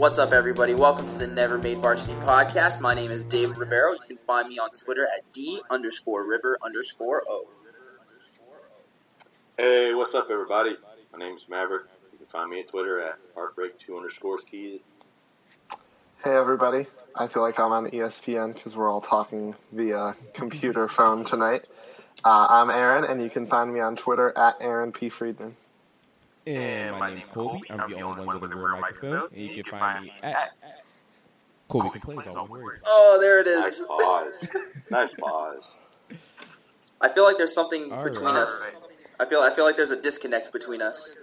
What's 0.00 0.18
up, 0.18 0.32
everybody? 0.32 0.72
Welcome 0.72 1.06
to 1.08 1.18
the 1.18 1.26
Never 1.26 1.58
Made 1.58 1.76
Varsity 1.76 2.14
podcast. 2.20 2.80
My 2.80 2.94
name 2.94 3.10
is 3.10 3.22
David 3.22 3.58
Rivero. 3.58 3.92
You 3.92 3.98
can 4.06 4.16
find 4.16 4.48
me 4.48 4.58
on 4.58 4.70
Twitter 4.70 5.04
at 5.04 5.30
D 5.30 5.60
underscore 5.68 6.26
River 6.26 6.56
underscore 6.64 7.22
O. 7.28 7.48
Hey, 9.58 9.92
what's 9.92 10.14
up, 10.14 10.28
everybody? 10.30 10.78
My 11.12 11.18
name 11.18 11.36
is 11.36 11.44
Maverick. 11.50 11.82
You 12.12 12.16
can 12.16 12.28
find 12.28 12.50
me 12.50 12.60
at 12.60 12.68
Twitter 12.68 12.98
at 13.02 13.18
heartbreak2 13.36 13.94
underscores 13.94 14.40
keys. 14.50 14.80
Hey 16.24 16.34
everybody, 16.34 16.86
I 17.14 17.26
feel 17.26 17.42
like 17.42 17.60
I'm 17.60 17.72
on 17.72 17.90
ESPN 17.90 18.54
because 18.54 18.74
we're 18.74 18.90
all 18.90 19.02
talking 19.02 19.54
via 19.70 20.16
computer 20.32 20.88
phone 20.88 21.26
tonight. 21.26 21.66
Uh, 22.24 22.46
I'm 22.48 22.70
Aaron, 22.70 23.04
and 23.04 23.22
you 23.22 23.28
can 23.28 23.44
find 23.44 23.70
me 23.70 23.80
on 23.80 23.96
Twitter 23.96 24.32
at 24.34 24.56
Aaron 24.62 24.92
P. 24.92 25.10
Friedman. 25.10 25.56
And 26.46 26.98
my 26.98 27.10
name's 27.12 27.28
Colby. 27.28 27.70
I'm 27.70 27.90
the 27.90 28.00
only 28.00 28.24
one 28.24 28.40
with 28.40 28.52
a 28.52 28.56
real 28.56 28.80
microphone. 28.80 29.28
And 29.32 29.40
you 29.42 29.62
can 29.62 29.78
find 29.78 30.04
me 30.04 30.12
at 30.22 30.52
Colby 31.68 31.90
Complains 31.90 32.26
all 32.34 32.46
one 32.46 32.62
word. 32.62 32.80
Oh, 32.84 33.18
there 33.20 33.40
it 33.40 33.46
is. 33.46 33.80
Nice 33.80 33.86
pause. 33.86 34.32
nice 34.90 35.14
pause. 35.14 35.64
I 37.00 37.08
feel 37.08 37.24
like 37.24 37.38
there's 37.38 37.54
something 37.54 37.92
All 37.92 38.02
between 38.04 38.34
right. 38.34 38.42
us. 38.42 38.82
I 39.18 39.24
feel 39.26 39.40
I 39.40 39.50
feel 39.50 39.64
like 39.64 39.76
there's 39.76 39.90
a 39.90 40.00
disconnect 40.00 40.52
between 40.52 40.82
us. 40.82 41.16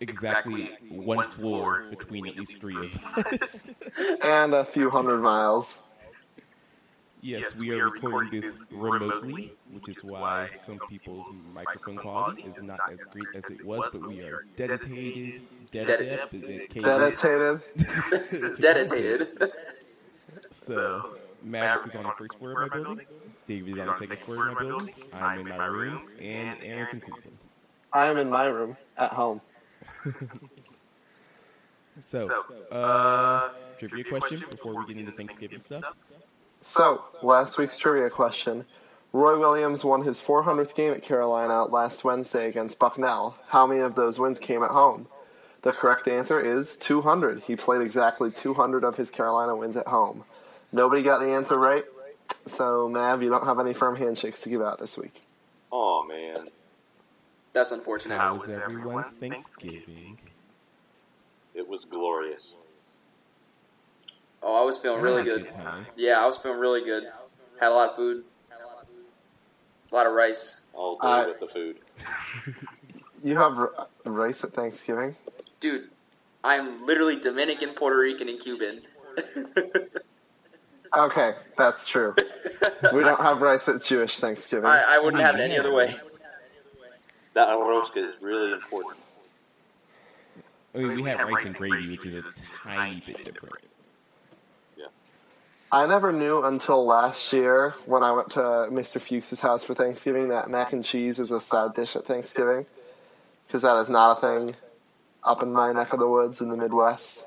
Exactly 0.00 0.70
one 0.88 1.24
floor 1.28 1.84
between 1.90 2.26
at 2.26 2.36
least 2.36 2.58
three 2.58 2.76
of 2.76 3.16
us. 3.26 3.70
And 4.24 4.54
a 4.54 4.64
few 4.64 4.90
hundred 4.90 5.18
miles. 5.20 5.80
Yes, 7.22 7.58
we 7.58 7.70
are 7.70 7.88
recording 7.88 8.40
this 8.40 8.64
remotely, 8.70 9.54
which 9.70 9.88
is 9.88 10.02
why 10.04 10.48
some 10.52 10.78
people's 10.88 11.38
microphone 11.54 11.96
quality 11.96 12.42
is 12.42 12.60
not 12.62 12.80
as 12.92 12.98
great 13.12 13.28
as 13.34 13.44
it 13.50 13.64
was, 13.64 13.88
but 13.92 14.06
we 14.06 14.20
are 14.20 14.44
dedicated, 14.56 15.42
dedicated, 15.70 16.68
Dedicated. 16.82 17.60
Dedicated. 18.58 19.28
So, 20.50 21.16
Maverick 21.42 21.86
is 21.86 21.94
on 21.94 22.02
the 22.02 22.12
first 22.18 22.38
floor 22.38 22.62
of 22.62 22.70
my 22.70 22.76
building, 22.76 23.06
David 23.46 23.72
is 23.74 23.78
on 23.80 23.86
the 23.86 23.94
second 23.94 24.18
floor 24.18 24.48
of 24.48 24.54
my 24.54 24.60
building, 24.60 24.94
I'm 25.10 25.40
in 25.40 25.48
my 25.48 25.64
room, 25.64 26.08
and 26.20 26.58
Aaron's 26.62 26.92
in 26.92 27.00
Cleveland. 27.00 27.38
I 27.92 28.06
am 28.06 28.18
in 28.18 28.28
my 28.28 28.46
room 28.46 28.76
at 28.98 29.12
home. 29.12 29.40
So, 32.00 32.22
uh, 32.70 33.50
trivia 33.78 34.04
question 34.04 34.42
before 34.50 34.74
we 34.74 34.86
get 34.86 34.96
into 34.96 35.12
Thanksgiving 35.12 35.60
stuff. 35.60 35.94
So, 36.64 37.02
last 37.22 37.58
week's 37.58 37.76
trivia 37.76 38.08
question. 38.08 38.66
Roy 39.12 39.36
Williams 39.36 39.84
won 39.84 40.04
his 40.04 40.20
400th 40.20 40.76
game 40.76 40.92
at 40.92 41.02
Carolina 41.02 41.64
last 41.64 42.04
Wednesday 42.04 42.48
against 42.48 42.78
Bucknell. 42.78 43.36
How 43.48 43.66
many 43.66 43.80
of 43.80 43.96
those 43.96 44.20
wins 44.20 44.38
came 44.38 44.62
at 44.62 44.70
home? 44.70 45.08
The 45.62 45.72
correct 45.72 46.06
answer 46.06 46.40
is 46.40 46.76
200. 46.76 47.42
He 47.42 47.56
played 47.56 47.82
exactly 47.82 48.30
200 48.30 48.84
of 48.84 48.96
his 48.96 49.10
Carolina 49.10 49.56
wins 49.56 49.76
at 49.76 49.88
home. 49.88 50.24
Nobody 50.70 51.02
got 51.02 51.18
the 51.18 51.32
answer 51.32 51.58
right, 51.58 51.82
so 52.46 52.88
Mav, 52.88 53.24
you 53.24 53.28
don't 53.28 53.44
have 53.44 53.58
any 53.58 53.74
firm 53.74 53.96
handshakes 53.96 54.42
to 54.42 54.48
give 54.48 54.62
out 54.62 54.78
this 54.78 54.96
week. 54.96 55.20
Oh, 55.72 56.04
man. 56.04 56.46
That's 57.54 57.72
unfortunate. 57.72 58.18
How 58.18 58.36
was 58.36 58.48
everyone's 58.48 59.10
Thanksgiving? 59.10 60.16
It 61.56 61.66
was 61.66 61.84
glorious. 61.84 62.54
Oh, 64.42 64.60
I 64.60 64.64
was 64.64 64.78
feeling 64.78 64.98
I 65.00 65.02
really 65.02 65.28
had 65.28 65.44
good. 65.44 65.48
Yeah, 65.96 66.20
I 66.22 66.26
was 66.26 66.36
feeling 66.36 66.58
really 66.58 66.82
good. 66.84 67.04
Had 67.60 67.70
a 67.70 67.74
lot 67.74 67.90
of 67.90 67.96
food. 67.96 68.24
A 69.90 69.94
lot 69.94 70.06
of 70.06 70.12
rice. 70.14 70.60
All 70.74 70.96
day 70.96 71.06
Uh, 71.08 71.26
with 71.28 71.38
the 71.40 71.46
food. 71.46 71.76
You 73.24 73.36
have 73.36 73.56
r- 73.56 73.86
rice 74.04 74.42
at 74.42 74.50
Thanksgiving? 74.50 75.14
Dude, 75.60 75.90
I'm 76.42 76.84
literally 76.84 77.14
Dominican, 77.14 77.68
Puerto 77.70 77.96
Rican, 77.96 78.28
and 78.28 78.40
Cuban. 78.40 78.82
Okay, 80.94 81.34
that's 81.56 81.88
true. 81.88 82.14
We 82.92 83.02
don't 83.02 83.18
have 83.20 83.40
rice 83.40 83.66
at 83.68 83.82
Jewish 83.82 84.18
Thanksgiving. 84.18 84.66
I, 84.66 84.82
I 84.86 84.98
wouldn't 84.98 85.22
have 85.22 85.36
it 85.36 85.40
any 85.40 85.58
other 85.58 85.72
way. 85.72 85.94
That 87.32 87.48
arrosca 87.48 87.96
is 87.96 88.14
really 88.20 88.52
important. 88.52 88.98
I 90.74 90.78
mean, 90.78 90.96
we 91.02 91.08
had 91.08 91.22
rice 91.30 91.46
and 91.46 91.54
gravy, 91.54 91.92
which 91.92 92.04
is 92.04 92.16
a 92.16 92.24
tiny 92.62 93.02
bit 93.06 93.24
different. 93.24 93.54
I 95.74 95.86
never 95.86 96.12
knew 96.12 96.42
until 96.44 96.84
last 96.84 97.32
year 97.32 97.70
when 97.86 98.02
I 98.02 98.12
went 98.12 98.30
to 98.32 98.40
Mr. 98.40 99.00
Fuchs's 99.00 99.40
house 99.40 99.64
for 99.64 99.72
Thanksgiving 99.72 100.28
that 100.28 100.50
mac 100.50 100.74
and 100.74 100.84
cheese 100.84 101.18
is 101.18 101.30
a 101.30 101.40
side 101.40 101.72
dish 101.72 101.96
at 101.96 102.04
Thanksgiving. 102.04 102.66
Because 103.46 103.62
that 103.62 103.78
is 103.78 103.88
not 103.88 104.18
a 104.18 104.20
thing 104.20 104.56
up 105.24 105.42
in 105.42 105.50
my 105.50 105.72
neck 105.72 105.94
of 105.94 105.98
the 105.98 106.06
woods 106.06 106.42
in 106.42 106.50
the 106.50 106.58
Midwest. 106.58 107.26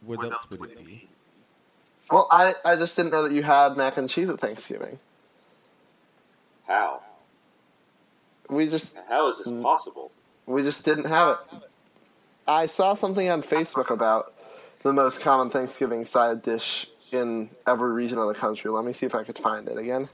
What 0.00 0.24
else 0.24 0.50
would 0.50 0.70
it 0.70 0.84
be? 0.84 1.08
Well, 2.10 2.26
I, 2.30 2.54
I 2.64 2.76
just 2.76 2.96
didn't 2.96 3.12
know 3.12 3.22
that 3.28 3.34
you 3.34 3.42
had 3.42 3.76
mac 3.76 3.98
and 3.98 4.08
cheese 4.08 4.30
at 4.30 4.40
Thanksgiving. 4.40 4.98
How? 6.66 7.02
We 8.48 8.68
just 8.68 8.96
How 9.08 9.28
is 9.28 9.38
this 9.38 9.48
possible? 9.62 10.10
we 10.46 10.62
just 10.62 10.84
didn't 10.86 11.06
have 11.06 11.36
it. 11.52 11.58
I 12.48 12.66
saw 12.66 12.94
something 12.94 13.28
on 13.28 13.42
Facebook 13.42 13.90
about 13.90 14.32
the 14.86 14.92
most 14.92 15.20
common 15.20 15.48
Thanksgiving 15.48 16.04
side 16.04 16.42
dish 16.42 16.86
in 17.10 17.50
every 17.66 17.92
region 17.92 18.18
of 18.18 18.28
the 18.28 18.34
country. 18.34 18.70
Let 18.70 18.84
me 18.84 18.92
see 18.92 19.04
if 19.04 19.16
I 19.16 19.24
could 19.24 19.36
find 19.36 19.68
it 19.68 19.76
again. 19.76 20.08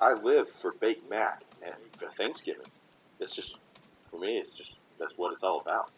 I 0.00 0.14
live 0.14 0.48
for 0.48 0.72
baked 0.80 1.08
mac 1.08 1.42
and 1.62 1.74
Thanksgiving. 2.16 2.66
It's 3.20 3.32
just, 3.32 3.58
for 4.10 4.18
me, 4.18 4.38
it's 4.38 4.54
just, 4.54 4.74
that's 4.98 5.12
what 5.16 5.32
it's 5.32 5.44
all 5.44 5.60
about. 5.60 5.92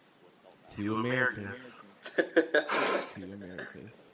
Two 0.69 0.97
Americas. 0.97 1.81
Two 2.15 3.23
Americas. 3.23 4.11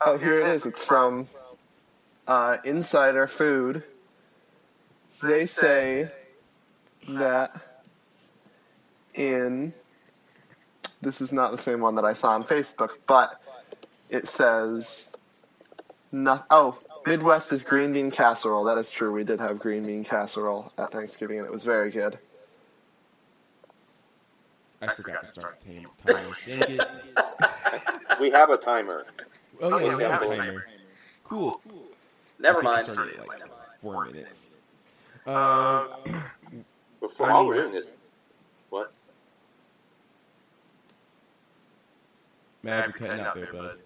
Oh, 0.00 0.18
here 0.18 0.40
it 0.40 0.48
is. 0.48 0.64
It's 0.64 0.84
from 0.84 1.26
uh, 2.28 2.58
Insider 2.64 3.26
Food. 3.26 3.82
They 5.20 5.46
say 5.46 6.10
that 7.08 7.82
in. 9.14 9.72
This 11.00 11.20
is 11.20 11.32
not 11.32 11.52
the 11.52 11.58
same 11.58 11.80
one 11.80 11.94
that 11.96 12.04
I 12.04 12.12
saw 12.12 12.30
on 12.30 12.44
Facebook, 12.44 13.06
but 13.06 13.40
it 14.08 14.26
says. 14.26 15.08
No, 16.12 16.42
oh, 16.50 16.78
Midwest 17.04 17.52
is 17.52 17.62
green 17.64 17.92
bean 17.92 18.10
casserole. 18.10 18.64
That 18.64 18.78
is 18.78 18.90
true. 18.90 19.12
We 19.12 19.24
did 19.24 19.40
have 19.40 19.58
green 19.58 19.84
bean 19.84 20.04
casserole 20.04 20.72
at 20.78 20.92
Thanksgiving, 20.92 21.38
and 21.38 21.46
it 21.46 21.52
was 21.52 21.64
very 21.64 21.90
good. 21.90 22.18
I 24.80 24.94
forgot 24.94 25.26
to 25.26 25.32
start 25.32 25.60
the 25.66 25.82
time- 25.82 25.86
timer. 26.06 26.34
Dang 26.46 26.76
it. 26.76 26.86
We 28.20 28.30
have 28.30 28.48
a 28.48 28.56
timer. 28.56 29.04
Oh, 29.60 29.78
yeah, 29.78 29.94
we 29.94 30.02
yeah, 30.02 30.10
have 30.10 30.22
a 30.22 30.26
yeah. 30.26 30.36
timer. 30.36 30.66
Cool. 31.24 31.60
Never 32.38 32.60
I 32.60 32.62
think 32.62 32.66
I 32.66 32.76
mind. 32.76 32.92
started 32.92 33.20
at, 33.20 33.28
like 33.28 33.42
four 33.82 34.06
minutes. 34.06 34.58
Uh, 35.26 35.86
Before 37.00 37.30
I 37.30 37.34
all 37.34 37.46
we're 37.46 37.60
doing 37.62 37.72
this, 37.74 37.92
what? 38.70 38.90
Mav, 42.66 42.84
you're 42.86 42.92
cutting 43.08 43.20
out 43.24 43.34
there, 43.34 43.52
bud. 43.52 43.78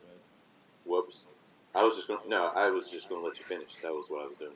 Whoops. 0.85 1.27
I 1.75 1.85
was 1.85 1.95
just 1.97 2.09
gonna, 2.09 2.21
no, 2.27 2.47
I 2.55 2.69
was 2.71 2.91
just 2.91 3.09
gonna 3.09 3.25
let 3.25 3.39
you 3.39 3.45
finish. 3.45 3.69
That 3.83 3.93
was 3.93 4.07
what 4.09 4.23
I 4.25 4.27
was 4.27 4.37
doing. 4.39 4.53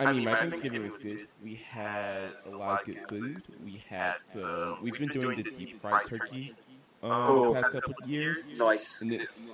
I 0.00 0.12
mean, 0.12 0.24
my 0.24 0.34
Thanksgiving 0.36 0.82
was 0.84 0.96
good. 0.96 1.26
We 1.42 1.60
had 1.68 2.30
a 2.46 2.50
lot 2.56 2.80
of 2.80 2.86
good 2.86 3.00
food. 3.08 3.42
We 3.64 3.82
had, 3.88 4.14
uh, 4.40 4.76
we've 4.82 4.98
been 4.98 5.08
doing 5.08 5.42
the 5.42 5.50
deep 5.50 5.80
fried 5.80 6.06
turkey 6.06 6.54
um, 7.02 7.10
Oh. 7.10 7.54
the 7.54 7.62
past 7.62 7.72
couple 7.72 7.94
of 8.02 8.08
years. 8.08 8.54
Nice. 8.54 9.00
And 9.00 9.12
it's 9.12 9.50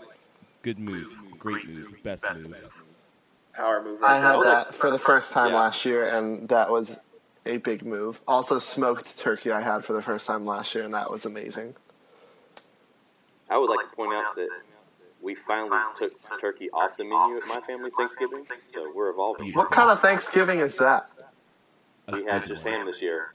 good 0.62 0.78
move, 0.78 1.14
great 1.38 1.68
move, 1.68 1.94
best 2.02 2.26
move. 2.46 2.82
Power 3.54 3.82
move. 3.82 4.02
I 4.02 4.18
had 4.18 4.40
that 4.42 4.74
for 4.74 4.90
the 4.90 4.98
first 4.98 5.32
time 5.32 5.52
Yeah. 5.52 5.60
last 5.60 5.84
year, 5.84 6.08
and 6.08 6.48
that 6.48 6.70
was 6.70 6.98
a 7.46 7.58
big 7.58 7.84
move. 7.84 8.20
Also, 8.26 8.58
smoked 8.58 9.18
turkey 9.18 9.50
I 9.52 9.60
had 9.60 9.84
for 9.84 9.92
the 9.92 10.02
first 10.02 10.26
time 10.26 10.44
last 10.44 10.74
year, 10.74 10.84
and 10.84 10.92
that 10.92 11.10
was 11.10 11.24
amazing. 11.24 11.74
I 13.50 13.58
would 13.58 13.70
like 13.70 13.88
to 13.90 13.96
point 13.96 14.12
out 14.12 14.34
that 14.36 14.48
we 15.20 15.34
finally 15.34 15.78
took 15.98 16.12
turkey 16.40 16.70
off 16.70 16.96
the 16.96 17.04
menu 17.04 17.38
at 17.38 17.46
my 17.46 17.60
family's 17.66 17.94
Thanksgiving, 17.94 18.46
so 18.72 18.92
we're 18.94 19.10
evolving. 19.10 19.52
What 19.52 19.70
kind 19.70 19.90
of 19.90 20.00
Thanksgiving 20.00 20.60
is 20.60 20.76
that? 20.78 21.10
We 22.12 22.24
had 22.24 22.46
just 22.46 22.64
ham 22.64 22.86
this 22.86 23.00
year. 23.00 23.32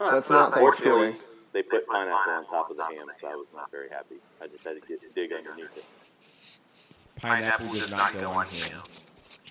Huh. 0.00 0.12
That's 0.12 0.30
not 0.30 0.54
Thanksgiving. 0.54 1.16
they 1.52 1.62
put 1.62 1.86
pineapple 1.86 2.32
on 2.32 2.46
top 2.46 2.70
of 2.70 2.76
the 2.76 2.84
ham, 2.84 3.06
so 3.20 3.28
I 3.28 3.34
was 3.34 3.48
not 3.54 3.70
very 3.70 3.88
happy. 3.90 4.16
I 4.40 4.46
just 4.46 4.64
had 4.64 4.80
to 4.80 4.86
get, 4.86 5.14
dig 5.14 5.32
underneath 5.32 5.76
it. 5.76 5.84
Pineapple 7.16 7.68
does 7.68 7.90
not 7.90 8.16
go 8.18 8.30
on 8.30 8.46
ham. 8.46 8.82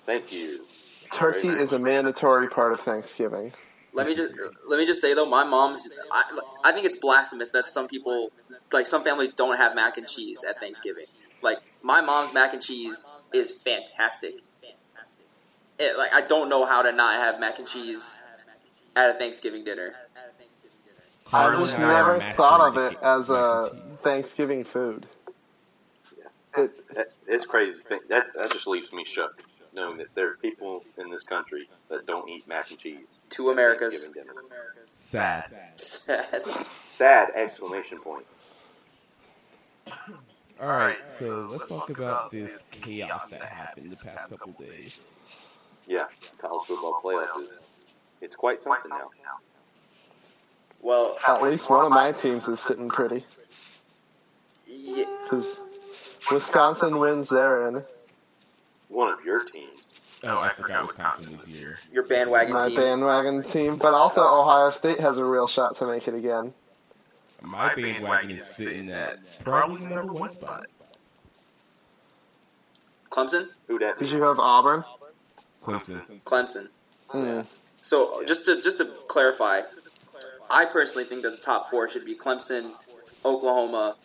Thank 0.06 0.34
you. 0.34 0.66
Turkey 1.12 1.50
is 1.50 1.74
a 1.74 1.80
mandatory 1.80 2.48
part 2.48 2.72
of 2.72 2.80
Thanksgiving. 2.80 3.52
Let 3.94 4.08
me 4.08 4.16
just 4.16 4.32
let 4.68 4.80
me 4.80 4.86
just 4.86 5.02
say 5.02 5.14
though, 5.14 5.26
my 5.26 5.44
mom's. 5.44 5.84
I, 6.12 6.40
I 6.64 6.72
think 6.72 6.86
it's 6.86 6.96
blasphemous 6.96 7.50
that 7.52 7.68
some 7.68 7.88
people, 7.88 8.32
like 8.72 8.88
some 8.88 9.04
families, 9.04 9.30
don't 9.30 9.58
have 9.58 9.76
mac 9.76 9.98
and 9.98 10.08
cheese 10.08 10.44
at 10.48 10.60
Thanksgiving. 10.60 11.06
Like 11.42 11.58
my 11.82 12.02
mom's 12.02 12.34
mac 12.34 12.54
and 12.54 12.62
cheese 12.62 13.04
is 13.34 13.52
fantastic. 13.52 14.36
It, 15.80 15.98
like 15.98 16.14
I 16.14 16.22
don't 16.22 16.50
know 16.50 16.66
how 16.66 16.82
to 16.82 16.92
not 16.92 17.16
have 17.16 17.40
mac 17.40 17.58
and 17.60 17.68
cheese 17.68 18.20
at 18.96 19.10
a 19.10 19.14
Thanksgiving 19.14 19.64
dinner. 19.64 19.96
I 21.32 21.44
Harlan 21.44 21.60
just 21.62 21.76
and 21.76 21.86
I 21.86 22.00
are 22.00 22.18
never 22.18 22.34
thought 22.34 22.62
of 22.62 22.78
it 22.78 22.98
as 23.02 23.30
a. 23.30 23.70
Thanksgiving 23.98 24.64
food. 24.64 25.06
It, 26.58 26.72
That, 26.96 27.12
it's 27.28 27.46
crazy. 27.46 27.80
That 28.10 28.34
that 28.34 28.52
just 28.52 28.66
leaves 28.68 28.92
me 28.94 29.06
shook, 29.06 29.42
knowing 29.76 29.98
that 29.98 30.14
there 30.16 30.30
are 30.30 30.38
people 30.38 30.84
in 30.98 31.12
this 31.12 31.24
country 31.24 31.70
that 31.90 32.06
don't 32.06 32.30
eat 32.30 32.48
mac 32.48 32.70
and 32.70 32.80
cheese. 32.80 33.08
Two 33.30 33.50
Americas. 33.50 34.04
Thanksgiving 34.04 34.34
dinner. 34.34 34.44
Sad. 34.86 35.46
Sad. 35.76 36.44
Sad 36.46 37.30
exclamation 37.36 38.00
point. 38.00 38.26
All 40.62 40.68
right, 40.68 40.98
so 41.18 41.48
let's 41.50 41.66
talk 41.70 41.90
about 41.90 42.32
this 42.32 42.70
chaos 42.82 43.28
that 43.28 43.42
happened 43.42 43.92
the 43.92 43.96
past 43.96 44.30
couple 44.30 44.52
days. 44.60 45.18
Yeah, 45.88 46.06
college 46.38 46.68
football 46.68 47.00
playoffs 47.02 47.42
is 47.42 47.60
it's 48.22 48.36
quite 48.36 48.62
something 48.62 48.90
now. 48.90 49.10
Well, 50.82 51.18
at 51.28 51.42
least 51.42 51.70
one 51.70 51.86
of 51.86 51.92
my 51.92 52.12
teams 52.12 52.48
is 52.48 52.60
sitting 52.60 52.90
pretty 52.90 53.24
because 55.24 55.62
Wisconsin 56.32 57.00
wins 57.00 57.30
therein. 57.30 57.84
One 58.90 59.14
of 59.14 59.24
your 59.24 59.46
teams. 59.46 59.80
Oh, 60.24 60.38
I 60.38 60.50
forgot 60.50 60.86
Wisconsin 60.86 61.38
was 61.38 61.46
here. 61.46 61.80
your 61.94 62.04
bandwagon 62.04 62.54
My 62.54 62.68
team. 62.68 62.76
My 62.76 62.82
bandwagon 62.84 63.44
team, 63.44 63.78
but 63.78 63.94
also 63.94 64.22
Ohio 64.22 64.70
State 64.70 65.00
has 65.00 65.18
a 65.18 65.24
real 65.24 65.48
shot 65.48 65.78
to 65.78 65.88
make 65.88 66.08
it 66.08 66.14
again. 66.14 66.54
My 67.42 67.74
bandwagon 67.74 68.32
is 68.32 68.46
sitting 68.46 68.90
at 68.92 69.20
probably 69.44 69.86
number 69.86 70.12
one 70.12 70.30
spot. 70.32 70.66
Clemson, 73.10 73.48
Who 73.68 73.80
that? 73.80 73.98
Did 73.98 74.12
you 74.12 74.22
have 74.24 74.40
Auburn? 74.40 74.84
Clemson. 75.64 76.02
Clemson. 76.26 76.68
Hmm. 77.10 77.42
So 77.82 78.24
just 78.26 78.46
to 78.46 78.62
just 78.62 78.78
to 78.80 78.86
clarify, 79.08 79.62
I 80.50 80.66
personally 80.66 81.06
think 81.06 81.24
that 81.24 81.32
the 81.32 81.38
top 81.38 81.70
four 81.70 81.88
should 81.90 82.06
be 82.06 82.16
Clemson, 82.16 82.74
Oklahoma, 83.26 83.96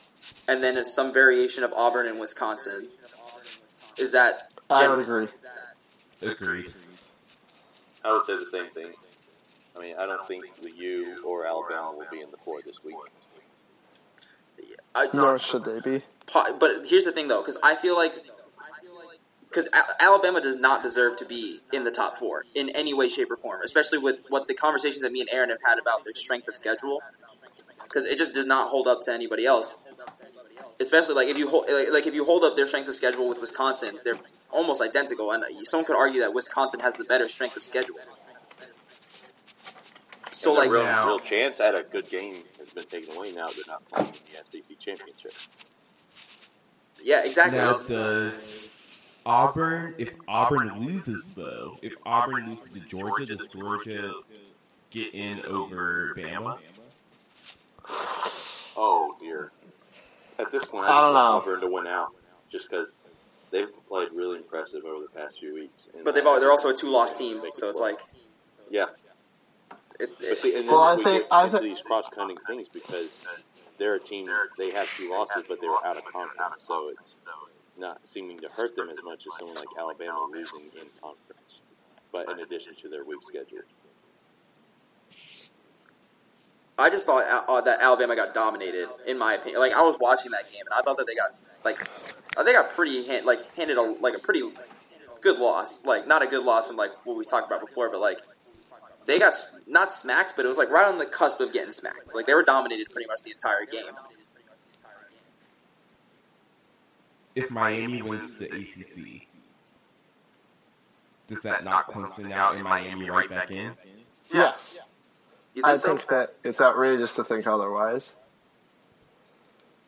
and 0.49 0.63
then 0.63 0.83
some 0.85 1.13
variation 1.13 1.65
of 1.65 1.73
Auburn 1.73 2.07
and 2.07 2.19
Wisconsin. 2.21 2.89
Is 3.99 4.13
that 4.13 4.51
I 4.71 4.81
gen- 4.83 4.91
would 4.91 5.01
agree. 5.01 5.29
Agreed. 6.23 6.73
I 8.05 8.13
would 8.13 8.27
say 8.27 8.35
the 8.35 8.51
same 8.51 8.71
thing. 8.71 8.93
I 9.77 9.81
mean, 9.81 9.97
I 9.99 10.07
don't 10.07 10.27
think 10.27 10.45
the 10.63 10.71
U 10.71 11.23
or 11.27 11.47
Alabama 11.47 11.93
will 11.97 12.07
be 12.11 12.21
in 12.21 12.31
the 12.31 12.37
four 12.39 12.61
this 12.63 12.83
week. 12.85 12.97
I, 14.95 15.09
Nor 15.13 15.39
should 15.39 15.65
they 15.65 15.81
be. 15.81 16.03
But 16.33 16.87
here's 16.87 17.05
the 17.05 17.13
thing, 17.13 17.29
though, 17.29 17.41
because 17.41 17.59
I 17.63 17.75
feel 17.75 17.97
like 17.97 18.15
because 19.55 19.69
Alabama 20.01 20.41
does 20.41 20.57
not 20.57 20.83
deserve 20.83 21.15
to 21.17 21.25
be 21.25 21.61
in 21.73 21.85
the 21.85 21.91
top 21.91 22.19
four 22.19 22.45
in 22.57 22.71
any 22.71 22.93
way, 22.93 23.09
shape, 23.09 23.31
or 23.31 23.37
form, 23.37 23.61
especially 23.63 23.99
with 23.99 24.27
what 24.29 24.49
the 24.49 24.55
conversations 24.55 25.03
that 25.03 25.13
me 25.13 25.21
and 25.21 25.29
Aaron 25.33 25.51
have 25.51 25.61
had 25.65 25.79
about 25.79 26.03
their 26.03 26.13
strength 26.13 26.49
of 26.49 26.57
schedule. 26.57 27.01
Because 27.85 28.05
it 28.05 28.19
just 28.19 28.35
does 28.35 28.47
not 28.47 28.71
hold 28.71 28.89
up 28.89 29.01
to 29.03 29.13
anybody 29.13 29.47
else. 29.47 29.81
Especially 30.81 31.15
like 31.15 31.29
if 31.29 31.39
you 31.39 31.49
hold 31.49 31.67
like, 31.69 31.89
like 31.93 32.07
if 32.07 32.15
you 32.15 32.25
hold 32.25 32.43
up 32.43 32.57
their 32.57 32.67
strength 32.67 32.89
of 32.89 32.97
schedule 32.97 33.29
with 33.29 33.41
Wisconsin's, 33.41 34.03
they're 34.03 34.19
almost 34.55 34.81
identical, 34.81 35.33
and 35.33 35.45
someone 35.67 35.85
could 35.85 35.97
argue 35.97 36.21
that 36.21 36.33
Wisconsin 36.33 36.81
has 36.81 36.95
the 36.97 37.05
better 37.05 37.29
strength 37.29 37.57
of 37.57 37.63
schedule. 37.63 37.97
So 40.31 40.51
And 40.51 40.57
the 40.57 40.61
like 40.63 40.71
real, 40.71 40.83
now- 40.85 41.07
real 41.07 41.19
chance 41.19 41.61
at 41.61 41.77
a 41.77 41.83
good 41.83 42.09
game 42.09 42.43
has 42.59 42.71
been 42.71 42.85
taken 42.85 43.17
away 43.17 43.33
now. 43.33 43.47
They're 43.49 43.65
not 43.69 43.85
playing 43.89 44.09
in 44.09 44.15
the 44.33 44.39
SEC 44.63 44.79
championship. 44.79 45.33
yeah, 47.03 47.25
exactly. 47.25 47.59
Now, 47.59 47.79
does 47.79 48.81
Auburn, 49.27 49.95
if 49.99 50.15
Auburn 50.29 50.85
loses 50.87 51.35
though, 51.35 51.77
if 51.83 51.93
Auburn 52.05 52.49
loses 52.51 52.71
to 52.73 52.81
Georgia, 52.81 53.27
does 53.27 53.47
Georgia 53.49 54.13
get 54.91 55.15
in 55.15 55.45
over 55.47 56.15
Bama? 56.17 56.59
Oh 58.77 59.17
dear. 59.21 59.51
At 60.39 60.51
this 60.51 60.65
point, 60.67 60.87
I 60.89 61.01
don't 61.01 61.13
just 61.13 61.15
want 61.15 61.47
know. 61.47 61.53
Auburn 61.53 61.61
to 61.61 61.69
win 61.69 61.87
out, 61.87 62.09
just 62.51 62.69
because 62.69 62.89
they've 63.55 63.69
played 63.89 64.09
really 64.13 64.39
impressive 64.39 64.85
over 64.85 65.03
the 65.05 65.09
past 65.21 65.39
few 65.39 65.55
weeks. 65.55 65.85
And 65.95 66.05
But 66.05 66.15
they've 66.15 66.27
al- 66.27 66.41
they're 66.41 66.51
also 66.51 66.69
a 66.71 66.75
two 66.75 66.89
loss 66.91 67.13
team, 67.17 67.41
so 67.55 67.71
it's 67.71 67.81
like 67.81 68.01
yeah. 68.69 68.87
it, 70.01 70.11
it, 70.21 70.39
see, 70.39 70.57
and 70.57 70.67
then 70.67 70.75
Well, 70.75 70.83
I 70.83 70.97
we 70.97 71.05
think- 71.05 71.23
get 71.23 71.33
I 71.33 71.45
into 71.45 71.59
thi- 71.59 71.69
these 71.69 71.81
cross-cutting 71.81 72.37
things 72.49 72.67
because 72.69 73.09
they're 73.79 73.95
a 73.95 74.01
team. 74.01 74.29
They 74.59 74.71
have 74.73 74.89
two 74.97 75.09
losses, 75.11 75.45
but 75.49 75.61
they 75.61 75.69
were 75.69 75.85
out 75.87 75.97
of 75.97 76.05
conference, 76.05 76.63
so 76.67 76.89
it's 76.89 77.15
not 77.79 78.01
seeming 78.05 78.39
to 78.41 78.49
hurt 78.49 78.75
them 78.77 78.89
as 78.91 78.99
much 79.05 79.27
as 79.27 79.33
someone 79.39 79.57
like 79.57 79.69
Alabama 79.79 80.27
losing 80.31 80.65
in 80.81 80.87
conference. 81.01 81.61
But 82.13 82.29
in 82.31 82.41
addition 82.41 82.75
to 82.83 82.89
their 82.89 83.05
weak 83.05 83.21
schedule, 83.27 83.63
I 86.77 86.91
just 86.91 87.07
thought 87.07 87.25
uh, 87.49 87.61
that 87.63 87.81
Alabama 87.81 88.17
got 88.17 88.35
dominated, 88.35 88.89
in 89.07 89.17
my 89.19 89.35
opinion. 89.35 89.61
Like 89.61 89.73
I 89.73 89.83
was 89.83 89.97
watching 90.01 90.33
that 90.33 90.51
game, 90.53 90.63
and 90.67 90.75
I 90.75 90.83
thought 90.83 90.97
that 90.99 91.07
they 91.07 91.15
got 91.15 91.31
like 91.65 91.81
uh, 91.83 91.87
they 92.43 92.53
got 92.53 92.71
pretty 92.71 93.07
hand, 93.07 93.27
like 93.27 93.55
handed 93.55 93.77
a 93.77 93.83
like 94.01 94.15
a 94.15 94.19
pretty 94.19 94.43
good 95.21 95.39
loss. 95.39 95.85
Like 95.85 96.07
not 96.07 96.23
a 96.23 96.27
good 96.27 96.45
loss 96.45 96.71
in 96.71 96.77
like 96.77 96.91
what 97.05 97.17
we 97.17 97.25
talked 97.25 97.47
about 97.47 97.61
before, 97.61 97.91
but 97.91 98.01
like 98.01 98.21
they 99.07 99.19
got 99.19 99.35
not 99.67 99.93
smacked, 99.93 100.35
but 100.37 100.45
it 100.45 100.49
was 100.49 100.59
like 100.59 100.71
right 100.71 100.87
on 100.87 100.99
the 100.99 101.07
cusp 101.07 101.41
of 101.41 101.53
getting 101.53 101.73
smacked. 101.73 102.15
Like 102.15 102.27
they 102.27 102.35
were 102.35 102.43
dominated 102.43 102.91
pretty 102.91 103.07
much 103.07 103.23
the 103.23 103.31
entire 103.31 103.67
game. 103.67 103.95
If 107.35 107.51
Miami 107.51 108.01
wins 108.01 108.39
the 108.39 108.47
ACC, 108.47 109.27
does 111.27 111.43
that 111.43 111.65
knock 111.65 111.93
Clemson 111.93 112.33
out 112.33 112.55
and 112.55 112.63
Miami 112.63 113.11
right 113.11 113.29
back 113.29 113.51
in? 113.51 113.73
Yes. 114.33 114.79
You 115.55 115.63
think 115.63 115.67
I 115.67 115.77
so? 115.77 115.89
think 115.89 116.07
that 116.09 116.35
it's 116.45 116.61
outrageous 116.61 117.15
to 117.17 117.25
think 117.25 117.47
otherwise. 117.47 118.15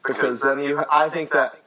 Because 0.04 0.40
then 0.40 0.60
you, 0.60 0.84
I 0.90 1.08
think 1.08 1.30
that 1.32 1.60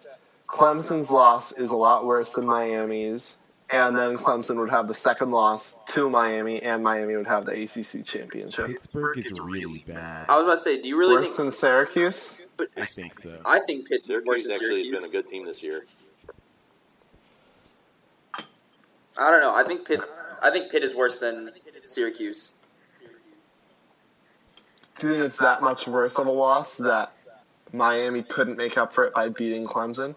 Clemson's 0.49 1.11
loss 1.11 1.51
is 1.51 1.69
a 1.71 1.75
lot 1.75 2.05
worse 2.05 2.33
than 2.33 2.45
Miami's, 2.45 3.37
and 3.69 3.95
then 3.95 4.17
Clemson 4.17 4.57
would 4.57 4.71
have 4.71 4.87
the 4.87 4.95
second 4.95 5.29
loss 5.31 5.77
to 5.89 6.09
Miami, 6.09 6.61
and 6.61 6.83
Miami 6.83 7.15
would 7.15 7.27
have 7.27 7.45
the 7.45 7.51
ACC 7.51 8.03
championship. 8.03 8.67
Pittsburgh 8.67 9.17
is 9.19 9.39
really 9.39 9.83
bad. 9.87 10.25
I 10.27 10.37
was 10.37 10.45
about 10.45 10.53
to 10.53 10.57
say, 10.57 10.81
do 10.81 10.87
you 10.87 10.97
really 10.97 11.15
Worse 11.17 11.27
think? 11.27 11.37
than 11.37 11.51
Syracuse? 11.51 12.35
But 12.57 12.67
I 12.75 12.81
think 12.81 13.13
so. 13.13 13.39
I 13.45 13.59
think 13.59 13.87
Pitt's 13.87 14.07
worse 14.09 14.23
Syracuse 14.23 14.43
than 14.43 14.51
actually 14.53 14.89
has 14.89 15.01
Syracuse. 15.01 15.01
been 15.01 15.09
a 15.09 15.11
good 15.23 15.29
team 15.29 15.45
this 15.45 15.61
year. 15.63 15.85
I 19.17 19.31
don't 19.31 19.41
know. 19.41 19.53
I 19.53 19.63
think 19.63 19.87
Pitt. 19.87 20.01
I 20.41 20.49
think 20.49 20.71
Pitt 20.71 20.83
is 20.83 20.95
worse 20.95 21.19
than 21.19 21.51
Syracuse. 21.85 22.53
Do 24.97 25.07
you 25.07 25.13
think 25.13 25.25
it's 25.25 25.37
that 25.37 25.61
much 25.61 25.87
worse 25.87 26.17
of 26.17 26.27
a 26.27 26.31
loss 26.31 26.77
that 26.77 27.09
Miami 27.71 28.23
couldn't 28.23 28.57
make 28.57 28.77
up 28.77 28.91
for 28.93 29.05
it 29.05 29.13
by 29.13 29.29
beating 29.29 29.65
Clemson? 29.65 30.15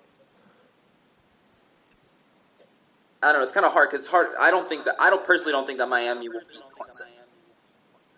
I 3.22 3.30
don't 3.30 3.40
know. 3.40 3.42
It's 3.44 3.52
kind 3.52 3.64
of 3.64 3.72
hard 3.72 3.90
because 3.90 4.04
it's 4.04 4.10
hard. 4.10 4.28
I 4.40 4.50
don't 4.50 4.68
think 4.68 4.84
that. 4.84 4.96
I 4.98 5.08
don't 5.10 5.24
personally 5.24 5.52
don't 5.52 5.66
think 5.66 5.78
that 5.78 5.88
Miami 5.88 6.28
will 6.28 6.40
beat 6.50 6.62
Clemson. 6.76 7.06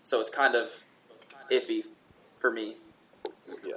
So 0.02 0.20
it's 0.20 0.30
kind 0.30 0.54
of 0.54 0.70
iffy 1.50 1.82
for 2.40 2.50
me. 2.50 2.76
Yeah. 3.64 3.74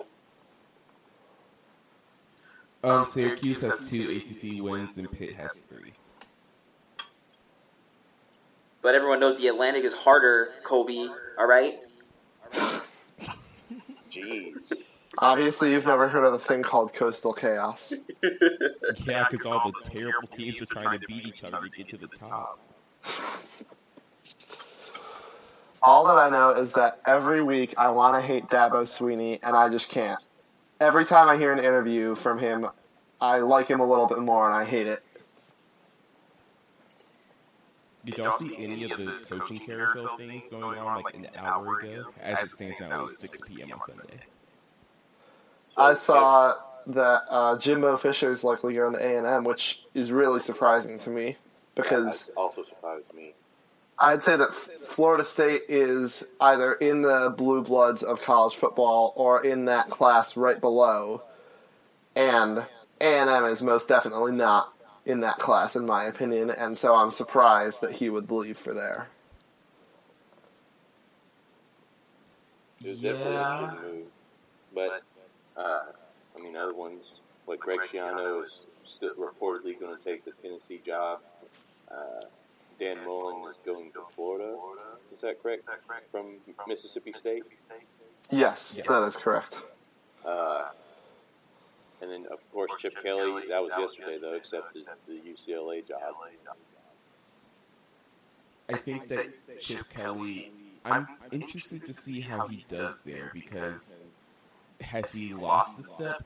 Um, 2.83 3.05
Syracuse 3.05 3.61
has 3.61 3.87
two 3.89 4.09
ACC 4.15 4.61
wins 4.63 4.97
and 4.97 5.11
Pitt 5.11 5.35
has 5.35 5.67
three. 5.69 5.93
But 8.81 8.95
everyone 8.95 9.19
knows 9.19 9.37
the 9.37 9.47
Atlantic 9.47 9.83
is 9.83 9.93
harder, 9.93 10.49
Kobe. 10.63 11.09
All 11.37 11.47
right. 11.47 11.79
Jeez. 14.11 14.71
Obviously, 15.19 15.71
you've 15.71 15.85
never 15.85 16.07
heard 16.07 16.23
of 16.23 16.33
a 16.33 16.39
thing 16.39 16.61
called 16.61 16.93
coastal 16.93 17.33
chaos. 17.33 17.93
Yeah, 19.05 19.25
because 19.29 19.45
all 19.45 19.71
the 19.83 19.89
terrible 19.89 20.27
teams 20.29 20.61
are 20.61 20.65
trying 20.65 20.99
to 20.99 21.07
beat 21.07 21.25
each 21.25 21.43
other 21.43 21.59
to 21.61 21.69
get 21.69 21.89
to 21.89 21.97
the 21.97 22.07
top. 22.07 22.57
All 25.83 26.07
that 26.07 26.17
I 26.17 26.29
know 26.29 26.51
is 26.51 26.73
that 26.73 27.01
every 27.05 27.43
week 27.43 27.73
I 27.77 27.89
want 27.89 28.15
to 28.15 28.21
hate 28.21 28.47
Dabo 28.47 28.83
Swinney, 28.83 29.39
and 29.43 29.55
I 29.57 29.69
just 29.69 29.91
can't. 29.91 30.25
Every 30.79 31.03
time 31.05 31.27
I 31.27 31.35
hear 31.37 31.51
an 31.51 31.59
interview 31.59 32.15
from 32.15 32.39
him, 32.39 32.67
I 33.19 33.39
like 33.39 33.67
him 33.67 33.81
a 33.81 33.85
little 33.85 34.07
bit 34.07 34.19
more, 34.19 34.45
and 34.45 34.55
I 34.55 34.63
hate 34.63 34.87
it. 34.87 35.03
Did 38.05 38.17
y'all 38.19 38.31
see 38.31 38.55
any 38.57 38.89
of 38.89 38.97
the 38.97 39.19
coaching 39.29 39.59
carousel 39.59 40.17
things 40.17 40.47
going 40.47 40.79
on 40.79 41.03
like 41.03 41.15
an 41.15 41.27
hour 41.35 41.81
ago? 41.81 42.05
As 42.21 42.43
it 42.43 42.49
stands 42.51 42.79
now, 42.79 43.03
it's 43.03 43.19
6 43.19 43.49
p.m. 43.49 43.73
on 43.73 43.79
Sunday. 43.81 44.19
I 45.77 45.93
saw 45.93 46.55
that 46.87 47.23
uh, 47.29 47.57
Jimbo 47.57 47.95
is 47.95 48.43
likely 48.43 48.73
going 48.73 48.93
to 48.93 49.05
A 49.05 49.17
and 49.17 49.27
M, 49.27 49.43
which 49.43 49.81
is 49.93 50.11
really 50.11 50.39
surprising 50.39 50.97
to 50.99 51.09
me 51.09 51.37
because 51.75 52.27
That 52.27 52.33
also 52.35 52.63
surprised 52.63 53.13
me. 53.13 53.33
I'd 53.99 54.21
say 54.21 54.37
that 54.37 54.53
Florida 54.53 55.23
State 55.23 55.63
is 55.69 56.23
either 56.39 56.73
in 56.73 57.01
the 57.01 57.33
blue 57.35 57.63
bloods 57.63 58.03
of 58.03 58.21
college 58.21 58.53
football 58.55 59.13
or 59.15 59.43
in 59.43 59.65
that 59.65 59.89
class 59.89 60.37
right 60.37 60.59
below, 60.59 61.23
and 62.15 62.59
A 62.59 62.65
and 63.01 63.29
M 63.29 63.45
is 63.45 63.63
most 63.63 63.89
definitely 63.89 64.33
not 64.33 64.71
in 65.05 65.21
that 65.21 65.39
class, 65.39 65.75
in 65.75 65.85
my 65.85 66.03
opinion. 66.03 66.51
And 66.51 66.77
so 66.77 66.93
I'm 66.93 67.11
surprised 67.11 67.81
that 67.81 67.93
he 67.93 68.09
would 68.09 68.29
leave 68.29 68.57
for 68.57 68.73
there. 68.73 69.07
It 72.83 72.89
was 72.89 72.99
definitely 72.99 73.33
a 73.33 73.39
Yeah. 73.39 73.75
But, 74.75 75.01
uh, 75.57 75.79
I 76.37 76.41
mean, 76.41 76.55
other 76.55 76.73
ones, 76.73 77.19
like 77.47 77.59
Greg 77.59 77.79
Schiano 77.91 78.43
is 78.43 78.59
still 78.85 79.15
reportedly 79.15 79.79
going 79.79 79.97
to 79.97 80.03
take 80.03 80.23
the 80.25 80.31
Tennessee 80.41 80.81
job. 80.85 81.19
Uh, 81.91 82.21
Dan 82.79 82.97
Mullen 83.05 83.49
is 83.49 83.57
going 83.65 83.91
to 83.93 84.03
Florida. 84.15 84.55
Is 85.13 85.21
that 85.21 85.41
correct? 85.41 85.67
From 86.11 86.35
Mississippi 86.67 87.11
State? 87.11 87.43
Yes, 88.29 88.75
Yes. 88.77 88.87
that 88.87 89.03
is 89.07 89.15
correct. 89.15 89.61
Uh, 90.25 90.65
and 92.01 92.11
then, 92.11 92.25
of 92.31 92.39
course, 92.51 92.71
Chip 92.79 92.93
Kelly. 93.01 93.43
That 93.49 93.61
was 93.63 93.71
yesterday, 93.77 94.19
though, 94.21 94.35
accepted 94.35 94.85
the 95.07 95.13
UCLA 95.13 95.87
job. 95.87 96.01
I 98.69 98.75
think 98.77 99.07
that 99.07 99.27
Chip 99.59 99.89
Kelly. 99.89 100.51
I'm 100.85 101.07
interested 101.31 101.83
to 101.85 101.93
see 101.93 102.21
how 102.21 102.47
he 102.47 102.65
does 102.69 103.01
there 103.03 103.31
because 103.33 103.99
has 104.81 105.11
he 105.11 105.33
lost 105.33 105.79
a 105.79 105.83
step 105.83 106.23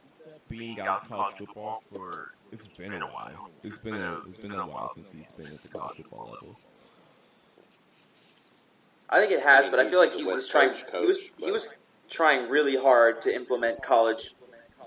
being 0.49 0.79
out 0.79 1.03
of 1.03 1.09
college 1.09 1.35
football 1.37 1.83
for? 1.93 2.33
It's 2.51 2.67
been 2.77 2.93
a 2.93 3.07
while. 3.07 3.49
It's 3.63 3.83
been 3.83 3.95
a 3.95 4.15
it's 4.27 4.37
been 4.37 4.51
a 4.51 4.67
while 4.67 4.89
since 4.89 5.13
he's 5.13 5.31
been 5.31 5.47
at 5.47 5.61
the 5.61 5.69
college 5.69 5.95
football 5.97 6.29
level. 6.33 6.57
I 9.09 9.19
think 9.19 9.31
it 9.31 9.41
has, 9.41 9.67
but 9.67 9.79
I 9.79 9.89
feel 9.89 9.99
like 9.99 10.13
he 10.13 10.23
was 10.23 10.47
trying. 10.47 10.73
He 10.97 11.05
was 11.05 11.19
he 11.37 11.51
was 11.51 11.67
trying 12.09 12.49
really 12.49 12.75
hard 12.75 13.21
to 13.21 13.33
implement 13.33 13.81
college 13.81 14.35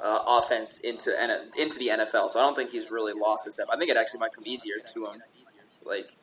uh, 0.03 0.19
offense 0.27 0.79
into 0.81 1.19
N- 1.19 1.51
into 1.59 1.79
the 1.79 1.89
NFL. 1.89 2.29
So 2.31 2.39
I 2.39 2.43
don't 2.43 2.55
think 2.55 2.71
he's 2.71 2.91
really 2.91 3.13
lost 3.19 3.47
a 3.47 3.51
step. 3.51 3.67
I 3.73 3.77
think 3.77 3.91
it 3.91 3.97
actually 3.97 4.21
might 4.21 4.33
come 4.35 4.45
easier 4.47 4.75
to 4.95 5.07
him, 5.07 5.23
like 5.85 6.15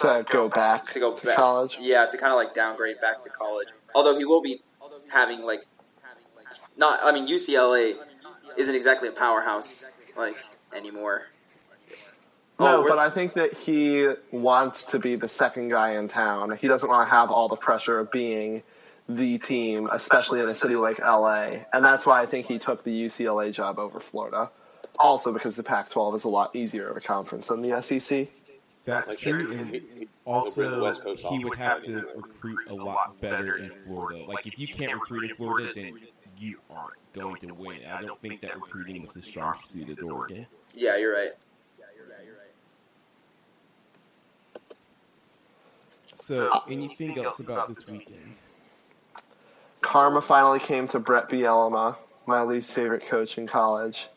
To 0.00 0.24
go 0.28 0.48
back 0.48 0.88
to 0.90 0.98
go 1.00 1.14
to 1.14 1.26
back, 1.26 1.36
college. 1.36 1.78
Yeah, 1.80 2.06
to 2.06 2.16
kind 2.16 2.32
of 2.32 2.36
like 2.36 2.54
downgrade 2.54 3.00
back 3.00 3.20
to 3.22 3.28
college. 3.30 3.68
Although 3.94 4.18
he 4.18 4.24
will 4.24 4.42
be 4.42 4.62
having 5.08 5.42
like 5.42 5.66
not. 6.80 6.98
I 7.04 7.12
mean, 7.12 7.28
UCLA 7.28 7.94
isn't 8.56 8.74
exactly 8.74 9.08
a 9.08 9.12
powerhouse 9.12 9.88
like 10.16 10.36
anymore. 10.74 11.26
No, 12.58 12.82
Oh, 12.82 12.88
but 12.88 12.98
I 12.98 13.08
think 13.08 13.34
that 13.34 13.54
he 13.54 14.06
wants 14.32 14.86
to 14.86 14.98
be 14.98 15.14
the 15.16 15.28
second 15.28 15.70
guy 15.70 15.92
in 15.92 16.08
town. 16.08 16.56
He 16.60 16.68
doesn't 16.68 16.88
want 16.88 17.08
to 17.08 17.14
have 17.14 17.30
all 17.30 17.48
the 17.48 17.56
pressure 17.56 17.98
of 17.98 18.10
being 18.10 18.62
the 19.08 19.38
team, 19.38 19.88
especially 19.90 20.40
in 20.40 20.48
a 20.48 20.52
city 20.54 20.76
like 20.76 20.98
LA. 20.98 21.60
And 21.72 21.82
that's 21.84 22.04
why 22.04 22.20
I 22.20 22.26
think 22.26 22.46
he 22.46 22.58
took 22.58 22.84
the 22.84 23.04
UCLA 23.06 23.50
job 23.52 23.78
over 23.78 23.98
Florida. 23.98 24.50
Also 24.98 25.32
because 25.32 25.56
the 25.56 25.62
Pac 25.62 25.88
12 25.88 26.16
is 26.16 26.24
a 26.24 26.28
lot 26.28 26.54
easier 26.54 26.88
of 26.90 26.96
a 26.96 27.00
conference 27.00 27.46
than 27.46 27.62
the 27.62 27.80
SEC. 27.80 28.28
That's 28.84 29.08
Like, 29.10 29.18
true. 29.18 29.46
he- 29.50 29.56
And 29.58 29.68
he- 29.70 30.08
over 30.26 30.68
the 30.68 30.84
also, 30.84 31.14
he 31.16 31.44
would 31.44 31.56
have 31.56 31.82
to 31.84 31.94
recruit 32.14 32.58
a 32.68 32.74
lot 32.74 33.18
better 33.20 33.56
in 33.56 33.70
Florida. 33.86 34.24
Like 34.28 34.46
if 34.46 34.58
you 34.58 34.68
can't 34.68 34.92
recruit 34.92 35.30
in 35.30 35.36
Florida, 35.36 35.72
then 35.74 35.98
you 36.40 36.58
aren't 36.70 36.94
going 37.12 37.40
to 37.48 37.54
win. 37.54 37.80
I 37.90 38.02
don't 38.02 38.20
think 38.20 38.40
that 38.40 38.54
recruiting 38.54 39.02
was 39.02 39.12
the 39.12 39.22
strong 39.22 39.56
suit 39.62 39.90
at 39.90 40.02
Oregon. 40.02 40.46
yeah, 40.74 40.96
you're 40.96 41.12
right. 41.12 41.32
Yeah, 41.78 41.84
you're 41.96 42.06
right, 42.06 42.24
you're 42.24 42.34
right. 42.34 42.46
So, 46.14 46.50
anything 46.68 47.18
else 47.18 47.40
about 47.40 47.68
this 47.68 47.88
weekend? 47.88 48.36
Karma 49.80 50.20
finally 50.20 50.60
came 50.60 50.86
to 50.88 50.98
Bret 50.98 51.28
Bielema, 51.28 51.96
my 52.26 52.42
least 52.42 52.72
favorite 52.72 53.06
coach 53.06 53.38
in 53.38 53.46
college. 53.46 54.08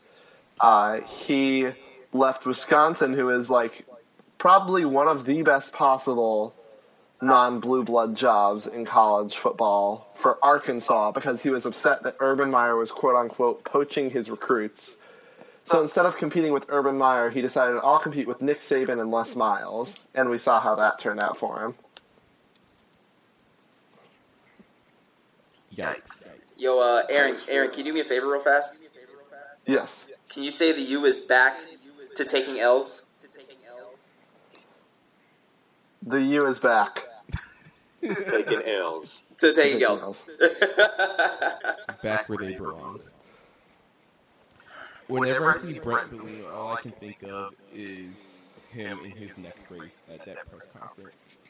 Uh, 0.59 1.01
he 1.01 1.67
left 2.11 2.45
Wisconsin, 2.45 3.13
who 3.13 3.29
is 3.29 3.49
like 3.49 3.85
probably 4.37 4.85
one 4.85 5.07
of 5.07 5.25
the 5.25 5.41
best 5.41 5.73
possible 5.73 6.53
non 7.23 7.59
blue 7.59 7.83
blood 7.83 8.15
jobs 8.15 8.67
in 8.67 8.85
college 8.85 9.37
football 9.37 10.09
for 10.13 10.37
Arkansas 10.43 11.11
because 11.11 11.43
he 11.43 11.49
was 11.49 11.65
upset 11.65 12.03
that 12.03 12.15
Urban 12.19 12.51
Meyer 12.51 12.75
was 12.75 12.91
quote 12.91 13.15
unquote 13.15 13.63
poaching 13.63 14.09
his 14.09 14.29
recruits. 14.29 14.97
So 15.61 15.81
instead 15.81 16.05
of 16.05 16.17
competing 16.17 16.51
with 16.51 16.65
Urban 16.67 16.97
Meyer, 16.97 17.29
he 17.29 17.41
decided 17.41 17.79
I'll 17.81 17.99
compete 17.99 18.27
with 18.27 18.41
Nick 18.41 18.57
Saban 18.57 18.99
and 18.99 19.09
Les 19.09 19.35
Miles, 19.35 20.05
and 20.13 20.29
we 20.29 20.37
saw 20.37 20.59
how 20.59 20.75
that 20.75 20.99
turned 20.99 21.21
out 21.21 21.37
for 21.37 21.63
him. 21.63 21.75
Yikes! 25.73 26.35
Yo, 26.57 26.81
uh, 26.81 27.03
Aaron, 27.09 27.37
Aaron, 27.47 27.69
can 27.71 27.79
you 27.79 27.85
do 27.85 27.93
me 27.93 28.01
a 28.01 28.03
favor 28.03 28.29
real 28.29 28.41
fast? 28.41 28.79
Yes. 29.65 30.07
Can 30.29 30.43
you 30.43 30.51
say 30.51 30.71
the 30.71 30.81
U 30.81 31.05
is 31.05 31.19
back 31.19 31.57
to 32.15 32.25
taking 32.25 32.59
L's? 32.59 33.07
The 36.05 36.21
U 36.21 36.45
is 36.45 36.59
back. 36.59 37.07
Taking 38.09 38.61
L's. 38.65 39.19
To 39.37 39.53
taking 39.53 39.79
Taking 39.79 39.83
L's. 39.83 40.03
L's. 40.03 40.25
Back 42.03 42.29
where 42.29 42.37
they 42.37 42.55
belong. 42.55 42.99
Whenever 45.07 45.49
I 45.49 45.57
see 45.57 45.79
Bret 45.79 46.05
Bielema, 46.05 46.53
all 46.53 46.73
I 46.73 46.81
can 46.81 46.91
think 46.91 47.23
of 47.23 47.53
is 47.73 48.45
him 48.71 48.99
in 49.03 49.11
his 49.11 49.37
neck 49.37 49.55
brace 49.67 50.01
at 50.11 50.25
that 50.25 50.49
press 50.49 50.67
conference. 50.77 51.43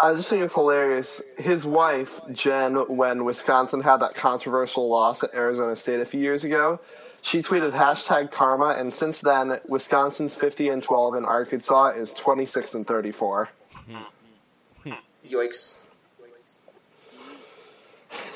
I 0.00 0.12
just 0.12 0.28
think 0.28 0.42
it's 0.42 0.54
hilarious. 0.54 1.22
His 1.38 1.64
wife, 1.64 2.20
Jen, 2.32 2.74
when 2.96 3.24
Wisconsin 3.24 3.80
had 3.82 3.98
that 3.98 4.14
controversial 4.14 4.88
loss 4.88 5.22
at 5.22 5.34
Arizona 5.34 5.76
State 5.76 6.00
a 6.00 6.04
few 6.04 6.20
years 6.20 6.44
ago, 6.44 6.80
she 7.22 7.38
tweeted 7.38 7.72
hashtag 7.72 8.30
karma, 8.30 8.74
and 8.76 8.92
since 8.92 9.22
then, 9.22 9.58
Wisconsin's 9.66 10.34
50 10.34 10.68
and 10.68 10.82
12 10.82 11.14
and 11.14 11.24
Arkansas 11.24 11.92
is 11.96 12.12
26 12.12 12.74
and 12.74 12.86
34. 12.86 13.48
Yoicks. 15.26 15.78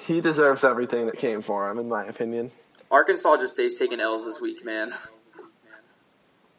He 0.07 0.21
deserves 0.21 0.65
everything 0.65 1.07
that 1.07 1.19
came 1.19 1.43
for 1.43 1.71
him, 1.71 1.79
in 1.79 1.89
my 1.89 2.05
opinion. 2.07 2.51
Arkansas 2.91 3.37
just 3.37 3.53
stays 3.55 3.79
taking 3.79 4.01
L's 4.01 4.25
this 4.25 4.41
week, 4.41 4.65
man. 4.65 4.93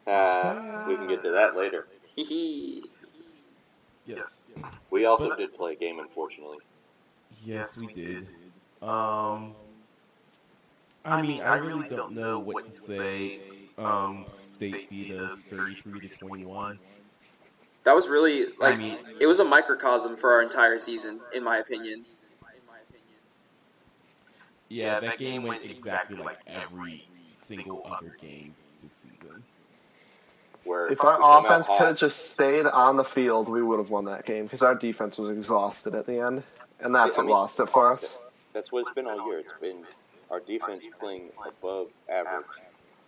Uh, 0.06 0.86
we 0.88 0.96
can 0.96 1.08
get 1.08 1.24
to 1.24 1.32
that 1.32 1.56
later. 1.56 1.88
Hee 2.16 2.24
hee. 2.24 2.84
Yes, 4.06 4.48
We 4.90 5.06
also 5.06 5.30
But- 5.30 5.38
did 5.38 5.54
play 5.56 5.74
a 5.74 5.76
game, 5.76 6.00
unfortunately. 6.00 6.58
yes, 7.44 7.78
we 7.78 7.94
did. 7.94 8.28
Um, 8.82 9.56
I 11.06 11.22
mean, 11.22 11.42
I 11.42 11.56
really 11.58 11.88
don't 11.90 12.14
know 12.14 12.40
what 12.40 12.66
to 12.66 12.72
say. 12.72 13.42
Um, 13.78 14.26
State 14.32 14.90
beat 14.90 15.12
us 15.12 15.42
thirty-three 15.44 16.08
to 16.08 16.18
twenty-one. 16.18 16.80
That 17.90 17.96
was 17.96 18.08
really 18.08 18.46
like 18.60 18.76
I 18.76 18.78
mean- 18.78 18.98
it 19.20 19.26
was 19.26 19.40
a 19.40 19.44
microcosm 19.44 20.16
for 20.16 20.32
our 20.32 20.44
entire 20.44 20.78
season, 20.78 21.22
in 21.34 21.44
my 21.44 21.58
opinion. 21.58 22.06
Yeah, 24.68 25.00
that 25.00 25.18
game 25.18 25.42
went 25.42 25.64
exactly 25.66 26.18
like 26.18 26.38
every 26.46 27.08
single 27.32 27.84
other 27.92 28.16
game 28.22 28.54
this 28.84 28.94
season. 28.94 29.44
Where 30.66 30.86
If 30.86 31.04
our 31.04 31.18
offense 31.40 31.66
could 31.66 31.88
have 31.88 31.98
just 31.98 32.30
stayed 32.30 32.68
on 32.68 32.96
the 32.96 33.04
field, 33.04 33.50
we 33.50 33.64
would 33.64 33.80
have 33.80 33.90
won 33.90 34.06
that 34.06 34.24
game 34.24 34.44
because 34.44 34.62
our 34.62 34.76
defense 34.76 35.18
was 35.18 35.32
exhausted 35.32 35.96
at 35.96 36.06
the 36.06 36.20
end, 36.20 36.44
and 36.82 36.94
that's 36.94 37.18
I 37.18 37.24
what 37.24 37.32
lost 37.32 37.60
it 37.60 37.70
for 37.70 37.92
us. 37.92 38.20
That's 38.54 38.72
what 38.72 38.82
it's 38.82 38.94
been 38.94 39.08
all 39.08 39.26
year. 39.26 39.40
It's 39.40 39.54
been 39.60 39.84
our 40.30 40.42
defense 40.42 40.84
playing 41.00 41.30
above 41.44 41.88
average 42.08 42.46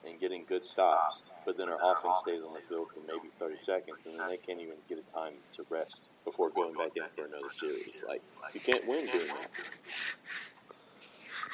and 0.05 0.19
getting 0.19 0.43
good 0.47 0.65
stops, 0.65 1.21
but 1.45 1.57
then 1.57 1.69
our 1.69 1.77
offense 1.91 2.19
stays 2.21 2.41
on 2.45 2.53
the 2.53 2.59
field 2.67 2.87
for 2.93 2.99
maybe 3.07 3.29
30 3.39 3.55
seconds, 3.63 3.97
and 4.05 4.19
then 4.19 4.29
they 4.29 4.37
can't 4.37 4.59
even 4.59 4.75
get 4.89 4.97
a 4.97 5.13
time 5.13 5.33
to 5.55 5.65
rest 5.69 6.01
before 6.25 6.49
going 6.49 6.73
back 6.73 6.91
in 6.95 7.03
for 7.15 7.25
another 7.25 7.53
series. 7.59 8.01
Like 8.07 8.21
you 8.53 8.59
can't 8.59 8.87
win 8.87 9.05
doing 9.07 9.27
that. 9.27 9.49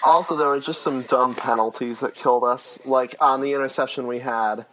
Also, 0.05 0.35
there 0.35 0.47
were 0.47 0.59
just 0.59 0.81
some 0.81 1.01
dumb 1.03 1.33
penalties 1.33 2.01
that 2.01 2.13
killed 2.13 2.43
us. 2.43 2.79
Like 2.85 3.15
on 3.19 3.41
the 3.41 3.53
interception 3.53 4.07
we 4.07 4.19
had, 4.19 4.65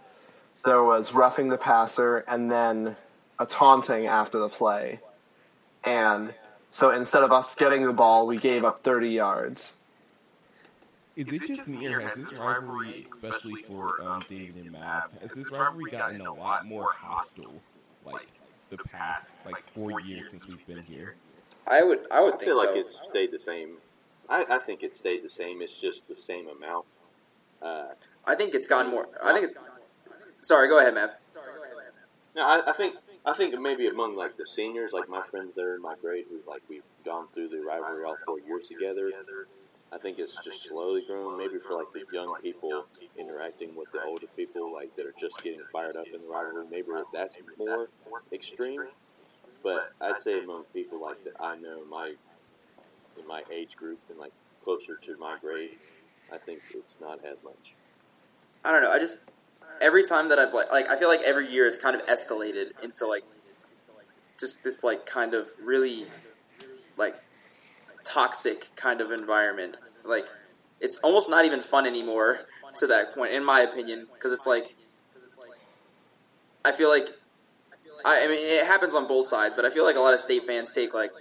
there 0.65 0.83
was 0.83 1.13
roughing 1.13 1.49
the 1.49 1.57
passer 1.57 2.19
and 2.29 2.51
then 2.51 2.97
a 3.39 3.47
taunting 3.47 4.07
after 4.07 4.39
the 4.39 4.49
play. 4.49 5.01
And 5.85 6.35
so 6.71 6.91
instead 6.91 7.23
of 7.23 7.33
us 7.33 7.55
getting 7.55 7.85
the 7.85 7.93
ball, 7.93 8.27
we 8.27 8.37
gave 8.37 8.65
up 8.65 8.81
30 8.81 9.09
yards. 9.11 9.77
Is 11.17 11.33
it 11.33 11.47
just 11.47 11.69
me, 11.69 11.87
or 11.87 12.01
has 12.01 12.17
this 12.17 12.33
rivalry, 12.35 13.07
especially 13.13 13.63
for 13.69 14.03
um, 14.03 14.23
David 14.29 14.57
and 14.57 14.73
Matt, 14.73 15.11
has 15.23 15.33
this 15.33 15.51
rivalry 15.53 15.91
gotten 15.91 16.21
a 16.21 16.33
lot 16.35 16.67
more 16.67 16.91
hostile, 16.93 17.55
like 18.05 18.27
the 18.71 18.79
past 18.79 19.39
like 19.47 19.63
four 19.63 20.01
years 20.01 20.27
since 20.31 20.47
we've 20.49 20.67
been 20.67 20.83
here? 20.83 21.15
I 21.69 21.85
would 21.85 22.07
I 22.11 22.21
would 22.21 22.35
I 22.35 22.37
think 22.39 22.51
feel 22.51 22.59
like 22.59 22.71
so. 22.71 22.79
it's 22.79 23.01
stayed 23.11 23.31
the 23.31 23.39
same. 23.39 23.77
I, 24.29 24.45
I 24.51 24.59
think 24.59 24.83
it 24.83 24.97
stayed 24.97 25.23
the 25.23 25.29
same. 25.29 25.63
It's 25.63 25.75
just 25.81 26.09
the 26.09 26.17
same 26.17 26.49
amount. 26.49 26.87
Uh, 27.63 27.87
I 28.27 28.35
think 28.35 28.55
it's 28.55 28.67
gone 28.67 28.91
more. 28.91 29.09
I 29.23 29.33
think. 29.33 29.53
It, 29.53 29.57
sorry, 30.41 30.69
go 30.69 30.81
ahead, 30.81 30.95
Mav. 30.95 31.11
no, 32.35 32.43
I, 32.43 32.71
I 32.71 32.73
think 32.73 32.97
I 33.25 33.35
think 33.35 33.59
maybe 33.61 33.87
among 33.87 34.17
like 34.17 34.37
the 34.37 34.47
seniors, 34.47 34.93
like 34.93 35.09
my 35.09 35.23
friends 35.31 35.55
that 35.55 35.63
are 35.63 35.77
in 35.77 35.83
my 35.83 35.95
grade, 36.01 36.25
who 36.29 36.39
like 36.51 36.63
we've 36.69 36.83
gone 37.05 37.29
through 37.33 37.49
the 37.49 37.61
rivalry 37.61 38.05
all 38.05 38.17
four 38.27 38.41
years 38.41 38.67
together. 38.67 39.13
I 39.95 39.99
think 39.99 40.19
it's 40.19 40.37
just 40.45 40.69
slowly 40.69 41.05
growing. 41.07 41.39
Maybe 41.39 41.59
for 41.61 41.75
like 41.75 41.93
the 41.93 42.05
young 42.13 42.35
people 42.43 42.87
interacting 43.17 43.77
with 43.77 43.93
the 43.93 44.03
older 44.03 44.27
people, 44.37 44.73
like 44.73 44.95
that 44.97 45.07
are 45.07 45.15
just 45.21 45.43
getting 45.43 45.63
fired 45.73 45.97
up 45.97 46.07
in 46.13 46.21
the 46.21 46.29
rivalry. 46.29 46.67
Maybe 46.71 46.89
that's 47.13 47.37
more 47.57 47.89
extreme. 48.33 48.85
But 49.63 49.93
I'd 50.01 50.21
say 50.21 50.41
among 50.41 50.65
people 50.75 51.01
like 51.01 51.23
that 51.25 51.35
I 51.41 51.57
know, 51.57 51.85
my 51.89 52.15
in 53.19 53.27
my 53.27 53.43
age 53.53 53.77
group 53.77 54.01
and 54.11 54.19
like 54.19 54.33
closer 54.65 54.97
to 54.97 55.17
my 55.17 55.39
grade, 55.41 55.79
I 56.33 56.39
think 56.39 56.61
it's 56.75 56.99
not 57.01 57.25
as 57.25 57.43
much. 57.45 57.75
I 58.65 58.73
don't 58.73 58.83
know. 58.83 58.91
I 58.91 58.99
just 58.99 59.19
every 59.81 60.03
time 60.03 60.29
that 60.29 60.39
I've 60.39 60.53
like, 60.53 60.73
like 60.73 60.89
I 60.89 60.99
feel 60.99 61.09
like 61.09 61.23
every 61.23 61.49
year 61.49 61.67
it's 61.67 61.79
kind 61.79 61.95
of 61.95 62.05
escalated 62.07 62.73
into 62.83 63.07
like 63.07 63.25
just 64.41 64.65
this 64.65 64.83
like 64.83 65.07
kind 65.07 65.35
of 65.35 65.49
really 65.63 66.07
like 66.97 67.17
toxic 68.05 68.71
kind 68.77 69.01
of 69.01 69.11
environment. 69.11 69.77
Like 70.05 70.27
it's 70.81 70.99
almost 70.99 71.31
not 71.31 71.45
even 71.45 71.61
fun 71.61 71.87
anymore 71.87 72.41
to 72.77 72.87
that 72.89 73.15
point, 73.15 73.33
in 73.33 73.45
my 73.45 73.61
opinion, 73.61 74.07
because 74.13 74.33
it's 74.33 74.47
like 74.47 74.77
I 76.65 76.73
feel 76.73 76.89
like 76.89 77.09
I, 78.05 78.25
I 78.25 78.29
mean 78.29 78.39
it 78.41 78.67
happens 78.67 78.95
on 78.95 79.09
both 79.09 79.27
sides, 79.27 79.55
but 79.57 79.65
I 79.65 79.71
feel 79.71 79.85
like 79.85 79.97
a 79.97 80.01
lot 80.01 80.15
of 80.15 80.21
state 80.21 80.47
fans 80.47 80.73
take 80.73 80.95
like 80.95 81.13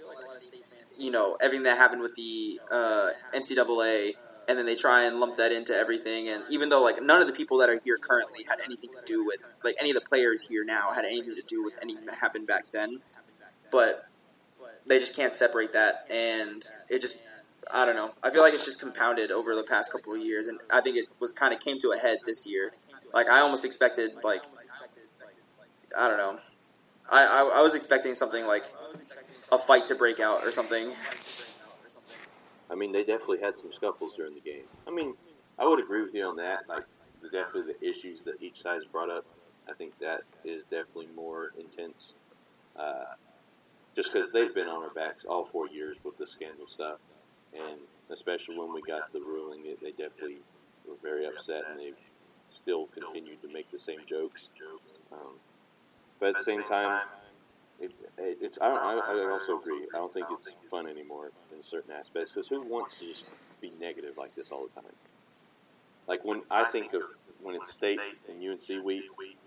you 0.96 1.10
know 1.10 1.36
everything 1.40 1.64
that 1.64 1.76
happened 1.76 2.02
with 2.02 2.14
the 2.14 2.60
uh, 2.70 3.10
NCAA 3.34 4.14
and 4.48 4.58
then 4.58 4.66
they 4.66 4.74
try 4.74 5.04
and 5.04 5.20
lump 5.20 5.36
that 5.38 5.52
into 5.52 5.74
everything. 5.74 6.28
And 6.28 6.44
even 6.50 6.68
though 6.68 6.82
like 6.82 7.02
none 7.02 7.20
of 7.20 7.26
the 7.26 7.32
people 7.32 7.58
that 7.58 7.68
are 7.68 7.80
here 7.84 7.96
currently 7.96 8.44
had 8.48 8.60
anything 8.64 8.90
to 8.90 9.00
do 9.06 9.24
with 9.24 9.40
like 9.62 9.76
any 9.80 9.90
of 9.90 9.94
the 9.94 10.02
players 10.02 10.42
here 10.42 10.64
now 10.64 10.92
had 10.92 11.04
anything 11.04 11.34
to 11.34 11.42
do 11.42 11.64
with 11.64 11.74
anything 11.82 12.06
that 12.06 12.16
happened 12.16 12.46
back 12.46 12.66
then, 12.72 13.00
but 13.70 14.06
they 14.86 14.98
just 14.98 15.16
can't 15.16 15.32
separate 15.32 15.72
that, 15.72 16.06
and 16.10 16.62
it 16.90 17.00
just 17.00 17.22
I 17.72 17.86
don't 17.86 17.96
know. 17.96 18.10
I 18.22 18.30
feel 18.30 18.42
like 18.42 18.54
it's 18.54 18.64
just 18.64 18.80
compounded 18.80 19.30
over 19.30 19.54
the 19.54 19.62
past 19.62 19.92
couple 19.92 20.14
of 20.14 20.20
years, 20.20 20.46
and 20.46 20.58
I 20.70 20.80
think 20.80 20.96
it 20.96 21.06
was 21.20 21.32
kind 21.32 21.54
of 21.54 21.60
came 21.60 21.78
to 21.80 21.92
a 21.92 21.98
head 21.98 22.18
this 22.26 22.46
year. 22.46 22.72
Like 23.12 23.28
I 23.28 23.40
almost 23.40 23.64
expected 23.64 24.12
like 24.22 24.42
I 25.96 26.08
don't 26.08 26.18
know. 26.18 26.38
I, 27.10 27.24
I, 27.24 27.58
I 27.58 27.62
was 27.62 27.74
expecting 27.74 28.14
something 28.14 28.46
like 28.46 28.64
a 29.52 29.58
fight 29.58 29.86
to 29.88 29.94
break 29.94 30.20
out 30.20 30.42
or 30.44 30.50
something. 30.50 30.90
I 32.70 32.74
mean, 32.74 32.92
they 32.92 33.04
definitely 33.04 33.40
had 33.40 33.58
some 33.58 33.72
scuffles 33.72 34.14
during 34.16 34.34
the 34.34 34.40
game. 34.40 34.64
I 34.88 34.90
mean, 34.90 35.14
I 35.58 35.66
would 35.66 35.78
agree 35.78 36.02
with 36.02 36.14
you 36.14 36.24
on 36.24 36.36
that. 36.36 36.68
Like, 36.68 36.84
definitely 37.30 37.72
the 37.72 37.88
issues 37.88 38.22
that 38.24 38.42
each 38.42 38.62
side's 38.62 38.84
brought 38.86 39.10
up. 39.10 39.24
I 39.68 39.72
think 39.74 39.98
that 40.00 40.22
is 40.44 40.62
definitely 40.64 41.08
more 41.14 41.52
intense. 41.58 42.12
Uh, 42.76 43.14
just 43.94 44.12
because 44.12 44.30
they've 44.32 44.54
been 44.54 44.66
on 44.66 44.82
our 44.82 44.90
backs 44.90 45.24
all 45.28 45.46
four 45.46 45.68
years 45.68 45.96
with 46.04 46.18
the 46.18 46.26
scandal 46.26 46.66
stuff, 46.66 46.98
and 47.54 47.78
especially 48.10 48.58
when 48.58 48.72
we 48.72 48.82
got 48.82 49.12
the 49.12 49.20
ruling, 49.20 49.62
they 49.80 49.90
definitely 49.90 50.38
were 50.86 50.96
very 51.02 51.26
upset, 51.26 51.64
and 51.70 51.80
they've 51.80 51.94
still 52.50 52.86
continued 52.86 53.40
to 53.42 53.48
make 53.52 53.70
the 53.70 53.78
same 53.78 54.00
jokes. 54.08 54.48
Um, 55.12 55.38
but 56.20 56.30
at 56.30 56.36
the 56.36 56.44
same 56.44 56.62
time, 56.64 57.02
it, 57.80 57.90
it, 58.18 58.38
it's 58.40 58.58
I, 58.60 58.66
I, 58.66 58.94
I 58.94 59.30
also 59.30 59.58
agree. 59.58 59.86
I 59.94 59.98
don't 59.98 60.12
think 60.12 60.26
it's 60.30 60.48
fun 60.70 60.86
anymore 60.86 61.30
in 61.54 61.62
certain 61.62 61.92
aspects 61.92 62.32
because 62.32 62.48
who 62.48 62.62
wants 62.62 62.96
to 62.98 63.08
just 63.08 63.26
be 63.60 63.72
negative 63.80 64.16
like 64.16 64.34
this 64.34 64.50
all 64.50 64.66
the 64.66 64.80
time? 64.80 64.92
Like 66.06 66.24
when 66.24 66.42
I 66.50 66.70
think 66.70 66.92
of 66.94 67.02
when 67.42 67.54
it's 67.54 67.72
state 67.72 68.00
and 68.28 68.42
UNC 68.42 68.84
week, 68.84 69.04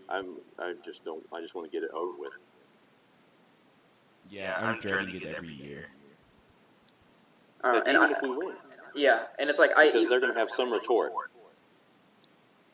I'm 0.09 0.37
I 0.59 0.73
just 0.83 1.03
don't 1.05 1.23
I 1.33 1.41
just 1.41 1.55
want 1.55 1.69
to 1.69 1.75
get 1.75 1.83
it 1.83 1.91
over 1.91 2.17
with. 2.17 2.33
Yeah, 4.29 4.55
I'm 4.57 4.79
dreading 4.79 5.15
it 5.15 5.23
every 5.23 5.53
year. 5.53 5.87
Uh, 7.63 7.81
and 7.85 7.95
even 7.97 8.01
I, 8.01 8.11
if 8.11 8.21
we 8.21 8.29
win, 8.29 8.55
yeah, 8.95 9.23
and 9.39 9.49
it's 9.49 9.59
like 9.59 9.71
I 9.77 9.91
because 9.91 10.09
they're 10.09 10.19
going 10.19 10.33
to 10.33 10.39
have 10.39 10.49
some 10.51 10.71
retort. 10.71 11.11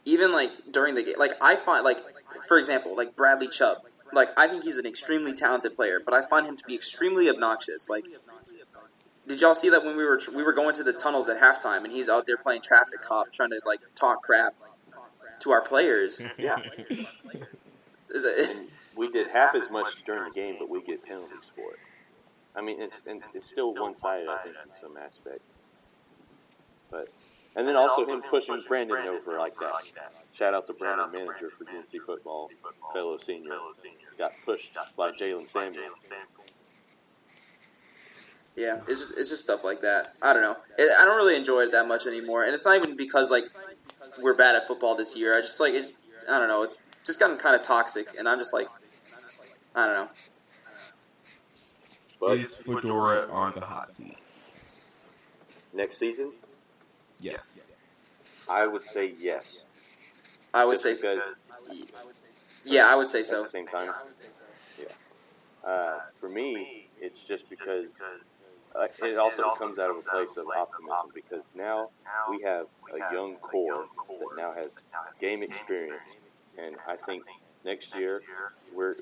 even 0.05 0.31
like 0.31 0.51
during 0.71 0.95
the 0.95 1.03
game, 1.03 1.15
like 1.17 1.33
I 1.41 1.55
find 1.55 1.83
like 1.83 1.99
for 2.47 2.57
example, 2.57 2.95
like 2.95 3.15
Bradley 3.15 3.47
Chubb, 3.47 3.79
like 4.11 4.29
I 4.37 4.47
think 4.47 4.63
he's 4.63 4.77
an 4.77 4.85
extremely 4.85 5.33
talented 5.33 5.75
player, 5.75 5.99
but 6.03 6.13
I 6.13 6.21
find 6.21 6.45
him 6.45 6.57
to 6.57 6.63
be 6.65 6.75
extremely 6.75 7.29
obnoxious. 7.29 7.89
Like, 7.89 8.05
did 9.27 9.41
y'all 9.41 9.55
see 9.55 9.69
that 9.69 9.83
when 9.85 9.95
we 9.97 10.03
were 10.03 10.19
we 10.35 10.43
were 10.43 10.53
going 10.53 10.75
to 10.75 10.83
the 10.83 10.93
tunnels 10.93 11.29
at 11.29 11.39
halftime, 11.39 11.83
and 11.83 11.91
he's 11.91 12.09
out 12.09 12.25
there 12.27 12.37
playing 12.37 12.61
traffic 12.61 13.01
cop, 13.01 13.31
trying 13.31 13.49
to 13.51 13.61
like 13.65 13.79
talk 13.95 14.21
crap 14.23 14.53
to 15.39 15.51
our 15.51 15.61
players? 15.61 16.21
Yeah, 16.37 16.57
Is 18.09 18.25
it, 18.25 18.67
we 18.95 19.09
did 19.09 19.27
half 19.29 19.55
as 19.55 19.69
much 19.71 20.03
during 20.05 20.25
the 20.25 20.35
game, 20.35 20.55
but 20.59 20.69
we 20.69 20.81
get 20.83 21.03
penalties 21.03 21.37
for 21.55 21.71
it. 21.73 21.79
I 22.55 22.61
mean, 22.61 22.81
it's 22.81 22.95
and 23.07 23.21
it's 23.33 23.49
still 23.49 23.73
one 23.73 23.95
sided, 23.95 24.27
I 24.27 24.43
think, 24.43 24.55
in 24.63 24.81
some 24.81 24.97
aspects. 24.97 25.53
But 26.91 27.07
and 27.55 27.67
then 27.67 27.75
also 27.75 28.05
him 28.05 28.21
pushing 28.29 28.61
Brandon 28.67 29.07
over 29.07 29.39
like 29.39 29.55
that. 29.59 29.73
Shout 30.33 30.53
out 30.53 30.67
to 30.67 30.73
Brandon, 30.73 31.11
manager 31.11 31.49
for 31.57 31.65
UNC 31.67 31.89
football, 32.05 32.49
fellow 32.93 33.17
senior, 33.17 33.57
got 34.17 34.31
pushed 34.45 34.69
by 34.95 35.11
Jaylen 35.11 35.49
Samuel. 35.49 35.83
yeah, 38.55 38.81
it's 38.87 38.99
just, 38.99 39.17
it's 39.17 39.29
just 39.31 39.41
stuff 39.41 39.63
like 39.63 39.81
that. 39.81 40.15
I 40.21 40.33
don't 40.33 40.43
know. 40.43 40.55
It, 40.77 40.91
I 40.99 41.05
don't 41.05 41.17
really 41.17 41.35
enjoy 41.35 41.61
it 41.61 41.71
that 41.71 41.87
much 41.87 42.05
anymore, 42.05 42.43
and 42.43 42.53
it's 42.53 42.65
not 42.65 42.75
even 42.75 42.95
because 42.95 43.31
like 43.31 43.45
we're 44.21 44.35
bad 44.35 44.55
at 44.55 44.67
football 44.67 44.95
this 44.95 45.17
year. 45.17 45.35
I 45.35 45.41
just 45.41 45.59
like 45.59 45.73
it's 45.73 45.93
I 46.29 46.37
don't 46.37 46.47
know. 46.47 46.61
It's 46.61 46.77
just 47.03 47.19
gotten 47.19 47.37
kind 47.37 47.55
of 47.55 47.63
toxic, 47.63 48.09
and 48.19 48.29
I'm 48.29 48.37
just 48.37 48.53
like 48.53 48.67
I 49.73 49.87
don't 49.87 49.95
know. 49.95 50.09
But 52.25 52.39
Is 52.39 52.55
Fedora 52.55 53.27
on 53.31 53.53
the 53.55 53.61
hot 53.65 53.89
seat? 53.89 54.17
next 55.73 55.97
season, 55.97 56.31
Yes. 57.19 57.61
I 58.47 58.67
would 58.67 58.83
say 58.83 59.13
yes. 59.17 59.59
I 60.53 60.65
would 60.65 60.73
Just 60.73 60.83
say 60.83 60.93
because 60.93 61.21
yeah, 62.63 62.85
I 62.87 62.95
would 62.95 63.09
say 63.09 63.23
so. 63.23 63.35
at 63.35 63.37
so. 63.39 63.43
the 63.45 63.49
same 63.49 63.67
time, 63.67 63.89
yeah. 64.79 65.67
Uh, 65.69 65.99
for 66.19 66.29
me, 66.29 66.87
it's 67.01 67.21
just 67.23 67.49
because 67.49 67.91
uh, 68.75 68.87
it 69.03 69.17
also 69.17 69.53
comes 69.57 69.79
out 69.79 69.89
of 69.89 69.97
a 69.97 70.01
place 70.01 70.37
of 70.37 70.45
optimism 70.55 71.09
because 71.13 71.45
now 71.55 71.89
we 72.29 72.41
have 72.43 72.67
a 72.93 73.13
young 73.13 73.35
core 73.37 73.85
that 74.07 74.37
now 74.37 74.53
has 74.53 74.67
game 75.19 75.41
experience, 75.41 76.03
and 76.57 76.75
I 76.87 76.97
think 76.97 77.23
next 77.65 77.95
year 77.95 78.21
we're. 78.75 78.92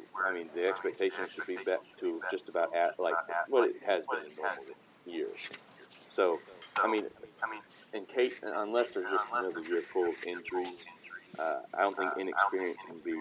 The 0.61 0.67
expectation 0.67 1.25
should 1.33 1.47
be 1.47 1.55
back 1.65 1.79
to 2.01 2.21
just 2.29 2.47
about 2.47 2.75
at 2.75 2.99
like 2.99 3.15
what 3.47 3.67
it 3.67 3.77
has 3.83 4.05
been 4.05 4.29
in 4.29 4.35
normal 4.35 4.63
years. 5.07 5.49
So, 6.11 6.39
I 6.75 6.87
mean, 6.87 7.05
in 7.93 8.05
case 8.05 8.39
unless 8.43 8.93
there's 8.93 9.09
just 9.09 9.25
another 9.33 9.61
year 9.61 9.81
full 9.81 10.09
of 10.09 10.23
injuries, 10.23 10.85
uh, 11.39 11.61
I 11.73 11.81
don't 11.81 11.97
think 11.97 12.11
inexperience 12.19 12.77
can 12.85 12.99
be 12.99 13.19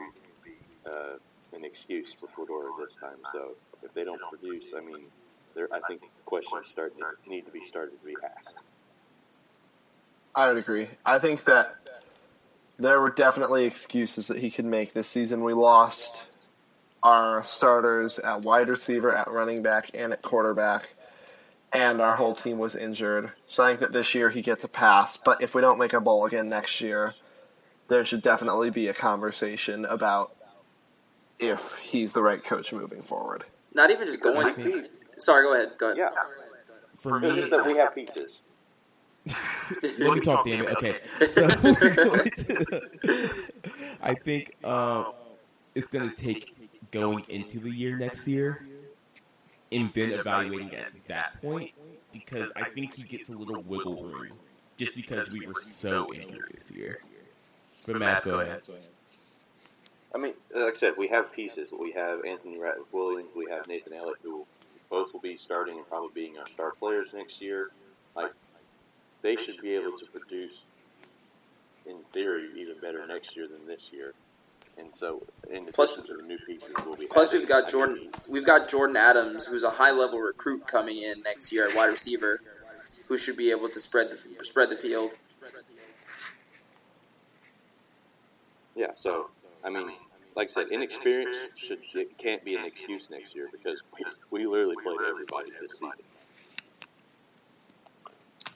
uh, 0.85 1.17
an 1.55 1.65
excuse 1.65 2.13
for 2.13 2.29
Fedora 2.37 2.73
this 2.79 2.95
time. 3.01 3.17
So 3.33 3.53
if 3.83 3.95
they 3.95 4.05
don't 4.05 4.21
produce, 4.29 4.75
I 4.77 4.81
mean, 4.81 5.05
there 5.55 5.67
I 5.73 5.81
think 5.89 6.03
questions 6.27 6.67
start 6.69 6.93
need 7.27 7.47
to 7.47 7.53
be 7.53 7.65
started 7.65 7.99
to 7.99 8.07
be 8.07 8.17
asked. 8.23 8.57
I 10.35 10.49
would 10.49 10.59
agree. 10.59 10.89
I 11.07 11.19
think 11.19 11.45
that 11.45 11.77
there 12.77 13.01
were 13.01 13.11
definitely 13.11 13.65
excuses 13.65 14.29
that 14.29 14.39
he 14.39 14.51
could 14.51 14.67
make 14.67 14.93
this 14.93 15.09
season. 15.09 15.41
We 15.41 15.55
lost 15.55 16.30
our 17.03 17.43
starters 17.43 18.19
at 18.19 18.43
wide 18.43 18.69
receiver, 18.69 19.15
at 19.15 19.31
running 19.31 19.63
back, 19.63 19.91
and 19.95 20.13
at 20.13 20.23
quarterback, 20.23 20.95
and 21.73 22.01
our 22.01 22.17
whole 22.17 22.35
team 22.35 22.59
was 22.59 22.75
injured. 22.77 23.33
So 23.47 23.63
I 23.63 23.69
think 23.69 23.81
that 23.81 23.93
this 23.93 24.15
year 24.15 24.31
he 24.31 24.43
gets 24.43 24.65
a 24.65 24.69
pass. 24.69 25.17
But 25.17 25.43
if 25.43 25.55
we 25.55 25.61
don't 25.61 25.79
make 25.79 25.93
a 25.93 26.01
bowl 26.01 26.27
again 26.27 26.49
next 26.49 26.81
year, 26.81 27.15
there 27.89 28.05
should 28.05 28.23
definitely 28.23 28.71
be 28.71 28.89
a 28.89 28.95
conversation 28.95 29.85
about 29.85 30.35
if 31.39 31.79
he's 31.79 32.13
the 32.13 32.23
right 32.23 32.43
coach 32.45 32.73
moving 32.73 33.03
forward. 33.03 33.45
Not 33.75 33.91
even 33.91 34.07
just 34.07 34.21
going. 34.21 34.55
See, 34.57 34.87
Sorry, 35.19 35.45
go 35.45 35.55
ahead. 35.55 35.73
Go 35.79 35.87
ahead. 35.93 35.99
yeah, 35.99 36.11
For 36.97 37.19
it's 37.19 37.35
me, 37.37 37.41
just 37.41 37.51
that 37.51 37.67
we 37.67 37.77
have 37.79 37.95
pieces. 37.95 38.41
let 39.99 40.15
me 40.15 40.21
talk, 40.21 40.45
damn 40.47 40.67
it. 40.67 40.71
Okay, 40.77 40.97
so 41.29 41.47
to. 41.49 42.83
I 44.03 44.15
think 44.15 44.55
uh, 44.65 45.05
it's 45.75 45.89
going 45.89 46.09
to 46.09 46.17
take 46.17 46.55
going 46.91 47.25
into 47.29 47.61
the 47.61 47.71
year 47.71 47.97
next 47.97 48.27
year, 48.27 48.63
and 49.73 49.93
then 49.95 50.11
evaluating 50.11 50.75
at 50.75 50.93
that 51.09 51.41
point, 51.41 51.71
because 52.13 52.51
I 52.57 52.69
think 52.69 52.95
he 52.95 53.03
gets 53.03 53.29
a 53.29 53.33
little 53.33 53.63
wiggle 53.63 54.05
room, 54.05 54.33
just 54.77 54.95
because 54.97 55.31
we 55.31 55.47
were 55.47 55.55
so 55.55 56.13
injured 56.15 56.51
this 56.53 56.77
year. 56.77 57.01
But 57.87 57.97
Matt, 57.99 58.25
go 58.25 58.41
ahead. 58.41 58.63
I 60.15 60.19
mean, 60.19 60.35
like 60.55 60.77
I 60.77 60.79
said, 60.79 60.95
we 60.99 61.07
have 61.09 61.33
pieces. 61.33 61.69
We 61.79 61.93
have 61.93 62.25
Anthony 62.25 62.57
Ratliff 62.57 62.93
Williams. 62.93 63.31
We 63.37 63.47
have 63.49 63.69
Nathan 63.69 63.93
Elliott, 63.93 64.19
who 64.23 64.45
both 64.91 65.13
will 65.13 65.21
be 65.21 65.37
starting 65.37 65.77
and 65.77 65.89
probably 65.89 66.11
being 66.13 66.37
our 66.37 66.47
star 66.49 66.73
players 66.73 67.09
next 67.15 67.41
year. 67.41 67.71
Like, 68.17 68.33
they 69.23 69.37
should 69.37 69.63
be 69.63 69.71
able 69.75 69.97
to 69.99 70.07
produce, 70.07 70.63
in 71.87 71.99
theory, 72.13 72.49
even 72.57 72.75
better 72.83 73.07
next 73.07 73.37
year 73.37 73.47
than 73.47 73.65
this 73.69 73.91
year. 73.93 74.15
And 74.81 74.91
so, 74.97 75.23
in 75.51 75.67
Plus- 75.73 75.99
new 76.27 76.39
pieces, 76.39 76.73
we'll 76.87 76.97
be 76.97 77.07
Plus, 77.07 77.33
we've 77.33 77.49
got 77.49 77.69
Jordan. 77.69 78.11
We've 78.29 78.47
got 78.47 78.69
Jordan 78.69 78.97
Adams, 78.97 79.47
who's 79.47 79.63
a 79.63 79.71
high 79.71 79.91
level 79.91 80.19
recruit 80.19 80.67
coming 80.67 81.03
in 81.03 81.23
next 81.23 81.53
year 81.53 81.69
at 81.69 81.77
wide 81.77 81.87
receiver, 81.89 82.41
who 83.07 83.19
should 83.19 83.37
be 83.37 83.51
able 83.51 83.69
to 83.69 83.81
spread 83.81 84.09
the 84.11 84.45
spread 84.45 84.71
the 84.71 84.77
field. 84.77 85.13
Yeah, 88.75 88.93
so 88.97 89.29
I 89.63 89.69
mean, 89.69 89.91
like 90.35 90.49
I 90.51 90.53
said, 90.53 90.69
inexperience 90.71 91.37
should 91.57 91.81
it 91.95 92.17
can't 92.17 92.43
be 92.45 92.55
an 92.55 92.65
excuse 92.65 93.11
next 93.11 93.35
year 93.35 93.49
because 93.53 93.81
we 94.31 94.47
literally 94.47 94.77
played 94.83 94.99
everybody 95.07 95.51
this 95.61 95.73
season. 95.73 95.93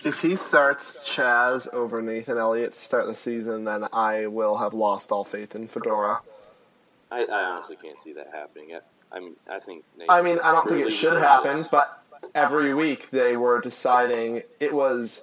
If 0.05 0.21
he 0.21 0.37
starts 0.37 0.99
Chazz 0.99 1.73
over 1.73 2.01
Nathan 2.01 2.37
Elliott 2.37 2.73
to 2.73 2.79
start 2.79 3.07
the 3.07 3.14
season, 3.14 3.64
then 3.64 3.87
I 3.93 4.27
will 4.27 4.59
have 4.59 4.75
lost 4.75 5.11
all 5.11 5.25
faith 5.25 5.55
in 5.55 5.67
Fedora. 5.67 6.21
I, 7.11 7.25
I 7.25 7.45
honestly 7.45 7.77
can't 7.81 7.99
see 8.01 8.12
that 8.12 8.29
happening. 8.33 8.75
I, 8.75 9.17
I 9.17 9.21
mean, 9.21 9.37
I 9.49 9.61
think. 9.61 9.85
I 10.09 10.21
mean, 10.21 10.38
I 10.45 10.53
don't 10.53 10.69
think 10.69 10.87
it 10.87 10.90
should 10.90 11.19
happen, 11.19 11.67
but 11.71 12.03
every 12.35 12.75
week 12.75 13.11
they 13.11 13.37
were 13.37 13.61
deciding 13.61 14.43
it 14.61 14.75
was 14.75 15.23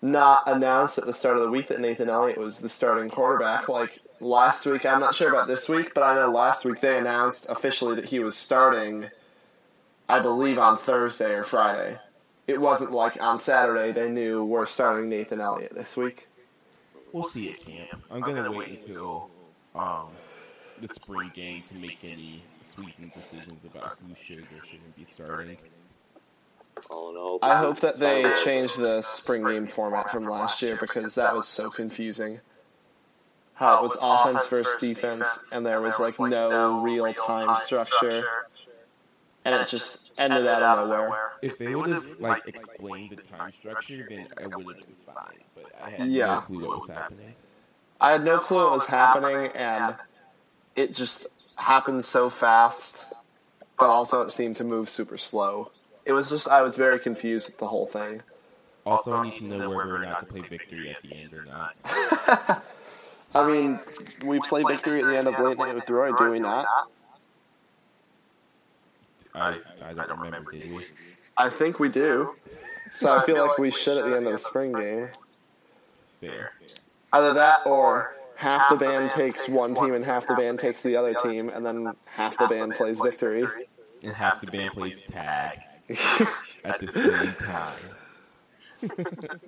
not 0.00 0.44
announced 0.46 0.98
at 0.98 1.06
the 1.06 1.12
start 1.12 1.36
of 1.36 1.42
the 1.42 1.50
week 1.50 1.66
that 1.68 1.80
Nathan 1.80 2.08
Elliott 2.08 2.38
was 2.38 2.60
the 2.60 2.68
starting 2.68 3.10
quarterback. 3.10 3.68
Like 3.68 3.98
last 4.20 4.64
week, 4.66 4.86
I'm 4.86 5.00
not 5.00 5.14
sure 5.14 5.30
about 5.30 5.48
this 5.48 5.68
week, 5.68 5.92
but 5.94 6.02
I 6.02 6.14
know 6.14 6.30
last 6.30 6.64
week 6.64 6.80
they 6.80 6.98
announced 6.98 7.46
officially 7.48 7.96
that 7.96 8.06
he 8.06 8.20
was 8.20 8.36
starting, 8.36 9.10
I 10.08 10.20
believe, 10.20 10.58
on 10.58 10.76
Thursday 10.76 11.32
or 11.32 11.42
Friday. 11.42 11.98
It 12.48 12.58
wasn't 12.58 12.92
like 12.92 13.22
on 13.22 13.38
Saturday 13.38 13.92
they 13.92 14.08
knew 14.08 14.42
we're 14.42 14.64
starting 14.64 15.10
Nathan 15.10 15.38
Elliott 15.40 15.74
this 15.74 15.98
week. 15.98 16.26
We'll 17.12 17.22
see 17.22 17.50
at 17.50 17.60
camp. 17.64 18.02
I'm 18.10 18.22
gonna 18.22 18.50
wait 18.50 18.70
until 18.70 19.30
um, 19.74 20.08
the 20.80 20.88
spring 20.88 21.30
game 21.34 21.62
to 21.68 21.74
make 21.74 21.98
any 22.02 22.42
sweeping 22.62 23.12
decisions 23.14 23.62
about 23.64 23.98
who 24.00 24.14
should 24.14 24.44
or 24.44 24.64
shouldn't 24.64 24.96
be 24.96 25.04
starting. 25.04 25.58
All 26.90 27.10
in 27.10 27.16
all, 27.16 27.38
I 27.42 27.56
hope 27.56 27.80
that 27.80 27.98
they 27.98 28.32
change 28.44 28.76
the 28.76 29.02
spring 29.02 29.46
game 29.46 29.66
format 29.66 30.10
from 30.10 30.24
last 30.24 30.62
year 30.62 30.76
because 30.80 31.16
that 31.16 31.34
was 31.34 31.46
so 31.46 31.68
confusing. 31.70 32.40
How 33.54 33.78
it 33.78 33.82
was 33.82 33.98
offense 34.00 34.46
versus 34.46 34.80
defense, 34.80 35.52
and 35.52 35.66
there 35.66 35.80
was 35.80 35.98
like 35.98 36.18
no 36.20 36.80
real 36.80 37.12
time 37.12 37.56
structure, 37.56 38.22
and 39.52 39.62
it 39.62 39.68
just 39.68 40.12
ended 40.18 40.46
out 40.46 40.62
of 40.62 40.88
nowhere. 40.88 41.32
If 41.42 41.58
they 41.58 41.74
would 41.74 41.90
have 41.90 42.04
like 42.20 42.46
explained 42.46 43.10
the 43.10 43.16
time 43.36 43.52
structure, 43.52 44.06
then 44.08 44.26
I 44.36 44.46
would 44.46 44.66
have 44.66 44.86
been 44.86 44.96
fine. 45.06 45.38
But 45.54 45.66
I 45.82 45.90
had 45.90 46.10
Yeah. 46.10 46.26
no 46.26 46.40
clue 46.42 46.60
what 46.60 46.74
was 46.74 46.88
happening. 46.88 47.34
I 48.00 48.12
had 48.12 48.24
no 48.24 48.38
clue 48.38 48.64
what 48.64 48.72
was 48.72 48.86
happening, 48.86 49.50
and 49.54 49.96
it 50.76 50.94
just 50.94 51.26
happened 51.56 52.04
so 52.04 52.28
fast, 52.28 53.06
but 53.78 53.88
also 53.88 54.22
it 54.22 54.30
seemed 54.30 54.56
to 54.56 54.64
move 54.64 54.88
super 54.88 55.18
slow. 55.18 55.70
It 56.04 56.12
was 56.12 56.28
just, 56.30 56.48
I 56.48 56.62
was 56.62 56.76
very 56.76 56.98
confused 56.98 57.48
with 57.48 57.58
the 57.58 57.66
whole 57.66 57.86
thing. 57.86 58.22
Also, 58.86 59.14
I 59.14 59.24
need 59.24 59.38
to 59.40 59.44
know 59.44 59.70
whether 59.70 59.96
or 59.96 59.98
not 59.98 60.20
to 60.20 60.26
play 60.26 60.40
victory 60.42 60.88
at 60.90 61.02
the 61.02 61.14
end 61.14 61.34
or 61.34 61.44
not. 61.44 61.74
I 63.34 63.46
mean, 63.46 63.78
we 64.24 64.38
play 64.40 64.62
victory 64.62 65.00
at 65.00 65.06
the 65.06 65.16
end 65.16 65.28
of 65.28 65.38
Late 65.38 65.58
Night 65.58 65.74
with 65.74 65.90
Roy, 65.90 66.12
do 66.12 66.30
we 66.30 66.38
not? 66.38 66.66
I 69.34 69.58
I 69.82 69.92
don't 69.92 70.20
remember. 70.20 70.52
Did 70.52 70.74
we? 70.74 70.84
I 71.36 71.48
think 71.48 71.78
we 71.78 71.88
do. 71.88 72.34
So 72.90 73.14
I 73.14 73.22
feel 73.22 73.46
like 73.46 73.58
we 73.58 73.70
should 73.70 73.98
at 73.98 74.04
the 74.04 74.16
end 74.16 74.26
of 74.26 74.32
the 74.32 74.38
spring 74.38 74.72
game. 74.72 75.10
Fair. 76.20 76.52
Either 77.12 77.34
that 77.34 77.60
or 77.66 78.16
half 78.36 78.68
the 78.68 78.76
band 78.76 79.10
takes 79.10 79.48
one 79.48 79.74
team 79.74 79.94
and 79.94 80.04
half 80.04 80.26
the 80.26 80.34
band 80.34 80.58
takes 80.58 80.82
the 80.82 80.96
other 80.96 81.14
team, 81.14 81.48
and 81.48 81.64
then 81.64 81.92
half 82.10 82.38
the 82.38 82.46
band 82.46 82.72
plays 82.74 83.00
victory. 83.00 83.44
And 84.02 84.12
half 84.12 84.40
the 84.40 84.50
band 84.50 84.72
plays 84.72 85.06
tag 85.06 85.60
at 86.64 86.78
the 86.80 86.88
same 86.90 87.34
time. 87.44 87.78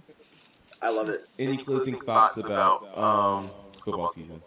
I 0.82 0.90
love 0.90 1.08
it. 1.08 1.28
Any 1.38 1.56
closing 1.58 2.00
thoughts 2.00 2.36
about 2.38 2.96
um, 2.96 3.50
football 3.84 4.08
season? 4.08 4.40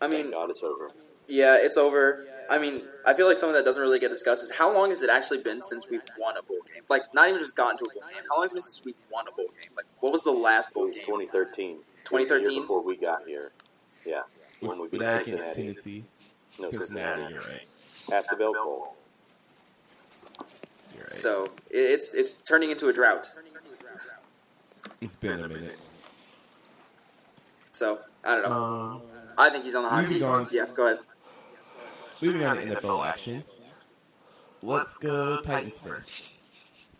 I 0.00 0.08
mean, 0.08 0.30
God 0.30 0.50
it's 0.50 0.62
over. 0.62 0.90
Yeah, 1.28 1.56
it's 1.58 1.76
over. 1.76 2.24
I 2.50 2.58
mean, 2.58 2.82
I 3.06 3.14
feel 3.14 3.26
like 3.26 3.38
something 3.38 3.54
that 3.54 3.64
doesn't 3.64 3.82
really 3.82 3.98
get 3.98 4.08
discussed 4.10 4.44
is 4.44 4.50
how 4.50 4.72
long 4.72 4.90
has 4.90 5.02
it 5.02 5.10
actually 5.10 5.42
been 5.42 5.62
since 5.62 5.88
we've 5.88 6.02
won 6.18 6.36
a 6.36 6.42
bowl 6.42 6.58
game? 6.72 6.82
Like, 6.88 7.02
not 7.14 7.28
even 7.28 7.40
just 7.40 7.56
gotten 7.56 7.78
to 7.78 7.84
a 7.84 7.88
bowl 7.88 8.02
game. 8.10 8.22
How 8.28 8.36
long 8.36 8.44
has 8.44 8.52
it 8.52 8.56
been 8.56 8.62
since 8.62 8.84
we've 8.84 8.94
won 9.10 9.26
a 9.26 9.30
bowl 9.32 9.46
game? 9.46 9.72
Like, 9.76 9.86
what 10.00 10.12
was 10.12 10.22
the 10.24 10.30
last 10.32 10.72
bowl 10.74 10.86
game? 10.86 11.00
2013. 11.06 11.78
2013? 12.04 12.62
Before 12.62 12.82
we 12.82 12.96
got 12.96 13.26
here. 13.26 13.50
Yeah. 14.06 14.22
When 14.60 14.80
we 14.80 14.88
beat 14.88 15.00
that 15.00 15.24
Cincinnati. 15.24 15.62
Tennessee? 15.62 16.04
No, 16.60 16.68
Cincinnati, 16.70 17.20
Cincinnati. 17.20 17.34
you're 17.34 17.42
right. 17.42 17.66
At 18.12 18.28
the 18.28 18.36
Belk 18.36 18.56
Bowl. 18.56 18.96
You're 20.94 21.02
right. 21.02 21.10
So 21.10 21.50
it's 21.70 22.14
it's 22.14 22.38
turning 22.40 22.70
into 22.70 22.88
a 22.88 22.92
drought. 22.92 23.34
it's 25.00 25.16
been 25.16 25.40
a 25.40 25.48
minute. 25.48 25.78
So 27.72 28.00
I 28.22 28.34
don't 28.36 28.48
know. 28.48 28.52
Um, 28.52 29.02
I 29.36 29.50
think 29.50 29.64
he's 29.64 29.74
on 29.74 29.82
the 29.82 29.88
hot 29.88 30.06
seat. 30.06 30.22
on. 30.22 30.48
Yeah, 30.52 30.66
go 30.74 30.86
ahead. 30.86 31.00
Moving 32.20 32.44
on 32.44 32.56
to 32.56 32.64
NFL 32.64 33.06
action. 33.06 33.44
Let's 34.62 34.96
go 34.96 35.40
Titans 35.40 35.80
first. 35.80 36.38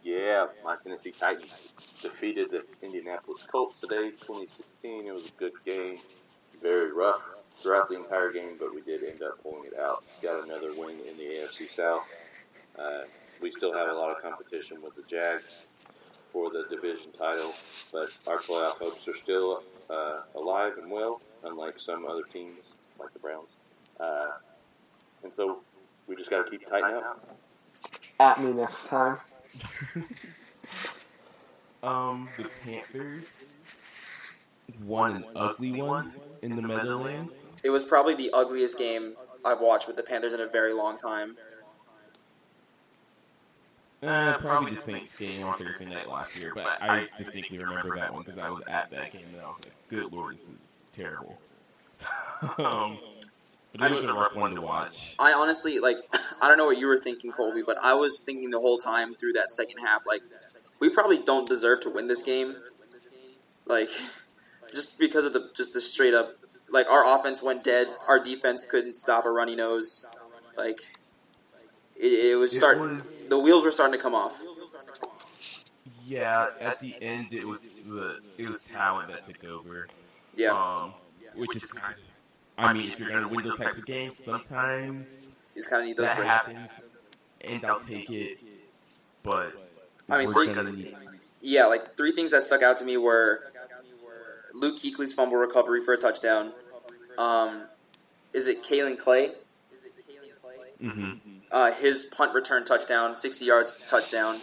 Yeah, 0.02 0.48
my 0.62 0.76
Tennessee 0.82 1.12
Titans 1.18 1.72
defeated 2.02 2.50
the 2.50 2.64
Indianapolis 2.82 3.42
Colts 3.50 3.80
today, 3.80 4.10
2016. 4.10 5.06
It 5.06 5.14
was 5.14 5.28
a 5.28 5.32
good 5.38 5.52
game, 5.64 5.98
very 6.60 6.92
rough 6.92 7.22
throughout 7.62 7.88
the 7.88 7.96
entire 7.96 8.30
game, 8.30 8.56
but 8.58 8.74
we 8.74 8.82
did 8.82 9.02
end 9.02 9.22
up 9.22 9.42
pulling 9.42 9.64
it 9.64 9.78
out. 9.78 10.04
Got 10.22 10.44
another 10.44 10.74
win 10.76 10.98
in 11.08 11.16
the 11.16 11.24
AFC 11.24 11.70
South. 11.70 12.04
Uh, 12.78 13.02
we 13.40 13.50
still 13.50 13.72
have 13.72 13.88
a 13.88 13.94
lot 13.94 14.14
of 14.14 14.22
competition 14.22 14.82
with 14.82 14.94
the 14.96 15.02
Jags 15.08 15.64
for 16.32 16.50
the 16.50 16.66
division 16.68 17.10
title, 17.16 17.54
but 17.92 18.10
our 18.26 18.38
playoff 18.38 18.78
hopes 18.78 19.06
are 19.08 19.16
still 19.16 19.62
uh, 19.88 20.20
alive 20.34 20.74
and 20.82 20.90
well, 20.90 21.22
unlike 21.44 21.78
some 21.78 22.04
other 22.06 22.24
teams 22.32 22.72
like 22.98 23.12
the 23.12 23.18
Browns. 23.18 23.50
Uh, 23.98 24.32
and 25.24 25.32
so 25.32 25.60
we 26.06 26.14
just 26.16 26.30
got 26.30 26.44
to 26.44 26.50
keep 26.50 26.68
tightening 26.68 27.02
up. 27.02 27.38
At 28.20 28.40
me 28.40 28.52
next 28.52 28.88
time. 28.88 29.18
Um, 31.84 32.30
the 32.38 32.48
Panthers 32.64 33.58
won 34.86 35.16
an 35.16 35.24
ugly 35.36 35.82
one 35.82 36.14
in 36.40 36.56
the 36.56 36.62
Meadowlands. 36.62 37.52
It 37.62 37.68
was 37.68 37.84
probably 37.84 38.14
the 38.14 38.30
ugliest 38.32 38.78
game 38.78 39.14
I've 39.44 39.60
watched 39.60 39.86
with 39.86 39.96
the 39.96 40.02
Panthers 40.02 40.32
in 40.32 40.40
a 40.40 40.46
very 40.46 40.72
long 40.72 40.96
time. 40.96 41.36
Uh, 44.02 44.38
probably 44.38 44.74
the 44.74 44.80
Saints 44.80 45.18
game 45.18 45.44
on 45.44 45.58
Thursday 45.58 45.84
night 45.84 46.08
last 46.08 46.38
year, 46.38 46.52
but 46.54 46.82
I 46.82 47.06
distinctly 47.18 47.58
remember 47.58 47.96
that 47.96 48.12
one 48.12 48.22
because 48.22 48.38
I 48.38 48.48
was 48.48 48.62
at 48.66 48.90
that 48.90 49.12
game 49.12 49.26
and 49.34 49.42
I 49.42 49.46
was 49.46 49.58
like, 49.62 49.74
"Good 49.88 50.10
lord, 50.10 50.38
this 50.38 50.48
is 50.48 50.84
terrible." 50.94 51.38
um, 52.58 52.98
but 53.78 53.90
it 53.90 53.94
was 53.94 54.04
a 54.04 54.12
rough 54.12 54.34
one 54.36 54.54
to 54.54 54.60
watch. 54.60 55.14
I 55.18 55.32
honestly 55.32 55.78
like 55.80 55.96
I 56.42 56.48
don't 56.48 56.58
know 56.58 56.66
what 56.66 56.78
you 56.78 56.86
were 56.86 56.98
thinking, 56.98 57.32
Colby, 57.32 57.62
but 57.66 57.76
I 57.82 57.94
was 57.94 58.20
thinking 58.20 58.50
the 58.50 58.60
whole 58.60 58.78
time 58.78 59.14
through 59.14 59.32
that 59.34 59.50
second 59.50 59.78
half, 59.78 60.02
like 60.06 60.22
we 60.80 60.88
probably 60.90 61.18
don't 61.18 61.46
deserve 61.48 61.80
to 61.80 61.90
win 61.90 62.06
this 62.08 62.22
game. 62.22 62.54
Like 63.66 63.88
just 64.74 64.98
because 64.98 65.24
of 65.24 65.32
the 65.32 65.50
just 65.54 65.72
the 65.72 65.80
straight 65.80 66.14
up 66.14 66.32
like 66.70 66.90
our 66.90 67.18
offense 67.18 67.42
went 67.42 67.62
dead, 67.62 67.88
our 68.08 68.18
defense 68.18 68.64
couldn't 68.64 68.94
stop 68.94 69.24
a 69.24 69.30
runny 69.30 69.54
nose. 69.54 70.04
Like 70.56 70.80
it, 71.96 72.32
it 72.32 72.36
was 72.36 72.52
It 72.52 72.58
starting 72.58 72.82
was- 72.82 73.28
the 73.28 73.38
wheels 73.38 73.64
were 73.64 73.70
starting 73.72 73.96
to 73.98 74.02
come 74.02 74.14
off. 74.14 74.40
Yeah, 76.06 76.48
at 76.60 76.80
the 76.80 76.94
end 77.02 77.28
it 77.32 77.46
was 77.46 77.82
the 77.82 78.18
it 78.36 78.46
was 78.48 78.62
talent 78.62 79.08
that 79.08 79.24
took 79.26 79.42
over. 79.44 79.88
Yeah. 80.36 80.50
Um, 80.50 80.92
which 81.34 81.56
is 81.56 81.64
kind 81.64 81.94
of, 81.94 82.03
I 82.56 82.72
mean, 82.72 82.90
if 82.92 82.98
you're 82.98 83.10
gonna 83.10 83.28
win 83.28 83.44
those 83.44 83.58
types 83.58 83.78
of 83.78 83.86
games, 83.86 84.16
sometimes 84.22 85.34
You 85.54 85.60
just 85.60 85.70
kind 85.70 85.82
of 85.82 85.88
need 85.88 85.96
those 85.96 86.06
that 86.06 86.16
breaks. 86.16 86.28
happens, 86.30 86.70
and 87.40 87.64
I'll 87.64 87.80
take 87.80 88.10
it. 88.10 88.38
But 89.22 89.52
I 90.08 90.18
mean, 90.18 90.32
we're 90.32 90.46
three- 90.46 90.72
need. 90.72 90.96
Yeah, 91.40 91.66
like 91.66 91.96
three 91.96 92.12
things 92.12 92.30
that 92.30 92.42
stuck 92.42 92.62
out 92.62 92.76
to 92.78 92.84
me 92.84 92.96
were 92.96 93.44
Luke 94.54 94.78
Kuechly's 94.78 95.12
fumble 95.14 95.36
recovery 95.36 95.82
for 95.84 95.92
a 95.92 95.98
touchdown. 95.98 96.52
Um, 97.18 97.64
is 98.32 98.46
it 98.48 98.62
Kaelin 98.64 98.98
Clay? 98.98 99.32
hmm 100.80 101.12
uh, 101.50 101.70
his 101.72 102.04
punt 102.04 102.34
return 102.34 102.64
touchdown, 102.64 103.14
60 103.14 103.44
yards 103.44 103.86
touchdown, 103.88 104.36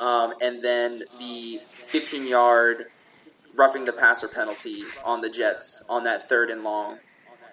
um, 0.00 0.34
and 0.42 0.60
then 0.62 1.04
the 1.20 1.58
15 1.86 2.26
yard 2.26 2.86
roughing 3.54 3.84
the 3.84 3.92
passer 3.92 4.26
penalty 4.26 4.82
on 5.04 5.20
the 5.20 5.30
Jets 5.30 5.84
on 5.88 6.02
that 6.04 6.28
third 6.28 6.50
and 6.50 6.64
long 6.64 6.98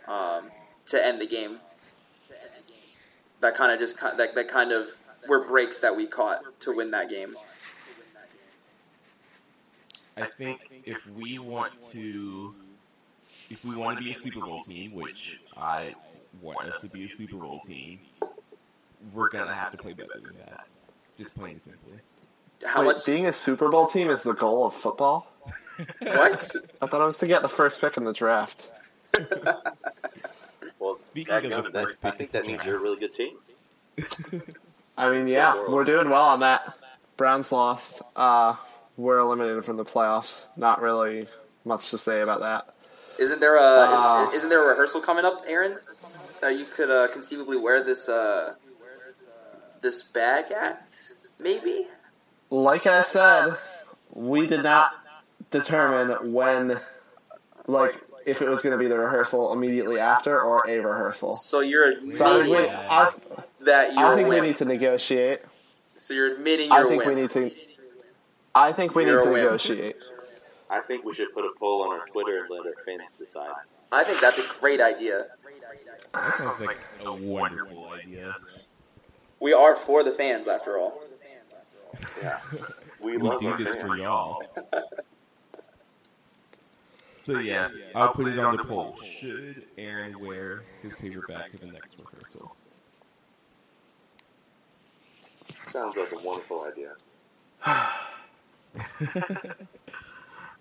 um, 0.07 0.51
to 0.87 1.05
end 1.05 1.21
the 1.21 1.27
game. 1.27 1.59
That 3.39 3.55
kind 3.55 3.71
of 3.71 3.79
just 3.79 3.99
that, 3.99 4.35
that 4.35 4.47
kind 4.47 4.71
of 4.71 4.87
were 5.27 5.45
breaks 5.45 5.79
that 5.79 5.95
we 5.95 6.05
caught 6.05 6.39
to 6.61 6.71
win 6.71 6.91
that 6.91 7.09
game. 7.09 7.35
I 10.15 10.27
think 10.27 10.61
if 10.85 11.05
we 11.07 11.39
want 11.39 11.81
to, 11.91 12.53
if 13.49 13.65
we 13.65 13.75
want 13.75 13.97
to 13.97 14.03
be 14.03 14.11
a 14.11 14.15
Super 14.15 14.39
Bowl 14.41 14.63
team, 14.63 14.93
which 14.93 15.39
I 15.57 15.95
want 16.41 16.69
us 16.69 16.81
to 16.81 16.89
be 16.89 17.05
a 17.05 17.09
Super 17.09 17.37
Bowl 17.37 17.61
team, 17.65 17.99
we're 19.11 19.29
gonna 19.29 19.53
have 19.53 19.71
to 19.71 19.77
play 19.77 19.93
better 19.93 20.21
than 20.23 20.37
that. 20.37 20.67
Just 21.17 21.35
plain 21.35 21.53
and 21.53 21.61
simply. 21.61 21.93
How 22.65 22.81
Wait, 22.81 22.93
much? 22.93 23.05
being 23.05 23.25
a 23.25 23.33
Super 23.33 23.69
Bowl 23.69 23.87
team 23.87 24.09
is 24.09 24.23
the 24.23 24.33
goal 24.33 24.67
of 24.67 24.73
football? 24.73 25.27
What? 25.99 26.55
I 26.81 26.87
thought 26.87 27.01
I 27.01 27.05
was 27.05 27.17
to 27.17 27.27
get 27.27 27.41
the 27.41 27.49
first 27.49 27.81
pick 27.81 27.97
in 27.97 28.03
the 28.03 28.13
draft. 28.13 28.71
Well, 30.79 30.95
Speaking 30.95 31.51
of 31.53 31.65
the 31.65 31.71
that, 31.71 31.85
first 31.87 32.03
I 32.05 32.11
think 32.11 32.31
that 32.31 32.45
means 32.45 32.63
you're 32.65 32.77
a 32.77 32.79
really 32.79 32.97
good 32.99 33.13
team. 33.13 33.37
I 34.97 35.09
mean, 35.09 35.27
yeah, 35.27 35.65
we're 35.69 35.83
doing 35.83 36.09
well 36.09 36.23
on 36.23 36.41
that. 36.41 36.73
Browns 37.15 37.51
lost. 37.51 38.01
Uh, 38.15 38.55
we're 38.97 39.19
eliminated 39.19 39.63
from 39.65 39.77
the 39.77 39.85
playoffs. 39.85 40.47
Not 40.57 40.81
really 40.81 41.27
much 41.63 41.89
to 41.91 41.97
say 41.97 42.21
about 42.21 42.41
that. 42.41 42.73
Isn't 43.19 43.39
there 43.39 43.55
a 43.55 43.61
Uh, 43.61 44.29
isn't 44.33 44.49
there 44.49 44.63
a 44.65 44.69
rehearsal 44.69 45.01
coming 45.01 45.23
up, 45.25 45.43
Aaron? 45.47 45.77
That 46.41 46.57
you 46.57 46.65
could 46.65 46.89
uh, 46.89 47.07
conceivably 47.09 47.57
wear 47.57 47.83
this 47.83 48.09
uh, 48.09 48.55
this 49.81 50.03
bag 50.03 50.51
at 50.51 50.95
maybe. 51.39 51.87
Like 52.49 52.87
I 52.87 53.01
said, 53.01 53.55
we 54.11 54.47
did 54.47 54.63
not 54.63 54.91
determine 55.49 56.33
when, 56.33 56.79
like, 57.67 57.93
if 58.25 58.41
it 58.41 58.49
was 58.49 58.61
going 58.61 58.71
to 58.71 58.77
be 58.77 58.87
the 58.87 58.97
rehearsal 58.97 59.53
immediately 59.53 59.99
after 59.99 60.39
or 60.41 60.63
a 60.67 60.79
rehearsal. 60.79 61.33
So 61.35 61.59
you're 61.61 61.91
admitting 61.91 62.13
So 62.15 62.25
I, 62.25 62.43
think 62.43 62.69
I, 62.73 63.11
that 63.61 63.93
you're 63.93 64.05
I 64.05 64.15
think 64.15 64.27
a 64.27 64.29
we 64.29 64.41
need 64.41 64.57
to 64.57 64.65
negotiate. 64.65 65.41
So 65.97 66.13
you're 66.13 66.33
admitting 66.35 66.67
you're 66.69 66.77
I 66.79 66.81
a 66.81 66.87
think 66.87 67.05
we 67.05 67.15
wimp. 67.15 67.35
need 67.35 67.51
to. 67.51 67.55
I 68.55 68.71
think 68.71 68.93
we 68.95 69.03
You're 69.05 69.17
need 69.17 69.23
to 69.25 69.29
wimp. 69.31 69.43
negotiate. 69.45 69.95
I 70.69 70.79
think 70.81 71.05
we 71.05 71.13
should 71.13 71.33
put 71.33 71.43
a 71.45 71.51
poll 71.59 71.83
on 71.83 71.99
our 71.99 72.05
Twitter 72.07 72.41
and 72.41 72.49
let 72.49 72.65
our 72.65 72.73
fans 72.85 73.01
decide. 73.17 73.49
I 73.91 74.03
think 74.03 74.19
that's 74.21 74.37
a 74.39 74.59
great 74.59 74.81
idea. 74.81 75.25
that 76.13 76.37
sounds 76.37 76.59
like 76.61 76.77
a 77.05 77.13
wonderful 77.13 77.89
idea. 77.89 78.35
We 79.39 79.53
are 79.53 79.75
for 79.75 80.03
the 80.03 80.11
fans, 80.11 80.47
after 80.47 80.77
all. 80.77 80.99
Yeah, 82.21 82.39
we, 83.01 83.17
We 83.17 83.29
love 83.29 83.39
do 83.39 83.55
this 83.63 83.75
for 83.75 83.97
y'all. 83.97 84.41
So 87.23 87.39
yeah, 87.39 87.69
I'll 87.95 88.11
put 88.11 88.27
it 88.27 88.37
on 88.37 88.57
the 88.57 88.63
poll. 88.63 88.97
Should 89.01 89.65
Aaron 89.77 90.19
wear 90.19 90.63
his 90.81 90.93
favorite 90.95 91.27
bag 91.27 91.51
to 91.53 91.57
the 91.57 91.67
next 91.67 91.97
rehearsal? 91.97 92.53
Sounds 95.45 95.95
like 95.95 96.11
a 96.11 96.19
wonderful 96.25 96.65
idea. 96.69 96.95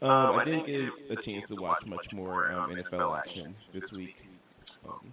Um, 0.02 0.36
I 0.36 0.44
didn't 0.44 0.66
get 0.66 0.90
a 1.10 1.22
chance 1.22 1.46
to 1.46 1.54
watch 1.54 1.86
much 1.86 2.12
more 2.12 2.50
um, 2.50 2.70
NFL 2.74 3.16
action 3.16 3.54
this 3.72 3.92
week. 3.92 4.16
Um, 4.84 5.12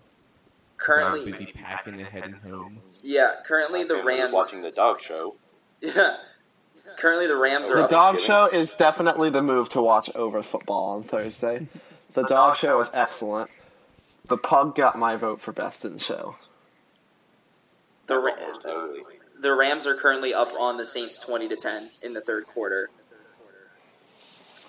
Currently, 0.77 1.31
busy 1.31 1.45
packing 1.45 1.93
and 1.99 2.07
heading 2.07 2.33
home. 2.33 2.79
yeah. 3.03 3.33
Currently, 3.45 3.83
the 3.83 3.97
Family 3.97 4.13
was 4.13 4.19
Rams. 4.21 4.33
watching 4.33 4.61
the 4.63 4.71
dog 4.71 4.99
show. 4.99 5.35
Yeah. 5.81 6.17
Currently, 6.97 7.27
the 7.27 7.35
Rams 7.35 7.69
are 7.69 7.81
The 7.81 7.87
dog 7.87 8.19
show 8.19 8.47
is 8.47 8.73
definitely 8.73 9.29
the 9.29 9.41
move 9.41 9.69
to 9.69 9.81
watch 9.81 10.09
over 10.15 10.43
football 10.43 10.95
on 10.95 11.03
Thursday. 11.03 11.67
The 12.13 12.23
dog 12.23 12.55
show 12.55 12.79
is 12.79 12.91
excellent. 12.93 13.49
The 14.25 14.37
pug 14.37 14.75
got 14.75 14.97
my 14.97 15.15
vote 15.15 15.39
for 15.39 15.51
best 15.51 15.85
in 15.85 15.97
show. 15.97 16.35
The, 18.07 18.17
Ra- 18.17 18.87
the 19.39 19.53
Rams 19.53 19.85
are 19.87 19.95
currently 19.95 20.33
up 20.33 20.51
on 20.59 20.77
the 20.77 20.85
Saints 20.85 21.19
twenty 21.19 21.47
to 21.47 21.55
ten 21.55 21.91
in 22.01 22.13
the 22.13 22.21
third 22.21 22.47
quarter, 22.47 22.89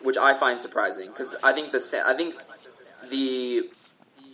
which 0.03 0.17
I 0.17 0.35
find 0.35 0.61
surprising 0.61 1.09
because 1.09 1.35
I 1.43 1.53
think 1.53 1.73
the 1.73 2.03
I 2.07 2.15
think 2.15 2.37
the 3.11 3.71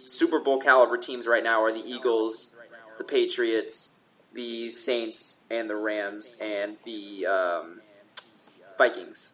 Super 0.07 0.41
Bowl 0.41 0.61
caliber 0.61 0.97
teams 0.97 1.27
right 1.27 1.43
now 1.43 1.63
are 1.63 1.73
the 1.73 1.85
Eagles, 1.85 2.53
the 2.99 3.05
Patriots, 3.05 3.91
the 4.37 4.71
Saints, 4.71 5.41
and 5.51 5.69
the 5.69 5.77
Rams, 5.77 6.37
and 6.41 6.77
the 6.85 7.27
um, 7.27 7.81
Vikings. 8.79 9.33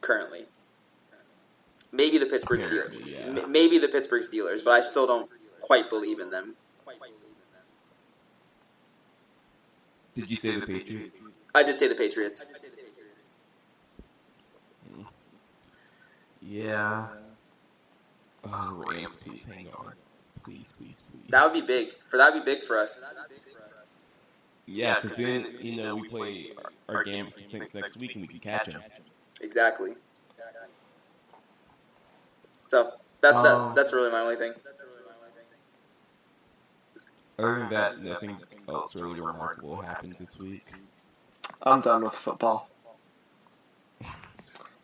Currently, 0.00 0.46
maybe 1.90 2.18
the 2.18 2.26
Pittsburgh 2.26 2.60
Steelers, 2.60 2.94
yeah. 3.06 3.46
Maybe 3.46 3.78
the 3.78 3.88
Pittsburgh 3.88 4.22
Steelers, 4.22 4.62
but 4.62 4.72
I 4.72 4.80
still 4.80 5.06
don't 5.06 5.30
quite 5.60 5.88
believe 5.88 6.20
in 6.20 6.30
them. 6.30 6.54
Did 10.14 10.30
you 10.30 10.36
say 10.36 10.58
the 10.58 10.66
Patriots? 10.66 11.20
I 11.54 11.62
did 11.62 11.76
say 11.76 11.88
the 11.88 11.94
Patriots. 11.94 12.46
Yeah. 16.40 17.08
Oh, 18.44 18.84
Rams, 18.88 19.22
please 19.22 19.50
hang 19.50 19.68
on. 19.76 19.92
Please, 20.44 20.72
please, 20.78 21.04
please. 21.10 21.30
That 21.30 21.44
would 21.44 21.60
be 21.60 21.66
big. 21.66 21.88
For 22.08 22.16
that 22.16 22.32
would 22.32 22.44
be 22.44 22.54
big 22.54 22.62
for 22.62 22.78
us. 22.78 23.00
Yeah, 24.66 24.98
because 25.00 25.16
then, 25.16 25.46
you 25.60 25.76
know, 25.76 25.94
we 25.96 26.08
play 26.08 26.46
our, 26.88 26.96
our 26.96 27.04
game 27.04 27.26
with 27.26 27.36
the 27.36 27.48
Saints 27.48 27.72
next 27.72 27.96
week 27.98 28.14
and 28.14 28.22
we 28.22 28.28
can 28.28 28.40
catch 28.40 28.66
them. 28.66 28.82
Exactly. 29.40 29.94
So 32.66 32.92
that's 33.20 33.38
Um, 33.38 33.44
that. 33.44 33.76
That's 33.76 33.92
really 33.92 34.10
my 34.10 34.20
only 34.20 34.36
thing. 34.36 34.54
Other 37.38 37.58
than 37.60 37.70
that, 37.70 38.02
nothing 38.02 38.38
else 38.68 38.96
really 38.96 39.20
remarkable 39.20 39.80
happened 39.82 40.16
this 40.18 40.40
week. 40.40 40.64
I'm 41.62 41.80
done 41.80 42.02
with 42.02 42.14
football. 42.14 42.68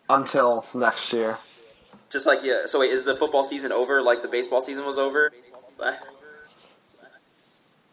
Until 0.09 0.67
next 0.75 1.13
year. 1.13 1.39
Just 2.11 2.27
like 2.27 2.41
yeah. 2.43 2.67
So 2.67 2.81
wait, 2.81 2.91
is 2.91 3.05
the 3.05 3.15
football 3.15 3.43
season 3.43 3.73
over? 3.73 4.03
Like 4.03 4.21
the 4.23 4.29
baseball 4.29 4.61
season 4.61 4.85
was 4.85 4.99
over? 4.99 5.33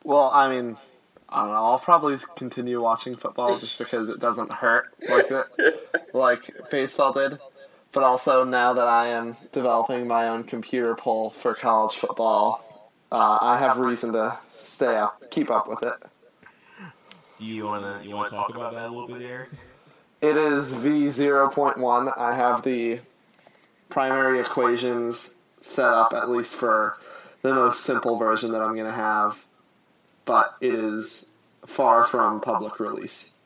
Well, 0.03 0.29
I 0.33 0.49
mean, 0.49 0.77
I 1.31 1.41
don't 1.41 1.53
know. 1.53 1.65
I'll 1.65 1.79
probably 1.79 2.17
continue 2.35 2.81
watching 2.81 3.15
football 3.15 3.57
just 3.57 3.77
because 3.77 4.09
it 4.09 4.19
doesn't 4.19 4.51
hurt 4.51 4.93
like 5.07 5.29
it, 5.29 6.13
like 6.13 6.69
baseball 6.71 7.13
did. 7.13 7.39
But 7.91 8.03
also 8.03 8.43
now 8.43 8.73
that 8.73 8.87
I 8.87 9.07
am 9.09 9.37
developing 9.51 10.07
my 10.07 10.27
own 10.27 10.43
computer 10.43 10.95
poll 10.95 11.29
for 11.29 11.53
college 11.53 11.95
football, 11.95 12.91
uh, 13.11 13.39
I 13.41 13.57
have 13.57 13.77
reason 13.77 14.13
to 14.13 14.37
stay 14.53 14.95
up, 14.97 15.31
keep 15.31 15.49
up 15.49 15.67
with 15.67 15.83
it. 15.83 15.93
Do 17.39 17.45
you 17.45 17.65
wanna 17.65 18.01
you 18.03 18.15
wanna 18.15 18.29
talk 18.29 18.49
about 18.49 18.73
that 18.73 18.87
a 18.87 18.89
little 18.89 19.07
bit, 19.07 19.21
Eric? 19.21 19.49
It 20.21 20.35
is 20.35 20.73
V 20.73 21.09
zero 21.09 21.49
point 21.49 21.77
one. 21.77 22.09
I 22.17 22.33
have 22.35 22.63
the 22.63 22.99
primary 23.89 24.39
equations 24.39 25.35
set 25.51 25.89
up 25.89 26.13
at 26.13 26.29
least 26.29 26.55
for 26.55 26.97
the 27.41 27.53
most 27.53 27.81
simple 27.81 28.17
version 28.17 28.51
that 28.51 28.61
I'm 28.61 28.73
going 28.75 28.85
to 28.85 28.91
have, 28.91 29.45
but 30.29 30.53
it 30.61 30.75
is 30.75 31.57
far 31.65 32.03
from 32.03 32.39
public 32.39 32.79
release. 32.79 33.39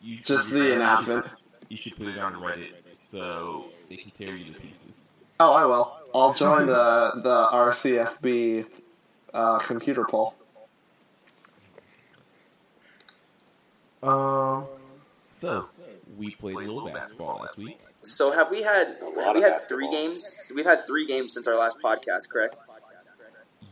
You, 0.00 0.16
Just 0.16 0.50
the 0.50 0.74
announcement. 0.74 1.26
You 1.68 1.76
should 1.76 1.96
put 1.96 2.06
it 2.06 2.18
on 2.18 2.32
Reddit 2.36 2.70
so 2.94 3.66
they 3.90 3.96
can 3.96 4.10
tear 4.12 4.34
you 4.34 4.50
to 4.50 4.58
pieces. 4.58 5.12
Oh, 5.38 5.52
I 5.52 5.66
will. 5.66 5.98
I'll 6.14 6.32
join 6.32 6.64
the 6.64 7.12
the 7.22 7.48
RCFB 7.52 8.80
uh, 9.34 9.58
computer 9.58 10.06
poll. 10.08 10.34
Um. 14.02 14.64
So 15.32 15.68
we 16.16 16.30
played 16.36 16.56
a 16.56 16.60
little 16.60 16.88
basketball 16.88 17.40
last 17.42 17.58
week. 17.58 17.80
So 18.00 18.30
have 18.32 18.50
we 18.50 18.62
had 18.62 18.96
have 19.22 19.34
we 19.34 19.42
had 19.42 19.60
three 19.68 19.90
games? 19.90 20.50
We've 20.54 20.64
had 20.64 20.86
three 20.86 21.04
games 21.06 21.34
since 21.34 21.46
our 21.46 21.58
last 21.58 21.78
podcast, 21.84 22.30
correct? 22.30 22.62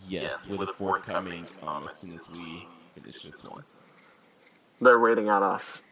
Yes, 0.08 0.46
with 0.46 0.68
a 0.68 0.72
fourth 0.72 1.04
coming 1.04 1.46
um, 1.62 1.86
as 1.88 1.98
soon 1.98 2.14
as 2.14 2.28
we 2.30 2.66
finish 2.94 3.22
this 3.22 3.42
one. 3.44 3.64
They're 4.80 5.00
waiting 5.00 5.30
on 5.30 5.42
us. 5.42 5.82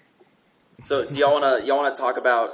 So 0.84 1.08
do 1.08 1.20
y'all 1.20 1.32
wanna 1.32 1.64
y'all 1.64 1.76
wanna 1.76 1.94
talk 1.94 2.16
about 2.16 2.50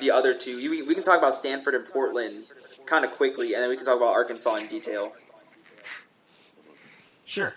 the 0.00 0.10
other 0.10 0.34
two? 0.34 0.58
You, 0.58 0.86
we 0.86 0.94
can 0.94 1.02
talk 1.02 1.18
about 1.18 1.34
Stanford 1.34 1.74
and 1.74 1.86
Portland 1.86 2.44
kind 2.86 3.04
of 3.04 3.12
quickly, 3.12 3.54
and 3.54 3.62
then 3.62 3.70
we 3.70 3.76
can 3.76 3.84
talk 3.84 3.96
about 3.96 4.12
Arkansas 4.12 4.56
in 4.56 4.66
detail. 4.66 5.12
Sure. 7.24 7.54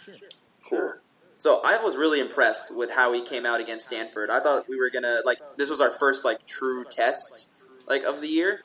Cool. 0.69 0.93
So 1.37 1.61
I 1.63 1.83
was 1.83 1.97
really 1.97 2.21
impressed 2.21 2.73
with 2.75 2.89
how 2.91 3.11
he 3.13 3.21
came 3.21 3.45
out 3.45 3.59
against 3.59 3.87
Stanford. 3.87 4.29
I 4.29 4.39
thought 4.39 4.69
we 4.69 4.79
were 4.79 4.89
gonna 4.89 5.17
like 5.25 5.39
this 5.57 5.69
was 5.69 5.81
our 5.81 5.91
first 5.91 6.23
like 6.23 6.45
true 6.45 6.85
test 6.85 7.49
like 7.87 8.03
of 8.03 8.21
the 8.21 8.27
year, 8.27 8.63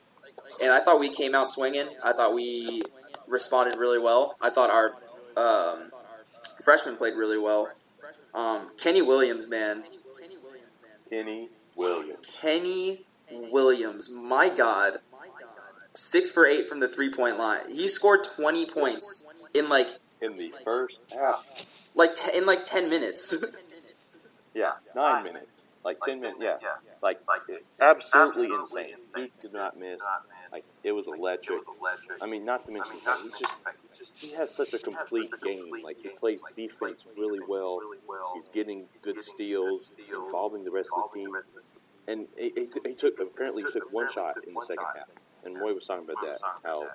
and 0.61 0.71
I 0.71 0.79
thought 0.79 0.99
we 0.99 1.09
came 1.09 1.35
out 1.35 1.49
swinging. 1.49 1.87
I 2.03 2.13
thought 2.13 2.33
we 2.33 2.81
responded 3.31 3.77
really 3.79 3.97
well. 3.99 4.35
I 4.41 4.49
thought 4.49 4.69
our 4.69 4.93
um, 5.37 5.89
freshman 6.61 6.97
played 6.97 7.15
really 7.15 7.37
well. 7.39 7.69
Um, 8.33 8.69
Kenny 8.77 9.01
Williams, 9.01 9.49
man, 9.49 9.83
Kenny 11.09 11.49
Williams. 11.75 12.27
Kenny 12.39 13.05
Williams, 13.31 14.09
my 14.11 14.49
God, 14.49 14.99
six 15.93 16.29
for 16.31 16.45
eight 16.45 16.67
from 16.69 16.79
the 16.79 16.87
three 16.87 17.11
point 17.11 17.37
line. 17.37 17.69
He 17.71 17.87
scored 17.87 18.23
twenty 18.23 18.65
points 18.65 19.25
in 19.53 19.69
like 19.69 19.87
In 20.21 20.37
the 20.37 20.53
first 20.63 20.97
half. 21.13 21.65
like 21.95 22.13
te- 22.15 22.37
in 22.37 22.45
like 22.45 22.63
ten 22.65 22.89
minutes. 22.89 23.35
Yeah, 24.53 24.73
nine 24.93 25.23
minutes. 25.23 25.45
Like 25.85 25.99
ten 26.05 26.19
minutes, 26.19 26.39
yeah. 26.41 26.55
Like, 27.01 27.21
it- 27.47 27.65
absolutely 27.79 28.53
insane. 28.53 28.95
Dude 29.15 29.31
did 29.41 29.53
not 29.53 29.79
miss. 29.79 29.97
Like, 30.51 30.65
it 30.83 30.91
was 30.91 31.07
electric. 31.07 31.61
I 32.21 32.25
mean, 32.25 32.43
not 32.43 32.65
to 32.65 32.71
mention, 32.71 32.93
he's 32.93 33.03
just, 33.39 34.11
he 34.15 34.33
has 34.33 34.53
such 34.53 34.73
a 34.73 34.79
complete 34.79 35.31
game. 35.41 35.71
Like, 35.83 35.97
he 36.01 36.09
plays 36.09 36.41
defense 36.55 37.05
really 37.17 37.39
well. 37.47 37.79
He's 38.35 38.49
getting 38.49 38.85
good 39.01 39.23
steals, 39.23 39.91
involving 40.09 40.63
the 40.63 40.71
rest 40.71 40.89
of 40.95 41.09
the 41.11 41.19
team. 41.19 41.29
And 42.07 42.27
he, 42.37 42.51
he, 42.55 42.69
he 42.89 42.93
took, 42.95 43.19
apparently, 43.19 43.63
he 43.63 43.71
took 43.71 43.93
one 43.93 44.11
shot 44.11 44.35
in 44.45 44.53
the 44.53 44.61
second 44.61 44.85
half. 44.95 45.07
and 45.45 45.57
Roy 45.57 45.73
was 45.73 45.85
talking 45.85 46.05
about 46.05 46.23
that, 46.23 46.39
how 46.63 46.87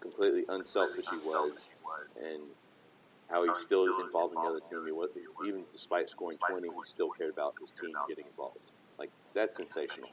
completely 0.00 0.44
unselfish 0.48 1.04
he 1.10 1.16
was, 1.18 1.52
and 2.22 2.42
how 3.28 3.44
he's 3.44 3.62
still 3.64 3.84
involved 4.00 4.34
in 4.34 4.42
the 4.42 4.48
other 4.48 4.60
team. 4.70 4.84
He 4.86 4.92
was 4.92 5.10
even 5.46 5.62
despite 5.72 6.10
scoring 6.10 6.38
twenty, 6.48 6.68
he 6.68 6.74
still 6.86 7.10
cared 7.10 7.32
about 7.32 7.54
his 7.60 7.70
team 7.80 7.92
getting 8.08 8.26
involved. 8.26 8.58
Like 8.98 9.10
that's 9.34 9.56
sensational. 9.56 10.08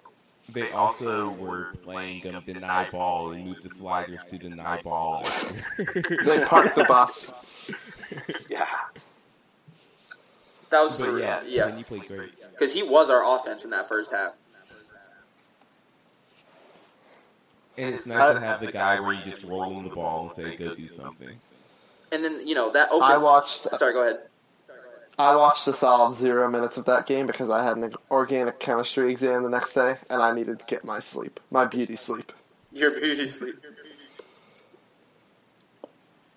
They 0.49 0.71
also 0.71 1.29
were 1.31 1.73
playing 1.83 2.25
um, 2.33 2.41
deny 2.45 2.89
ball 2.89 3.31
and 3.31 3.45
moved 3.45 3.63
the 3.63 3.69
sliders 3.69 4.23
to 4.25 4.37
deny 4.37 4.81
ball. 4.81 5.25
They 5.77 6.39
parked 6.45 6.75
the 6.75 6.85
bus. 6.85 7.33
Yeah, 8.49 8.65
That 10.69 10.81
was 10.81 10.97
but 11.05 11.17
yeah, 11.17 11.41
yeah, 11.45 11.65
then 11.65 11.77
you 11.77 11.83
played 11.83 12.07
great. 12.07 12.31
because 12.51 12.73
he 12.73 12.81
was 12.81 13.09
our 13.09 13.35
offense 13.35 13.65
in 13.65 13.71
that 13.71 13.89
first 13.89 14.11
half. 14.13 14.31
And 17.77 17.93
it's 17.93 18.05
nice 18.07 18.33
to 18.33 18.39
have 18.39 18.61
the 18.61 18.71
guy 18.71 19.01
where 19.01 19.11
you 19.13 19.23
just 19.23 19.43
roll 19.43 19.69
him 19.77 19.83
the 19.83 19.93
ball 19.93 20.23
and 20.23 20.31
say, 20.31 20.55
"Go 20.55 20.73
do 20.73 20.87
something." 20.87 21.37
And 22.13 22.23
then 22.23 22.47
you 22.47 22.55
know 22.55 22.71
that 22.71 22.89
open. 22.91 23.03
I 23.03 23.17
watched. 23.17 23.61
Sorry, 23.77 23.91
go 23.91 24.03
ahead. 24.03 24.21
I 25.19 25.35
watched 25.35 25.67
a 25.67 25.73
solid 25.73 26.13
zero 26.13 26.49
minutes 26.49 26.77
of 26.77 26.85
that 26.85 27.07
game 27.07 27.25
because 27.25 27.49
I 27.49 27.63
had 27.63 27.77
an 27.77 27.91
organic 28.11 28.59
chemistry 28.59 29.09
exam 29.09 29.41
the 29.43 29.49
next 29.49 29.73
day, 29.73 29.95
and 30.11 30.21
I 30.21 30.31
needed 30.31 30.59
to 30.59 30.65
get 30.65 30.85
my 30.85 30.99
sleep, 30.99 31.39
my 31.51 31.65
beauty 31.65 31.95
sleep. 31.95 32.31
Your 32.71 32.91
beauty 32.91 33.27
sleep. 33.27 33.55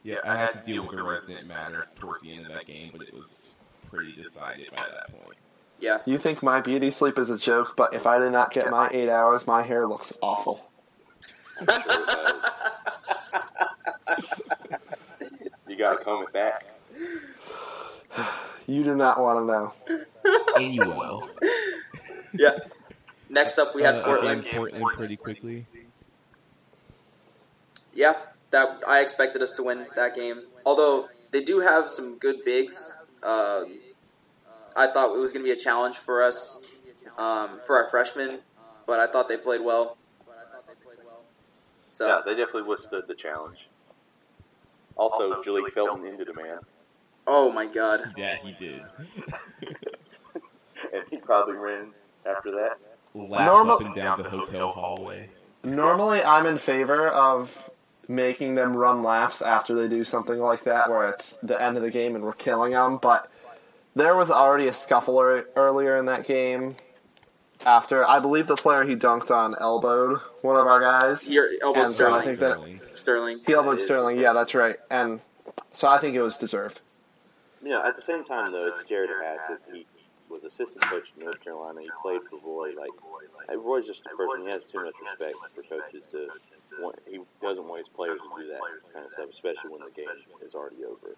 Yeah, 0.03 0.17
I 0.25 0.37
had 0.37 0.53
to 0.53 0.59
deal 0.65 0.83
with 0.87 0.97
the 0.97 1.03
resident 1.03 1.47
matter 1.47 1.87
towards 1.97 2.23
the 2.23 2.33
end 2.35 2.47
of 2.47 2.53
that 2.53 2.65
game, 2.67 2.89
but 2.97 3.03
it 3.07 3.13
was 3.13 3.55
pretty 3.91 4.13
decided 4.13 4.71
by 4.71 4.85
that 4.91 5.13
point. 5.13 5.37
Yeah, 5.79 5.99
You 6.07 6.17
think 6.19 6.43
my 6.43 6.61
beauty 6.61 6.91
sleep 6.91 7.19
is 7.19 7.29
a 7.31 7.39
joke, 7.39 7.75
but 7.77 7.93
if 7.95 8.07
I 8.07 8.19
did 8.19 8.33
not 8.33 8.51
get 8.53 8.71
my 8.71 8.89
eight 8.93 9.09
hours, 9.11 9.47
my 9.47 9.63
hair 9.63 9.87
looks 9.87 10.19
awful. 10.23 10.67
I'm 11.61 11.67
sure 11.67 11.85
it 12.03 12.09
does. 12.09 12.33
you 15.69 15.77
got 15.77 15.99
to 15.99 16.05
comb 16.05 16.23
it 16.25 16.33
back. 16.33 16.65
You 18.71 18.85
do 18.85 18.95
not 18.95 19.19
want 19.21 19.37
to 19.41 19.45
know. 19.53 19.73
And 20.57 20.73
you 20.75 20.89
will. 20.89 21.29
yeah. 22.33 22.57
Next 23.29 23.59
up, 23.59 23.75
we 23.75 23.83
had 23.83 23.97
Uh, 23.97 24.05
Portland. 24.05 24.41
again, 24.43 24.55
Portland 24.55 24.85
pretty 24.97 25.17
quickly. 25.17 25.67
Yeah, 27.93 28.15
that 28.51 28.83
I 28.87 29.01
expected 29.01 29.43
us 29.43 29.51
to 29.53 29.63
win 29.65 29.87
that 29.97 30.15
game. 30.15 30.43
Although 30.65 31.09
they 31.33 31.43
do 31.43 31.61
have 31.61 31.91
some 31.91 32.19
good 32.19 32.45
bigs. 32.45 32.97
Um, 33.23 33.81
I 34.77 34.87
thought 34.87 35.15
it 35.17 35.19
was 35.19 35.33
going 35.33 35.43
to 35.45 35.49
be 35.49 35.51
a 35.51 35.57
challenge 35.57 35.97
for 35.99 36.23
us, 36.23 36.61
um, 37.19 37.59
for 37.67 37.77
our 37.77 37.91
freshmen, 37.91 38.39
but 38.87 39.01
I 39.01 39.07
thought 39.09 39.29
they 39.29 39.37
played 39.37 39.63
well. 39.63 39.97
So 41.93 42.07
Yeah, 42.07 42.21
they 42.25 42.35
definitely 42.37 42.63
withstood 42.63 43.07
the 43.09 43.15
challenge. 43.15 43.59
Also, 44.97 45.43
Jalek 45.43 45.73
Felton 45.75 46.07
into 46.07 46.25
demand, 46.25 46.61
oh 47.27 47.53
my 47.53 47.67
god, 47.67 48.15
Yeah, 48.17 48.37
he 48.37 48.53
did. 48.53 48.83
and 50.93 51.03
he 51.11 51.17
probably 51.19 51.55
ran 51.55 51.93
after 52.27 52.51
that. 52.53 52.79
Laps 53.15 53.45
Normal- 53.45 53.75
up 53.75 53.81
and 53.83 53.95
down 53.95 54.23
the 54.23 54.29
hotel 54.29 54.71
hallway. 54.71 55.29
Normally, 55.63 56.23
I'm 56.23 56.47
in 56.47 56.57
favor 56.57 57.09
of 57.09 57.69
making 58.09 58.55
them 58.55 58.77
run 58.77 59.03
laps 59.03 59.43
after 59.43 59.75
they 59.75 59.89
do 59.89 60.05
something 60.05 60.39
like 60.39 60.63
that, 60.63 60.89
where 60.89 61.09
it's 61.09 61.37
the 61.43 61.61
end 61.61 61.77
of 61.77 61.83
the 61.83 61.91
game 61.91 62.15
and 62.15 62.25
we're 62.25 62.33
killing 62.33 62.73
them. 62.73 62.97
But 62.97 63.31
there 63.95 64.17
was 64.17 64.31
already 64.31 64.67
a 64.69 64.73
scuffle 64.73 65.21
earlier 65.57 65.97
in 65.97 66.07
that 66.07 66.27
game. 66.27 66.77
After 67.67 68.07
I 68.09 68.21
believe 68.21 68.47
the 68.47 68.57
player 68.57 68.85
he 68.85 68.97
dunked 68.97 69.31
on 69.31 69.55
elbowed 69.61 70.19
one 70.41 70.57
of 70.57 70.67
our 70.67 70.81
guys. 70.81 71.29
your 71.29 71.47
elbow 71.63 71.81
And 71.81 71.91
so 71.91 72.15
I 72.15 72.23
think 72.23 72.39
that 72.39 72.53
Sterling. 72.53 72.81
Sterling. 72.95 73.41
he 73.47 73.53
elbowed 73.53 73.79
Sterling. 73.79 74.19
Yeah, 74.19 74.33
that's 74.33 74.55
right. 74.55 74.77
And 74.91 75.21
so 75.73 75.87
I 75.87 75.99
think 75.99 76.17
it 76.17 76.23
was 76.23 76.39
deserved. 76.39 76.81
You 77.63 77.71
know, 77.71 77.85
at 77.85 77.97
the 77.97 78.03
same 78.03 78.25
time, 78.25 78.53
though, 78.53 78.67
it's 78.67 78.83
Jerod 78.83 79.09
Haase. 79.09 79.59
He 79.73 79.87
was 80.31 80.45
assistant 80.45 80.85
coach 80.85 81.13
in 81.17 81.25
North 81.25 81.43
Carolina. 81.43 81.81
He 81.83 81.91
played 82.03 82.21
for 82.31 82.39
Roy. 82.45 82.71
Like, 82.75 82.91
Roy's 83.59 83.87
just 83.87 84.03
a 84.07 84.17
person. 84.17 84.47
He 84.47 84.51
has 84.51 84.65
too 84.65 84.83
much 84.83 84.95
respect 85.03 85.37
for 85.55 85.63
coaches 85.63 86.07
to. 86.13 86.29
Want, 86.81 86.97
he 87.07 87.21
doesn't 87.43 87.67
want 87.67 87.81
his 87.81 87.89
players 87.89 88.21
to 88.21 88.43
do 88.43 88.49
that 88.49 88.61
kind 88.95 89.05
of 89.05 89.13
stuff, 89.13 89.29
especially 89.31 89.71
when 89.71 89.81
the 89.81 89.91
game 89.91 90.07
is 90.47 90.55
already 90.55 90.85
over. 90.85 91.17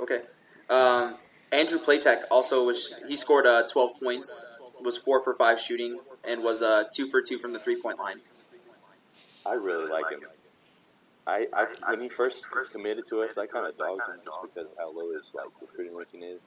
Okay. 0.00 0.22
Um, 0.70 1.16
Andrew 1.52 1.78
Platek 1.78 2.22
also 2.30 2.64
was. 2.64 2.94
He 3.06 3.14
scored 3.14 3.46
uh, 3.46 3.68
12 3.68 4.00
points, 4.02 4.46
was 4.80 4.96
four 4.98 5.22
for 5.22 5.34
five 5.34 5.60
shooting, 5.60 6.00
and 6.26 6.42
was 6.42 6.62
uh, 6.62 6.84
two 6.92 7.06
for 7.06 7.22
two 7.22 7.38
from 7.38 7.52
the 7.52 7.58
three 7.58 7.80
point 7.80 7.98
line. 7.98 8.20
I 9.46 9.54
really 9.54 9.88
like 9.88 10.10
him. 10.10 10.20
I, 11.26 11.46
I 11.52 11.66
when 11.90 12.00
he 12.00 12.08
first 12.08 12.46
committed 12.72 13.06
to 13.08 13.22
us, 13.22 13.38
I 13.38 13.46
kind 13.46 13.66
of 13.66 13.76
dogged 13.78 14.02
him 14.08 14.20
just 14.24 14.54
because 14.54 14.70
how 14.78 14.90
low 14.92 15.12
his 15.12 15.30
like 15.34 15.46
recruiting 15.60 15.96
ranking 15.96 16.22
is. 16.22 16.40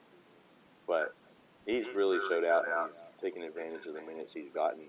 But 0.86 1.14
he's 1.64 1.86
really 1.94 2.18
showed 2.28 2.44
out 2.44 2.66
and 2.66 2.90
he's 2.90 3.22
taken 3.22 3.42
advantage 3.42 3.86
of 3.86 3.94
the 3.94 4.02
minutes 4.02 4.32
he's 4.34 4.50
gotten. 4.54 4.84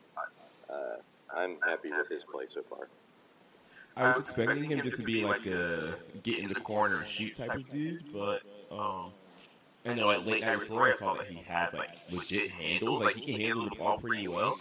Uh, 0.69 0.97
I'm 1.34 1.58
happy 1.65 1.89
with 1.91 2.10
his 2.10 2.23
play 2.23 2.45
so 2.54 2.63
far. 2.63 2.88
I 3.95 4.08
was 4.08 4.19
expecting 4.19 4.69
him 4.69 4.82
just 4.84 4.97
to 4.97 5.04
be 5.04 5.23
like 5.23 5.45
a 5.47 5.95
get 6.21 6.38
in 6.39 6.50
the 6.50 6.56
corner 6.56 7.04
shoot 7.06 7.36
type 7.36 7.56
of 7.56 7.69
dude, 7.69 8.04
but 8.13 8.41
um, 8.71 9.12
I 9.86 9.93
know 9.93 10.12
at 10.12 10.28
late 10.28 10.41
night 10.41 10.60
report 10.60 10.93
I 10.93 10.97
saw 10.97 11.13
that 11.15 11.28
he 11.28 11.41
has 11.47 11.73
like 11.73 11.95
legit 12.12 12.52
handles, 12.52 13.00
like 13.00 13.15
he 13.15 13.26
can 13.26 13.41
handle 13.41 13.63
the 13.63 13.76
ball 13.76 13.97
pretty 13.97 14.28
well. 14.28 14.60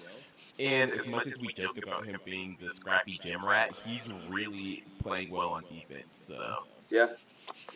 And 0.58 0.90
as 0.92 1.06
much 1.06 1.26
as 1.26 1.38
we 1.38 1.52
joke 1.52 1.76
about 1.82 2.06
him 2.06 2.18
being 2.24 2.56
the 2.60 2.70
scrappy 2.70 3.18
gym 3.22 3.44
rat, 3.44 3.74
he's 3.84 4.10
really 4.28 4.84
playing 5.02 5.30
well 5.30 5.50
on 5.50 5.64
defense. 5.64 6.14
So 6.14 6.64
Yeah. 6.88 7.08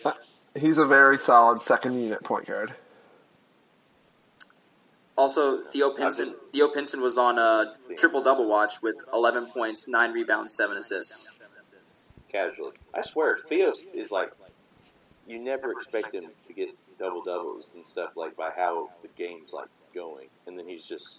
Uh, 0.05 0.13
he's 0.59 0.79
a 0.79 0.87
very 0.87 1.19
solid 1.19 1.61
second 1.61 2.01
unit 2.01 2.25
point 2.25 2.47
guard. 2.47 2.75
Also, 5.17 5.61
Theo 5.61 5.91
Pinson. 5.91 6.35
Theo 6.53 6.69
Pinson 6.69 7.03
was 7.03 7.19
on 7.19 7.39
a 7.39 7.75
triple 7.99 8.23
double 8.23 8.49
watch 8.49 8.81
with 8.81 8.97
11 9.13 9.49
points, 9.49 9.87
nine 9.87 10.13
rebounds, 10.13 10.55
seven 10.55 10.79
assists. 10.79 11.31
Casually, 12.29 12.73
I 12.95 13.03
swear, 13.03 13.39
Theo 13.49 13.75
is 13.93 14.11
like 14.11 14.33
you 15.27 15.39
never 15.39 15.73
expect 15.73 16.15
him 16.15 16.27
to 16.47 16.53
get 16.55 16.71
double 16.99 17.23
doubles 17.23 17.73
and 17.75 17.87
stuff 17.87 18.13
like 18.17 18.37
by 18.37 18.51
how 18.57 18.89
the 19.03 19.09
game's 19.17 19.53
like 19.53 19.69
going, 19.95 20.29
and 20.47 20.59
then 20.59 20.67
he's 20.67 20.85
just 20.85 21.19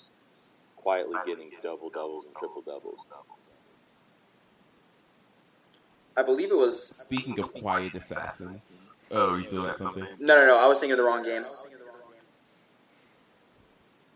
quietly 0.81 1.15
getting 1.25 1.51
double 1.63 1.89
doubles 1.89 2.25
and 2.25 2.35
triple 2.35 2.61
doubles. 2.61 2.99
I 6.17 6.23
believe 6.23 6.51
it 6.51 6.57
was. 6.57 6.83
speaking 6.83 7.39
of 7.39 7.53
quiet 7.53 7.95
assassins, 7.95 8.93
oh, 9.11 9.35
you 9.35 9.43
still 9.43 9.63
got 9.63 9.75
something? 9.75 10.05
No, 10.19 10.35
no, 10.35 10.45
no. 10.45 10.57
I 10.57 10.67
was 10.67 10.79
thinking 10.79 10.93
of 10.93 10.97
the 10.97 11.03
wrong 11.03 11.23
game. 11.23 11.45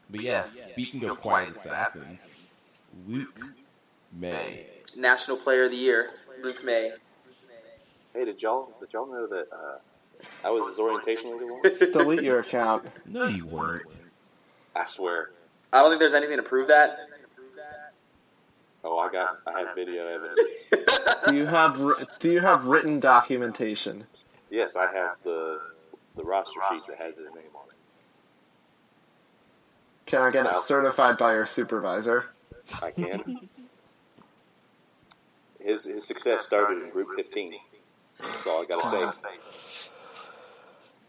But 0.10 0.22
yeah, 0.22 0.46
speaking 0.52 1.04
of 1.06 1.20
quiet 1.20 1.56
assassins, 1.56 2.42
Luke 3.08 3.40
May. 4.12 4.68
National 4.96 5.38
Player 5.38 5.66
of 5.66 5.72
the 5.72 5.78
Year, 5.78 6.10
Luke 6.44 6.64
May. 6.64 6.92
Hey, 8.14 8.26
did 8.26 8.42
y'all 8.42 8.74
did 8.80 8.94
y'all 8.94 9.08
know 9.08 9.28
that 9.28 9.48
uh, 9.52 9.78
I 10.46 10.50
was 10.50 10.70
his 10.70 10.80
orientation 10.80 11.32
leader 11.32 11.54
once? 11.54 11.92
Delete 11.92 12.24
your 12.24 12.40
account. 12.40 12.86
No, 13.06 13.28
you 13.28 13.46
weren't. 13.46 13.88
I 14.76 14.86
swear. 14.88 15.32
I 15.76 15.82
don't 15.82 15.90
think 15.90 16.00
there's 16.00 16.14
anything 16.14 16.38
to 16.38 16.44
prove 16.44 16.70
that. 16.70 17.10
Oh, 18.86 18.98
I 18.98 19.12
got 19.12 19.40
I 19.46 19.60
have 19.60 19.76
video 19.76 20.08
evidence. 20.08 20.72
Do 21.28 21.36
you 21.36 21.46
have 21.48 21.82
Do 22.20 22.32
you 22.32 22.40
have 22.40 22.66
written 22.66 23.02
documentation? 23.02 24.06
Yes, 24.50 24.78
I 24.78 24.90
have 24.94 25.18
the 25.26 25.60
the 26.16 26.24
roster 26.24 26.62
sheet 26.72 26.84
that 26.88 26.98
has 26.98 27.16
his 27.18 27.26
name 27.26 27.52
on 27.56 27.68
it. 27.70 27.76
Can 30.06 30.22
I 30.22 30.32
get 30.32 30.46
it 30.46 30.56
certified 30.56 31.18
by 31.18 31.34
your 31.34 31.46
supervisor? 31.46 32.28
I 32.82 32.92
can. 32.92 33.50
His 35.60 35.84
his 35.84 36.06
success 36.06 36.46
started 36.46 36.84
in 36.84 36.90
Group 36.92 37.10
15. 37.18 37.54
That's 38.18 38.48
all 38.48 38.62
I 38.62 38.66
gotta 38.66 39.14
say. 39.14 39.90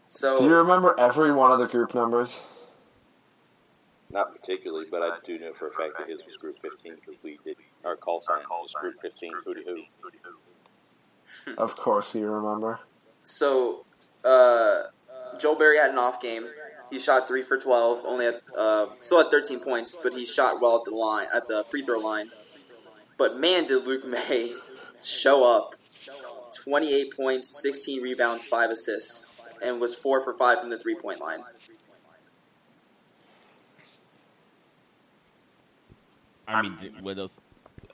So, 0.09 0.39
Do 0.39 0.45
you 0.45 0.55
remember 0.55 0.93
every 0.99 1.31
one 1.31 1.53
of 1.53 1.59
the 1.59 1.67
group 1.67 1.95
numbers? 1.95 2.43
Not 4.09 4.33
particularly, 4.39 4.85
but 4.89 5.01
I 5.01 5.17
do 5.25 5.37
know 5.37 5.53
for 5.53 5.67
a 5.67 5.71
fact 5.71 5.93
that 5.99 6.09
his 6.09 6.21
was 6.25 6.37
Group 6.37 6.57
15 6.61 6.95
because 6.95 7.15
we 7.23 7.39
did 7.43 7.57
our 7.83 7.95
call 7.97 8.21
sign 8.21 8.39
was 8.49 8.71
Group 8.79 8.95
15 9.01 9.31
Hootie 9.45 9.65
Hoo. 9.65 9.83
Of 11.57 11.75
course 11.75 12.15
you 12.15 12.25
remember. 12.29 12.79
so 13.21 13.85
uh, 14.23 14.83
Joel 15.37 15.55
Berry 15.55 15.77
had 15.77 15.91
an 15.91 15.97
off 15.97 16.21
game. 16.21 16.47
He 16.89 16.99
shot 16.99 17.27
three 17.27 17.43
for 17.43 17.57
12, 17.57 18.03
only 18.05 18.27
at, 18.27 18.41
uh, 18.57 18.87
still 19.01 19.19
at 19.19 19.29
13 19.29 19.59
points, 19.59 19.93
but 20.01 20.13
he 20.13 20.25
shot 20.25 20.61
well 20.61 20.77
at 20.77 20.85
the 20.85 20.95
line, 20.95 21.27
at 21.35 21.49
the 21.49 21.65
free 21.69 21.81
throw 21.81 21.99
line. 21.99 22.31
But 23.17 23.37
man, 23.39 23.65
did 23.65 23.83
Luke 23.85 24.05
May 24.07 24.53
show 25.03 25.43
up. 25.43 25.75
28 26.63 27.15
points, 27.15 27.61
16 27.61 28.01
rebounds, 28.01 28.45
5 28.45 28.69
assists, 28.69 29.27
and 29.61 29.81
was 29.81 29.95
4 29.95 30.23
for 30.23 30.33
5 30.33 30.59
from 30.61 30.69
the 30.69 30.77
three 30.79 30.95
point 30.95 31.19
line. 31.19 31.39
I 36.47 36.61
mean, 36.61 36.77
did- 36.79 37.01
what 37.01 37.17
else? 37.17 37.39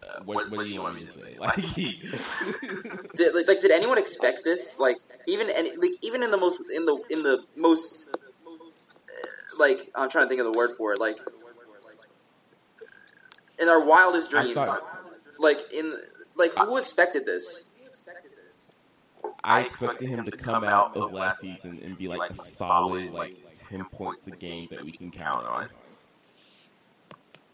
Uh, 0.02 0.22
what, 0.26 0.50
what 0.52 0.60
do 0.60 0.66
you 0.66 0.82
want 0.82 0.96
me 0.96 1.06
to 1.06 1.12
say? 1.12 1.36
Like, 1.40 1.56
Did, 3.16 3.36
like, 3.36 3.48
like, 3.48 3.62
did 3.62 3.72
anyone 3.72 3.98
expect 3.98 4.44
this? 4.44 4.78
Like, 4.80 4.98
even 5.28 5.50
any, 5.50 5.76
like, 5.78 5.92
even 6.02 6.24
in 6.24 6.32
the 6.32 6.38
most, 6.38 6.62
in 6.74 6.86
the, 6.86 7.02
in 7.10 7.24
the 7.24 7.44
most, 7.56 8.08
uh, 8.14 8.18
like, 9.58 9.90
I'm 9.96 10.10
trying 10.10 10.26
to 10.26 10.30
think 10.30 10.42
of 10.42 10.46
the 10.52 10.58
word 10.58 10.72
for 10.78 10.94
it. 10.94 11.00
Like, 11.00 11.18
in 13.60 13.70
our 13.70 13.84
wildest 13.84 14.32
dreams, 14.32 14.54
thought- 14.56 14.82
like 15.40 15.60
in, 15.74 15.96
like, 16.36 16.52
who 16.58 16.78
expected 16.78 17.26
this? 17.26 17.68
I 19.44 19.62
expected 19.62 20.08
him 20.10 20.26
to 20.26 20.32
come 20.32 20.64
out 20.64 20.96
of 20.96 21.12
last 21.12 21.40
season 21.42 21.80
and 21.84 21.98
be 21.98 22.08
like 22.08 22.32
a 22.32 22.36
solid, 22.36 23.12
like 23.12 23.36
ten 23.70 23.84
points 23.86 24.28
a 24.28 24.32
game 24.32 24.68
that 24.72 24.84
we 24.84 24.92
can 24.92 25.12
count 25.12 25.46
on. 25.46 25.68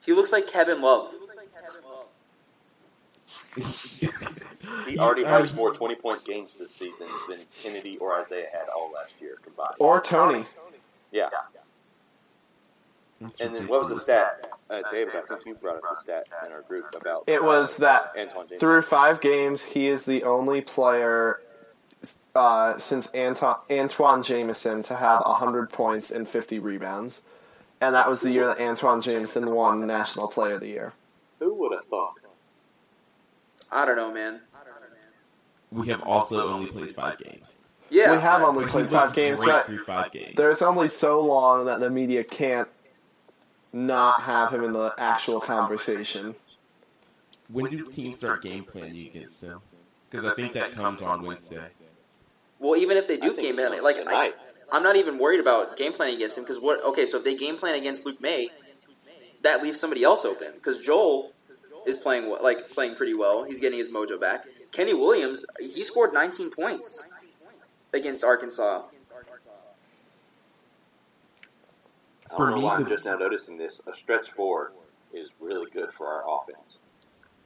He 0.05 0.13
looks 0.13 0.31
like 0.31 0.47
Kevin 0.47 0.81
Love. 0.81 1.13
He 4.87 4.97
already 4.97 5.23
has 5.23 5.53
more 5.53 5.73
20 5.73 5.95
point 5.95 6.23
games 6.25 6.55
this 6.57 6.71
season 6.71 7.07
than 7.27 7.39
Kennedy 7.61 7.97
or 7.97 8.19
Isaiah 8.21 8.47
had 8.51 8.69
all 8.69 8.91
last 8.91 9.13
year 9.19 9.37
combined. 9.43 9.75
Or 9.79 10.01
Tony. 10.01 10.45
Yeah. 11.11 11.29
It's 13.21 13.41
And 13.41 13.55
then 13.55 13.67
what 13.67 13.81
was 13.81 13.89
the 13.89 13.99
stat? 13.99 14.49
Uh, 14.69 14.81
David, 14.91 15.15
I 15.15 15.21
think 15.21 15.45
you 15.45 15.55
brought 15.55 15.77
up 15.77 15.81
the 15.81 16.01
stat 16.01 16.27
in 16.45 16.51
our 16.51 16.61
group 16.61 16.85
about 16.99 17.23
It 17.27 17.43
was 17.43 17.77
that 17.77 18.11
through 18.59 18.81
five 18.83 19.19
games, 19.19 19.61
he 19.63 19.87
is 19.87 20.05
the 20.05 20.23
only 20.23 20.61
player 20.61 21.41
uh, 22.33 22.77
since 22.77 23.07
Anto- 23.07 23.59
Antawn 23.69 24.23
Jamison 24.23 24.83
to 24.83 24.95
have 24.95 25.23
100 25.25 25.69
points 25.69 26.11
and 26.11 26.27
50 26.29 26.59
rebounds. 26.59 27.21
And 27.81 27.95
that 27.95 28.09
was 28.09 28.21
the 28.21 28.31
year 28.31 28.47
that 28.47 28.59
Antawn 28.59 29.01
Jamison 29.01 29.49
won 29.51 29.85
National 29.87 30.27
Player 30.27 30.55
of 30.55 30.61
the 30.61 30.67
Year. 30.67 30.93
Who 31.39 31.53
would 31.55 31.71
have 31.71 31.85
thought? 31.85 32.15
I 33.71 33.85
don't 33.85 33.95
know, 33.95 34.13
man. 34.13 34.41
We 35.71 35.87
have 35.89 36.01
also 36.01 36.49
only 36.49 36.67
played 36.67 36.95
five 36.95 37.17
games. 37.19 37.59
Yeah, 37.91 38.11
we 38.11 38.19
have 38.19 38.41
only 38.41 38.65
played 38.65 38.89
five 38.89 39.13
games, 39.13 39.39
great 39.39 39.51
but 39.51 39.65
through 39.65 39.83
five 39.83 40.11
games. 40.11 40.35
there's 40.35 40.61
only 40.61 40.89
so 40.89 41.21
long 41.21 41.65
that 41.65 41.79
the 41.79 41.89
media 41.89 42.23
can't 42.23 42.67
not 43.73 44.21
have 44.21 44.53
him 44.53 44.63
in 44.63 44.73
the 44.73 44.93
actual 44.97 45.39
conversation. 45.39 46.35
When 47.51 47.69
do 47.71 47.85
teams 47.87 48.17
start 48.17 48.43
game 48.43 48.63
planning 48.63 49.07
against 49.07 49.43
him? 49.43 49.59
Because 50.09 50.25
I 50.25 50.35
think 50.35 50.53
that 50.53 50.71
comes 50.71 51.01
on 51.01 51.23
Wednesday. 51.23 51.67
Well, 52.59 52.75
even 52.75 52.97
if 52.97 53.07
they 53.07 53.17
do 53.17 53.35
game 53.35 53.57
so. 53.57 53.69
plan, 53.69 53.83
like 53.83 53.97
I, 53.97 54.03
Tonight. 54.03 54.35
I'm 54.71 54.83
not 54.83 54.95
even 54.95 55.17
worried 55.17 55.39
about 55.39 55.75
game 55.77 55.93
planning 55.93 56.15
against 56.15 56.37
him 56.37 56.43
because 56.43 56.59
what? 56.59 56.83
Okay, 56.83 57.05
so 57.05 57.17
if 57.17 57.23
they 57.23 57.35
game 57.35 57.57
plan 57.57 57.75
against 57.75 58.05
Luke 58.05 58.21
May, 58.21 58.49
that 59.41 59.63
leaves 59.63 59.79
somebody 59.79 60.03
else 60.03 60.25
open 60.25 60.51
because 60.55 60.77
Joel 60.77 61.31
is 61.85 61.97
playing 61.97 62.29
well- 62.29 62.43
like 62.43 62.69
playing 62.69 62.95
pretty 62.95 63.13
well. 63.13 63.43
He's 63.43 63.59
getting 63.59 63.79
his 63.79 63.89
mojo 63.89 64.19
back. 64.19 64.45
Kenny 64.71 64.93
Williams, 64.93 65.45
he 65.59 65.81
scored 65.81 66.13
19 66.13 66.51
points 66.51 67.07
against 67.93 68.23
Arkansas. 68.23 68.83
I 72.31 72.35
For 72.35 72.37
don't 72.45 72.49
know 72.51 72.57
me, 72.57 72.63
why 72.65 72.75
I'm 72.75 72.87
just 72.87 73.05
now 73.05 73.15
noticing 73.15 73.57
this. 73.57 73.79
A 73.91 73.95
stretch 73.95 74.29
four 74.35 74.71
is 75.13 75.29
really 75.39 75.69
good 75.71 75.89
for 75.97 76.05
our 76.07 76.23
offense. 76.29 76.77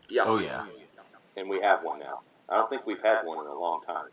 Yeah. 0.10 0.24
Oh 0.26 0.38
yeah, 0.40 0.66
And 1.38 1.48
we 1.50 1.62
have 1.62 1.84
one 1.84 2.00
now. 2.00 2.20
I 2.50 2.56
don't 2.58 2.70
think 2.70 2.86
we've 2.86 3.02
had 3.02 3.24
one 3.24 3.40
in 3.46 3.50
a 3.52 3.58
long 3.58 3.82
time. 3.88 4.08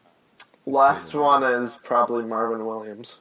Last 0.66 1.14
one 1.14 1.42
is 1.42 1.78
probably 1.78 2.24
Marvin 2.24 2.64
Williams. 2.66 3.20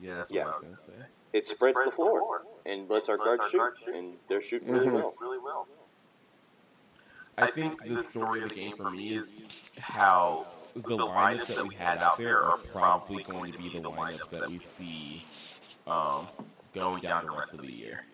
yeah, 0.00 0.16
that's 0.16 0.30
what 0.30 0.36
Yeah. 0.36 0.42
I 0.44 0.46
was 0.48 0.56
gonna 0.58 0.76
say. 0.78 0.92
It 1.32 1.46
spreads 1.48 1.78
the 1.84 1.90
floor 1.90 2.42
and 2.64 2.88
lets 2.88 3.08
our 3.08 3.16
guards 3.16 3.44
shoot, 3.50 3.74
and 3.92 4.18
they're 4.28 4.42
shooting 4.42 4.70
really 4.72 4.86
Mhm. 4.86 4.92
well. 4.94 5.14
Really 5.20 5.38
well. 5.38 5.66
I 7.38 7.50
think 7.50 7.82
the 7.82 8.02
story 8.02 8.42
of 8.42 8.48
the 8.50 8.54
game 8.54 8.76
for 8.76 8.90
me 8.90 9.14
is 9.14 9.44
how 9.78 10.46
the 10.74 10.96
lineups 10.96 11.54
that 11.56 11.66
we 11.66 11.74
had 11.74 11.98
out 12.02 12.16
there 12.18 12.42
are 12.42 12.56
probably 12.58 13.22
going 13.24 13.52
to 13.52 13.58
be 13.58 13.68
the 13.78 13.90
lineups 13.90 14.30
that 14.30 14.48
we 14.48 14.58
see 14.58 15.24
um, 15.86 16.28
going 16.74 17.00
down 17.02 17.24
the 17.26 17.30
rest 17.32 17.52
of 17.54 17.60
the 17.60 17.70
year. 17.72 18.04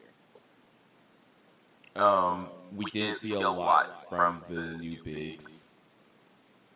Um, 1.96 2.48
we 2.74 2.84
didn't 2.86 3.18
see 3.18 3.32
a 3.34 3.50
lot 3.50 4.08
from 4.08 4.42
the 4.48 4.60
new 4.78 5.02
bigs. 5.02 5.72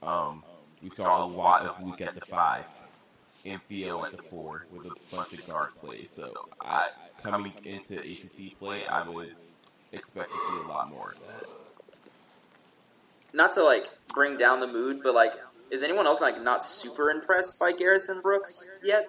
Um, 0.02 0.44
we 0.86 0.90
saw 0.90 1.24
a 1.24 1.26
lot 1.26 1.62
of 1.62 1.84
Luke 1.84 2.00
at 2.00 2.14
the 2.14 2.20
five 2.20 2.64
and 3.44 3.60
Theo 3.68 4.04
at 4.04 4.16
the 4.16 4.22
four 4.22 4.66
with 4.70 4.86
a 4.86 4.94
bunch 5.10 5.32
of 5.32 5.44
guard 5.48 5.70
play. 5.80 6.04
So, 6.04 6.32
I, 6.60 6.90
coming 7.20 7.52
into 7.64 7.98
ACC 7.98 8.56
play, 8.56 8.84
I 8.86 9.08
would 9.08 9.34
expect 9.90 10.30
to 10.30 10.36
see 10.36 10.64
a 10.64 10.68
lot 10.68 10.88
more 10.90 11.12
of 11.12 11.18
that. 11.26 11.52
Not 13.32 13.50
to 13.54 13.64
like 13.64 13.90
bring 14.14 14.36
down 14.36 14.60
the 14.60 14.68
mood, 14.68 15.00
but 15.02 15.12
like, 15.12 15.32
is 15.72 15.82
anyone 15.82 16.06
else 16.06 16.20
like 16.20 16.40
not 16.40 16.62
super 16.62 17.10
impressed 17.10 17.58
by 17.58 17.72
Garrison 17.72 18.20
Brooks 18.20 18.70
yet? 18.80 19.06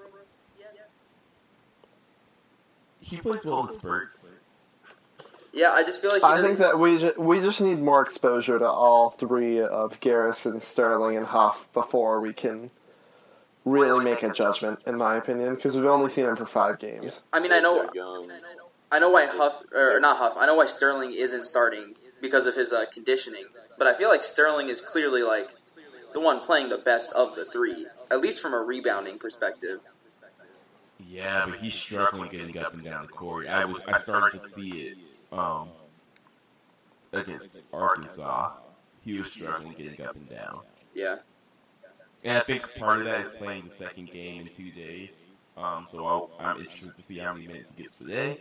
He 3.01 3.17
plays 3.17 3.45
well 3.45 3.61
in 3.61 3.69
spurts. 3.69 4.39
Yeah, 5.57 5.71
I 5.71 5.83
just 5.83 6.01
feel 6.01 6.11
like 6.11 6.23
I 6.23 6.39
think 6.39 6.59
that 6.59 6.77
we 6.77 6.99
ju- 6.99 7.15
we 7.17 7.39
just 7.39 7.61
need 7.61 7.79
more 7.79 7.99
exposure 8.03 8.59
to 8.59 8.69
all 8.69 9.09
three 9.09 9.59
of 9.59 9.99
Garrison, 10.01 10.59
Sterling, 10.59 11.17
and 11.17 11.25
Huff 11.25 11.73
before 11.73 12.21
we 12.21 12.31
can 12.31 12.69
really 13.65 14.03
make 14.03 14.21
a 14.21 14.29
judgment, 14.29 14.81
in 14.85 14.97
my 14.97 15.15
opinion, 15.15 15.55
because 15.55 15.75
we've 15.75 15.85
only 15.85 16.09
seen 16.09 16.25
him 16.25 16.35
for 16.35 16.45
five 16.45 16.77
games. 16.77 17.23
I 17.33 17.39
mean, 17.39 17.51
I 17.51 17.59
know, 17.59 17.89
I 18.91 18.99
know 18.99 19.09
why 19.09 19.25
Huff 19.25 19.63
or 19.73 19.99
not 19.99 20.17
Huff. 20.17 20.33
I 20.37 20.45
know 20.45 20.53
why 20.53 20.67
Sterling 20.67 21.13
isn't 21.13 21.43
starting 21.43 21.95
because 22.21 22.45
of 22.45 22.53
his 22.53 22.71
uh, 22.71 22.85
conditioning. 22.93 23.45
But 23.79 23.87
I 23.87 23.95
feel 23.95 24.09
like 24.09 24.23
Sterling 24.23 24.69
is 24.69 24.79
clearly 24.79 25.23
like 25.23 25.55
the 26.13 26.19
one 26.19 26.39
playing 26.39 26.69
the 26.69 26.77
best 26.77 27.11
of 27.13 27.35
the 27.35 27.45
three, 27.45 27.87
at 28.11 28.21
least 28.21 28.43
from 28.43 28.53
a 28.53 28.59
rebounding 28.59 29.17
perspective. 29.17 29.79
Yeah, 30.99 31.47
but 31.49 31.59
he's 31.59 31.73
struggling 31.73 32.29
getting 32.29 32.59
up 32.59 32.75
and 32.75 32.83
down 32.83 33.07
the 33.07 33.11
court. 33.11 33.47
I 33.47 33.65
was 33.65 33.79
I 33.87 33.99
started 33.99 34.39
to 34.39 34.49
see 34.49 34.69
it 34.69 34.97
um, 35.31 35.69
against 37.13 37.69
Arkansas. 37.73 38.53
He 39.01 39.17
was 39.17 39.27
struggling 39.31 39.73
getting 39.73 40.05
up 40.05 40.15
and 40.15 40.29
down. 40.29 40.59
Yeah, 40.93 41.17
And 42.25 42.37
I 42.37 42.41
think 42.41 42.63
part 42.77 42.99
of 42.99 43.05
that 43.05 43.21
is 43.21 43.29
playing 43.29 43.65
the 43.65 43.73
second 43.73 44.11
game 44.11 44.41
in 44.41 44.47
two 44.49 44.71
days. 44.71 45.31
Um, 45.55 45.85
so 45.89 46.05
I'll, 46.05 46.29
I'm 46.39 46.59
interested 46.59 46.95
to 46.95 47.01
see 47.01 47.17
how 47.19 47.33
many 47.33 47.47
minutes 47.47 47.71
he 47.75 47.83
gets 47.83 47.97
today. 47.97 48.37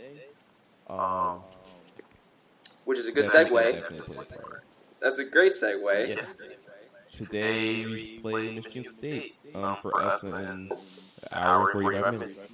Um, 0.88 1.40
which 2.84 2.98
is 2.98 3.06
a 3.06 3.12
good 3.12 3.26
I 3.26 3.28
segue. 3.44 3.72
definitely 3.80 4.14
played 4.14 4.28
a 4.30 4.42
part. 4.42 4.64
That's 5.00 5.18
a 5.18 5.24
great 5.24 5.52
segue. 5.52 6.08
Yeah. 6.16 6.22
Today 7.10 7.84
we 7.86 8.18
play 8.20 8.54
Michigan 8.54 8.84
State 8.84 9.36
um, 9.54 9.76
for 9.80 10.00
us 10.00 10.22
in 10.24 10.34
an 10.34 10.72
hour 11.32 11.70
and 11.70 11.72
45 11.72 12.18
minutes. 12.18 12.52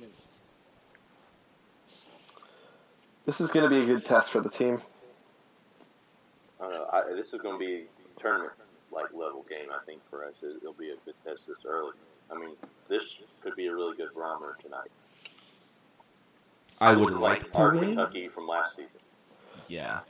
This 3.26 3.40
is 3.40 3.50
going 3.50 3.68
to 3.68 3.70
be 3.70 3.82
a 3.82 3.86
good 3.86 4.04
test 4.04 4.30
for 4.30 4.40
the 4.40 4.48
team. 4.48 4.80
I 6.60 6.64
don't 6.68 6.72
know. 6.72 6.88
I, 6.92 7.02
this 7.14 7.32
is 7.32 7.40
going 7.40 7.58
to 7.58 7.64
be 7.64 7.84
a 8.16 8.20
tournament 8.20 8.52
like 8.92 9.12
level 9.12 9.44
game. 9.48 9.68
I 9.72 9.84
think 9.86 10.00
for 10.10 10.24
us, 10.24 10.34
it, 10.42 10.56
it'll 10.60 10.72
be 10.74 10.90
a 10.90 10.96
good 11.04 11.14
test 11.24 11.46
this 11.46 11.64
early. 11.64 11.92
I 12.30 12.38
mean, 12.38 12.50
this 12.88 13.14
could 13.42 13.56
be 13.56 13.66
a 13.66 13.74
really 13.74 13.96
good 13.96 14.12
barometer 14.14 14.56
tonight. 14.62 14.90
I 16.80 16.94
This 16.94 17.04
would 17.04 17.12
is 17.14 17.18
like 17.20 17.52
to 17.52 17.60
win. 17.70 17.80
Kentucky 17.80 18.28
from 18.28 18.48
last 18.48 18.76
season. 18.76 19.00
Yeah, 19.68 20.00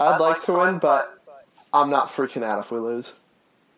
I'd 0.00 0.20
like 0.20 0.42
to 0.42 0.52
win, 0.54 0.78
but 0.78 1.18
I'm 1.72 1.88
not 1.90 2.06
freaking 2.06 2.42
out 2.42 2.58
if 2.58 2.72
we 2.72 2.78
lose 2.78 3.14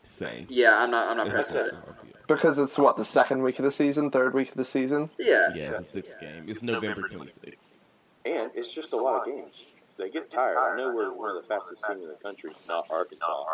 same. 0.02 0.46
Yeah, 0.48 0.78
I'm 0.82 0.90
not. 0.90 1.08
I'm 1.08 1.16
not 1.18 1.26
That's 1.30 1.52
pressed 1.52 1.54
with 1.54 2.06
it. 2.06 2.26
because 2.26 2.58
it's 2.58 2.78
what 2.78 2.96
the 2.96 3.04
second 3.04 3.42
week 3.42 3.58
of 3.58 3.64
the 3.64 3.70
season, 3.70 4.10
third 4.10 4.32
week 4.34 4.48
of 4.48 4.54
the 4.56 4.64
season. 4.64 5.10
Yeah, 5.18 5.54
Yeah, 5.54 5.68
it's 5.70 5.80
a 5.80 5.84
sixth 5.84 6.18
game. 6.20 6.44
It's 6.48 6.62
November 6.62 7.08
26th. 7.08 7.74
And 8.24 8.50
it's 8.54 8.72
just 8.72 8.92
a 8.92 8.96
lot 8.96 9.20
of 9.20 9.26
games. 9.26 9.72
They 9.96 10.10
get 10.10 10.30
tired. 10.30 10.56
I 10.58 10.76
know 10.76 10.94
we're 10.94 11.12
one 11.12 11.36
of 11.36 11.42
the 11.42 11.48
fastest 11.48 11.82
teams 11.88 12.02
in 12.02 12.08
the 12.08 12.14
country, 12.14 12.50
not 12.68 12.86
Arkansas, 12.88 13.44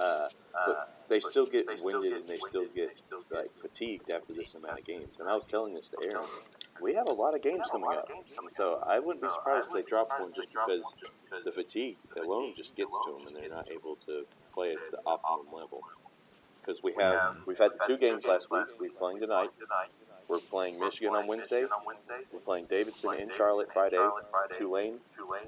uh, 0.00 0.28
but 0.66 0.96
they 1.08 1.20
still 1.20 1.46
get 1.46 1.66
winded 1.82 2.12
and 2.12 2.26
they 2.26 2.36
still 2.36 2.66
get 2.74 2.90
like 3.30 3.50
fatigued 3.62 4.10
after 4.10 4.32
this 4.32 4.54
amount 4.54 4.80
of 4.80 4.84
games. 4.84 5.18
And 5.20 5.28
I 5.28 5.36
was 5.36 5.46
telling 5.46 5.72
this 5.74 5.88
to 5.90 5.98
Aaron, 6.08 6.26
we 6.80 6.94
have 6.94 7.08
a 7.08 7.12
lot 7.12 7.36
of 7.36 7.42
games 7.42 7.62
coming 7.70 7.90
up, 7.92 8.08
so 8.56 8.82
I 8.84 8.98
wouldn't 8.98 9.22
be 9.22 9.30
surprised 9.30 9.68
if 9.68 9.72
they 9.72 9.82
drop 9.88 10.10
one 10.18 10.32
just 10.34 10.48
because 10.48 10.82
the 11.44 11.52
fatigue 11.52 11.96
alone 12.20 12.54
just 12.56 12.74
gets 12.74 12.90
to 13.06 13.12
them 13.12 13.28
and 13.28 13.36
they're 13.36 13.48
not 13.48 13.70
able 13.70 13.96
to 14.06 14.26
play 14.52 14.72
at 14.72 14.78
the 14.90 14.98
optimum 15.06 15.46
level. 15.54 15.80
Because 16.60 16.82
we 16.82 16.92
have 16.98 17.36
we've 17.46 17.58
had 17.58 17.70
the 17.72 17.86
two 17.86 17.98
games 17.98 18.24
last 18.24 18.50
week. 18.50 18.64
We're 18.80 18.90
playing 18.90 19.20
tonight. 19.20 19.50
We're 20.34 20.40
playing 20.40 20.80
Michigan 20.80 21.14
on 21.14 21.28
Wednesday. 21.28 21.64
We're 22.32 22.40
playing 22.40 22.66
Davidson 22.68 23.20
in 23.20 23.30
Charlotte 23.30 23.68
Friday, 23.72 24.04
Tulane 24.58 24.98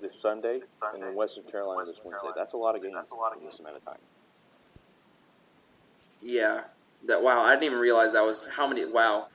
this 0.00 0.14
Sunday, 0.14 0.60
and 0.94 1.02
then 1.02 1.16
Western 1.16 1.42
Carolina 1.42 1.86
this 1.86 1.98
Wednesday. 2.04 2.28
That's 2.36 2.52
a 2.52 2.56
lot 2.56 2.76
of 2.76 2.82
games 2.82 2.94
in 2.94 3.44
this 3.44 3.58
amount 3.58 3.76
of 3.78 3.84
time. 3.84 3.98
yeah. 6.22 6.62
That 7.06 7.20
wow, 7.20 7.40
I 7.42 7.50
didn't 7.50 7.64
even 7.64 7.78
realize 7.78 8.12
that 8.12 8.24
was 8.24 8.46
how 8.46 8.68
many. 8.68 8.84
Wow, 8.84 9.26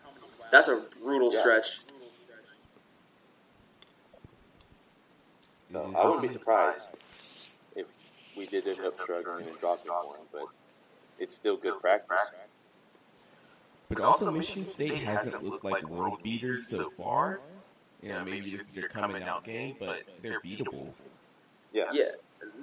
that's 0.51 0.69
a 0.69 0.83
brutal 1.03 1.29
Yeah. 1.33 1.39
stretch. 1.39 1.81
So 5.69 5.79
mm-hmm. 5.79 5.95
I 5.97 6.05
wouldn't 6.05 6.21
be 6.21 6.29
surprised 6.29 6.81
if 7.75 7.87
we 8.37 8.45
did 8.45 8.67
end 8.67 8.79
up 8.79 8.99
struggling 9.01 9.47
and 9.47 9.59
dropping 9.59 9.91
one, 9.91 10.19
but 10.31 10.45
it's 11.19 11.35
still 11.35 11.57
good 11.57 11.79
practice. 11.81 12.17
But 13.93 14.03
also, 14.03 14.31
Michigan 14.31 14.65
State 14.65 14.95
hasn't 14.95 15.43
looked 15.43 15.65
like 15.65 15.83
world 15.83 16.23
beaters 16.23 16.67
so 16.67 16.89
far. 16.91 17.41
You 18.01 18.09
know, 18.09 18.23
maybe 18.23 18.51
this 18.51 18.61
is 18.61 18.65
their 18.73 18.87
coming 18.87 19.21
out 19.23 19.43
game, 19.43 19.75
but 19.79 20.03
they're 20.21 20.39
beatable. 20.39 20.87
Yeah. 21.73 21.89
Yeah, 21.91 22.11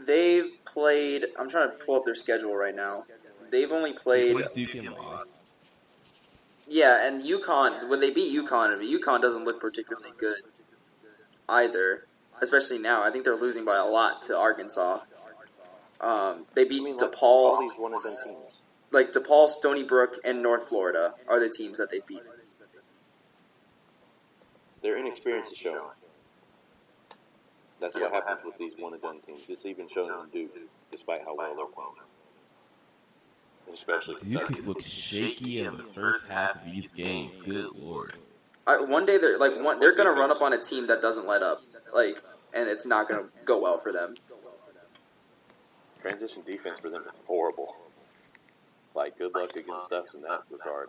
they've 0.07 0.47
played. 0.65 1.27
I'm 1.39 1.49
trying 1.49 1.71
to 1.71 1.77
pull 1.85 1.97
up 1.97 2.05
their 2.05 2.15
schedule 2.15 2.57
right 2.57 2.75
now. 2.75 3.05
They've 3.51 3.71
only 3.71 3.93
They 3.93 3.99
played. 3.99 4.33
played 4.37 4.53
Duke 4.53 4.75
and 4.75 4.91
lost. 4.95 5.45
Yeah, 6.67 7.07
and 7.07 7.23
UConn 7.23 7.89
when 7.89 8.01
they 8.01 8.11
beat 8.11 8.35
UConn, 8.35 8.79
UConn 8.81 9.23
doesn't 9.23 9.45
look 9.45 9.61
particularly 9.61 10.11
good 10.19 10.41
either. 11.49 12.05
Especially 12.41 12.79
now, 12.79 13.03
I 13.03 13.11
think 13.11 13.25
they're 13.25 13.35
losing 13.35 13.65
by 13.65 13.77
a 13.77 13.85
lot 13.85 14.23
to 14.23 14.39
Arkansas. 14.39 15.01
Um, 16.01 16.47
they 16.55 16.65
beat 16.65 16.83
I 16.83 16.85
mean, 16.85 16.97
like, 16.97 17.15
all 17.21 17.57
DePaul, 17.61 18.48
these 18.93 18.97
one 18.97 19.15
and 19.15 19.17
like 19.17 19.27
DePaul, 19.27 19.49
Stony 19.49 19.83
Brook, 19.83 20.17
and 20.25 20.43
North 20.43 20.69
Florida 20.69 21.15
are 21.29 21.41
the 21.41 21.49
teams 21.49 21.79
that 21.79 21.91
they 21.91 22.01
beat. 22.07 22.23
Their 24.83 24.99
inexperience 24.99 25.49
is 25.53 25.59
showing. 25.59 25.81
That's 27.81 27.95
what 27.95 28.13
happens 28.13 28.41
with 28.45 28.59
these 28.59 28.73
one 28.79 28.93
and 28.93 29.03
done 29.03 29.21
teams. 29.27 29.49
It's 29.49 29.67
even 29.67 29.89
shown 29.89 30.11
on 30.11 30.29
Duke, 30.31 30.51
despite 30.91 31.21
how 31.25 31.37
well 31.37 31.55
they're 31.57 31.67
playing. 31.67 31.89
And 33.67 33.77
especially 33.77 34.15
Duke 34.15 34.23
Kentucky. 34.23 34.55
has 34.55 34.67
looked 34.67 34.85
shaky 34.85 35.61
in 35.61 35.77
the 35.77 35.83
first 35.83 36.29
half 36.29 36.67
of 36.67 36.73
these 36.73 36.91
games. 36.93 37.43
Good 37.43 37.77
lord. 37.77 38.15
I, 38.67 38.81
one 38.81 39.07
day 39.07 39.19
they're 39.19 39.39
like 39.39 39.61
one, 39.61 39.81
they're 39.81 39.95
gonna 39.95 40.13
run 40.13 40.31
up 40.31 40.43
on 40.43 40.53
a 40.53 40.59
team 40.59 40.89
that 40.89 41.01
doesn't 41.01 41.27
let 41.27 41.43
up, 41.43 41.63
like, 41.95 42.23
and 42.53 42.69
it's 42.69 42.87
not 42.87 43.09
gonna 43.09 43.29
go 43.45 43.61
well 43.61 43.79
for 43.79 43.93
them. 43.93 44.17
transition 46.01 46.43
defense 46.47 46.81
for 46.81 46.91
them 46.91 47.03
is 47.03 47.19
horrible. 47.27 47.77
Like, 48.99 49.17
good 49.17 49.33
luck 49.33 49.55
against 49.55 49.93
us 49.93 50.13
in 50.13 50.23
that 50.23 50.43
regard. 50.51 50.89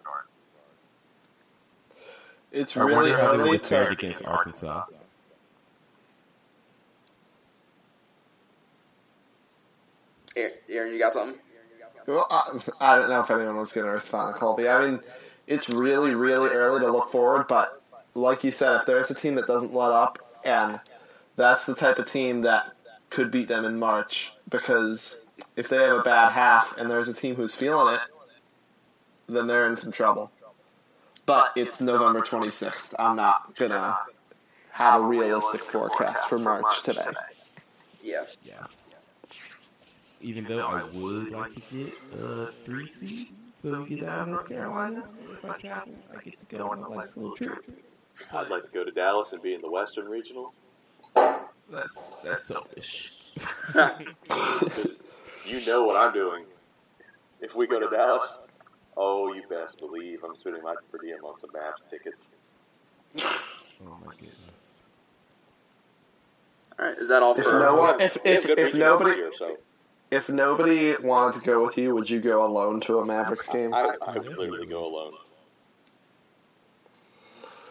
It's 2.51 2.76
I 2.76 2.82
really 2.82 3.12
wonder 3.12 3.18
how 3.18 3.32
they 3.34 3.38
early 3.43 3.49
would 3.51 3.64
fare 3.64 3.86
to. 3.86 3.91
against 3.91 4.28
Arkansas. 4.28 4.86
Aaron, 10.36 10.53
Aaron, 10.68 10.93
you 10.93 10.97
got 10.97 11.14
something? 11.14 11.39
Well, 12.07 12.26
I, 12.32 12.60
I 12.80 12.97
don't 12.97 13.10
know 13.10 13.20
if 13.20 13.30
anyone 13.30 13.57
was 13.57 13.72
going 13.74 13.86
to 13.86 13.91
respond 13.91 14.34
to 14.34 14.39
Colby. 14.39 14.68
I 14.68 14.88
mean, 14.88 15.01
it's 15.45 15.70
really, 15.70 16.16
really 16.16 16.49
early 16.49 16.80
to 16.80 16.91
look 16.91 17.12
forward, 17.12 17.47
but 17.47 17.80
like 18.16 18.43
you 18.43 18.49
said, 18.49 18.78
if 18.78 18.88
there's 18.88 19.12
a 19.12 19.14
team 19.14 19.36
that 19.36 19.45
doesn't 19.45 19.72
let 19.72 19.91
up, 19.91 20.18
and 20.43 20.80
that's 21.36 21.68
the 21.68 21.76
type 21.76 21.99
of 21.99 22.12
team 22.12 22.41
that 22.41 22.74
could 23.12 23.30
beat 23.30 23.49
them 23.49 23.66
in 23.66 23.78
March, 23.78 24.34
because 24.49 25.22
if 25.55 25.69
they 25.69 25.77
have 25.77 25.97
a 25.97 26.01
bad 26.01 26.31
half 26.31 26.77
and 26.77 26.89
there's 26.89 27.07
a 27.07 27.13
team 27.13 27.35
who's 27.35 27.55
feeling 27.55 27.95
it, 27.95 28.01
then 29.27 29.47
they're 29.47 29.67
in 29.67 29.75
some 29.75 29.91
trouble. 29.91 30.31
But 31.25 31.51
it's 31.55 31.79
November 31.81 32.21
26th. 32.21 32.95
I'm 32.97 33.15
not 33.15 33.55
going 33.55 33.71
to 33.71 33.97
have 34.71 35.01
a 35.01 35.05
realistic 35.05 35.61
forecast 35.61 36.27
for 36.27 36.39
March 36.39 36.83
today. 36.83 37.05
Yeah. 38.01 38.23
Yeah. 38.43 38.65
Even 40.21 40.45
though 40.45 40.65
I 40.65 40.83
would 40.83 41.31
like 41.31 41.53
to 41.53 41.61
get 41.75 41.93
a 42.19 42.47
three 42.47 42.87
seed, 42.87 43.27
so 43.51 43.81
we 43.81 43.97
get 43.97 44.09
out 44.09 44.23
of 44.23 44.27
North 44.29 44.47
Carolina. 44.47 45.03
So 45.07 45.21
if 45.31 45.45
I 45.45 45.57
travel, 45.57 45.93
I 46.17 46.23
get 46.23 46.39
to 46.39 46.57
go 46.57 46.69
on 46.69 46.83
a 46.83 46.95
nice 46.95 47.15
little 47.15 47.35
trip. 47.35 47.63
I'd 48.33 48.49
like 48.49 48.63
to 48.63 48.69
go 48.69 48.83
to 48.83 48.91
Dallas 48.91 49.31
and 49.31 49.41
be 49.41 49.53
in 49.53 49.61
the 49.61 49.69
Western 49.69 50.07
Regional. 50.07 50.53
That's 51.15 52.15
that's 52.23 52.45
selfish. 52.45 53.13
You 55.49 55.65
know 55.65 55.83
what 55.83 55.95
I'm 55.95 56.13
doing. 56.13 56.45
If 57.41 57.55
we 57.55 57.65
go 57.65 57.79
to 57.79 57.87
Dallas, 57.87 58.37
oh, 58.95 59.33
you 59.33 59.43
best 59.49 59.79
believe 59.79 60.23
I'm 60.23 60.35
spending 60.35 60.61
my 60.61 60.75
per 60.91 60.99
diem 60.99 61.23
on 61.23 61.37
some 61.39 61.49
Mavs 61.51 61.89
tickets. 61.89 62.27
Oh 63.81 63.97
my 64.05 64.11
goodness. 64.11 64.87
All 66.77 66.85
right, 66.85 66.97
is 66.97 67.07
that 67.07 67.23
all 67.23 67.31
If 67.33 67.45
for? 67.45 67.59
no 67.59 67.75
one, 67.75 68.01
if 68.01 68.17
We 68.25 68.31
have 68.31 68.43
if, 68.45 68.59
if 68.59 68.73
nobody 68.73 69.11
year, 69.11 69.31
so 69.37 69.57
if 70.11 70.29
nobody 70.29 70.97
wanted 70.97 71.39
to 71.39 71.45
go 71.45 71.63
with 71.63 71.77
you, 71.77 71.95
would 71.95 72.09
you 72.09 72.19
go 72.19 72.45
alone 72.45 72.81
to 72.81 72.99
a 72.99 73.05
Mavericks 73.05 73.47
game? 73.47 73.73
I, 73.73 73.95
I 74.01 74.17
would 74.17 74.37
literally 74.37 74.65
go 74.65 74.85
alone. 74.85 75.13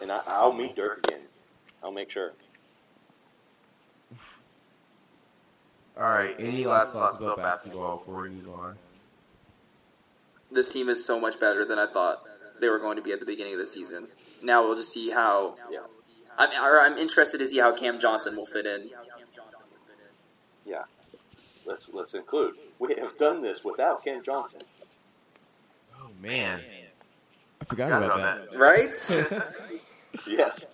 And 0.01 0.11
I, 0.11 0.21
I'll 0.27 0.51
meet 0.51 0.75
Dirk 0.75 1.05
again. 1.07 1.21
I'll 1.83 1.91
make 1.91 2.09
sure. 2.09 2.33
All 5.99 6.09
right. 6.09 6.35
Any 6.39 6.65
last 6.65 6.93
thoughts 6.93 7.17
about 7.17 7.37
basketball 7.37 7.97
before 7.97 8.21
we 8.21 8.29
move 8.29 8.49
on? 8.57 8.77
this 10.51 10.71
team 10.71 10.89
is 10.89 11.05
so 11.05 11.19
much 11.19 11.39
better 11.39 11.65
than 11.65 11.77
I 11.79 11.85
thought 11.85 12.23
they 12.59 12.69
were 12.69 12.79
going 12.79 12.97
to 12.97 13.01
be 13.01 13.11
at 13.11 13.19
the 13.19 13.25
beginning 13.25 13.53
of 13.53 13.59
the 13.59 13.65
season. 13.65 14.07
Now 14.41 14.63
we'll 14.63 14.75
just 14.75 14.91
see 14.93 15.09
how. 15.11 15.55
Yeah. 15.71 15.79
I'm, 16.37 16.49
I'm 16.53 16.97
interested 16.97 17.39
to 17.39 17.45
see 17.45 17.59
how 17.59 17.75
Cam 17.75 17.99
Johnson 17.99 18.35
will 18.35 18.45
fit 18.45 18.65
in. 18.65 18.89
Yeah. 20.65 20.83
Let's 21.65 21.89
let's 21.93 22.13
include. 22.13 22.55
We 22.79 22.95
have 22.95 23.17
done 23.17 23.41
this 23.41 23.63
without 23.63 24.03
Cam 24.03 24.23
Johnson. 24.23 24.61
Oh 26.01 26.09
man, 26.21 26.61
I 27.61 27.65
forgot 27.65 28.01
about 28.03 28.49
that. 28.49 28.57
Right? 28.57 28.89
Yes. 30.27 30.65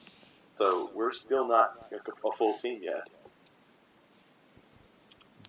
So 0.54 0.90
we're 0.96 1.12
still 1.12 1.46
not 1.46 1.92
a 1.92 2.32
full 2.38 2.58
team 2.60 2.80
yet. 2.82 3.10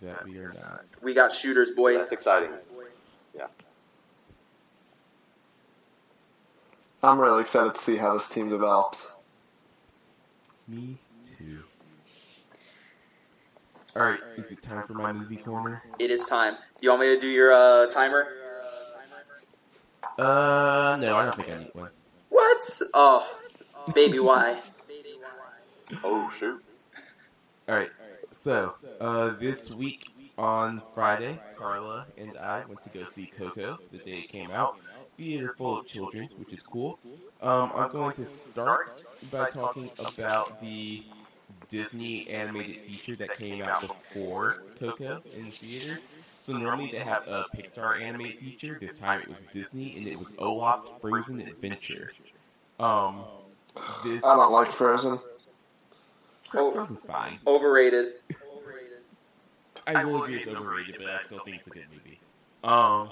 That 0.02 0.24
we 0.24 0.38
are 0.38 0.52
not. 0.52 0.84
we 1.02 1.14
got 1.14 1.32
shooters, 1.32 1.70
boy. 1.70 1.96
That's 1.96 2.12
exciting. 2.12 2.50
Yeah. 3.34 3.46
I'm 7.02 7.18
really 7.18 7.40
excited 7.40 7.74
to 7.74 7.80
see 7.80 7.96
how 7.96 8.14
this 8.14 8.28
team 8.28 8.48
develops. 8.50 9.10
Me 10.68 10.98
too. 11.38 11.62
All 13.94 14.02
right. 14.02 14.20
Is 14.36 14.52
it 14.52 14.62
time 14.62 14.86
for 14.86 14.92
my 14.92 15.12
movie 15.12 15.36
corner? 15.36 15.82
It 15.98 16.10
is 16.10 16.24
time. 16.24 16.56
You 16.80 16.90
want 16.90 17.00
me 17.00 17.14
to 17.14 17.18
do 17.20 17.28
your 17.28 17.52
uh, 17.52 17.86
timer? 17.86 18.28
Uh, 20.18 20.96
no, 21.00 21.16
I 21.16 21.22
don't 21.22 21.34
think 21.34 21.48
I 21.50 21.58
need 21.58 21.70
one. 21.74 21.90
What? 22.28 22.80
Oh, 22.94 23.36
baby, 23.94 24.18
why? 24.18 24.60
Oh 26.02 26.30
shoot. 26.38 26.62
All 27.68 27.74
right. 27.74 27.90
So, 28.46 28.74
uh, 29.00 29.30
this 29.40 29.74
week 29.74 30.06
on 30.38 30.80
Friday, 30.94 31.36
Carla 31.58 32.06
and 32.16 32.38
I 32.38 32.64
went 32.68 32.80
to 32.84 32.90
go 32.96 33.02
see 33.02 33.26
Coco 33.26 33.76
the 33.90 33.98
day 33.98 34.18
it 34.18 34.28
came 34.28 34.52
out. 34.52 34.76
Theater 35.16 35.56
full 35.58 35.80
of 35.80 35.86
children, 35.88 36.28
which 36.36 36.52
is 36.52 36.62
cool. 36.62 36.96
Um, 37.42 37.72
I'm 37.74 37.90
going 37.90 38.14
to 38.14 38.24
start 38.24 39.02
by 39.32 39.50
talking 39.50 39.90
about 39.98 40.60
the 40.60 41.02
Disney 41.68 42.30
animated 42.30 42.82
feature 42.82 43.16
that 43.16 43.36
came 43.36 43.64
out 43.64 43.80
before 43.80 44.62
Coco 44.78 45.22
in 45.36 45.50
theaters. 45.50 46.06
So 46.40 46.52
normally 46.52 46.92
they 46.92 47.00
have 47.00 47.26
a 47.26 47.46
Pixar 47.52 48.00
animated 48.00 48.38
feature. 48.38 48.78
This 48.80 49.00
time 49.00 49.22
it 49.22 49.28
was 49.28 49.48
Disney, 49.52 49.96
and 49.96 50.06
it 50.06 50.16
was 50.16 50.32
Olaf's 50.38 50.98
Frozen 51.00 51.40
Adventure. 51.40 52.12
Um, 52.78 53.24
this 54.04 54.22
I 54.24 54.36
don't 54.36 54.52
like 54.52 54.68
Frozen. 54.68 55.18
Oh. 56.54 56.72
Frozen's 56.72 57.02
fine. 57.02 57.38
Overrated. 57.46 58.14
I 59.86 60.04
will 60.04 60.24
agree 60.24 60.36
it's 60.36 60.52
overrated, 60.52 60.96
but 60.98 61.08
I 61.08 61.18
still 61.20 61.38
think 61.44 61.58
it's 61.58 61.66
a 61.68 61.70
good 61.70 61.86
movie. 61.92 62.18
Um, 62.64 63.10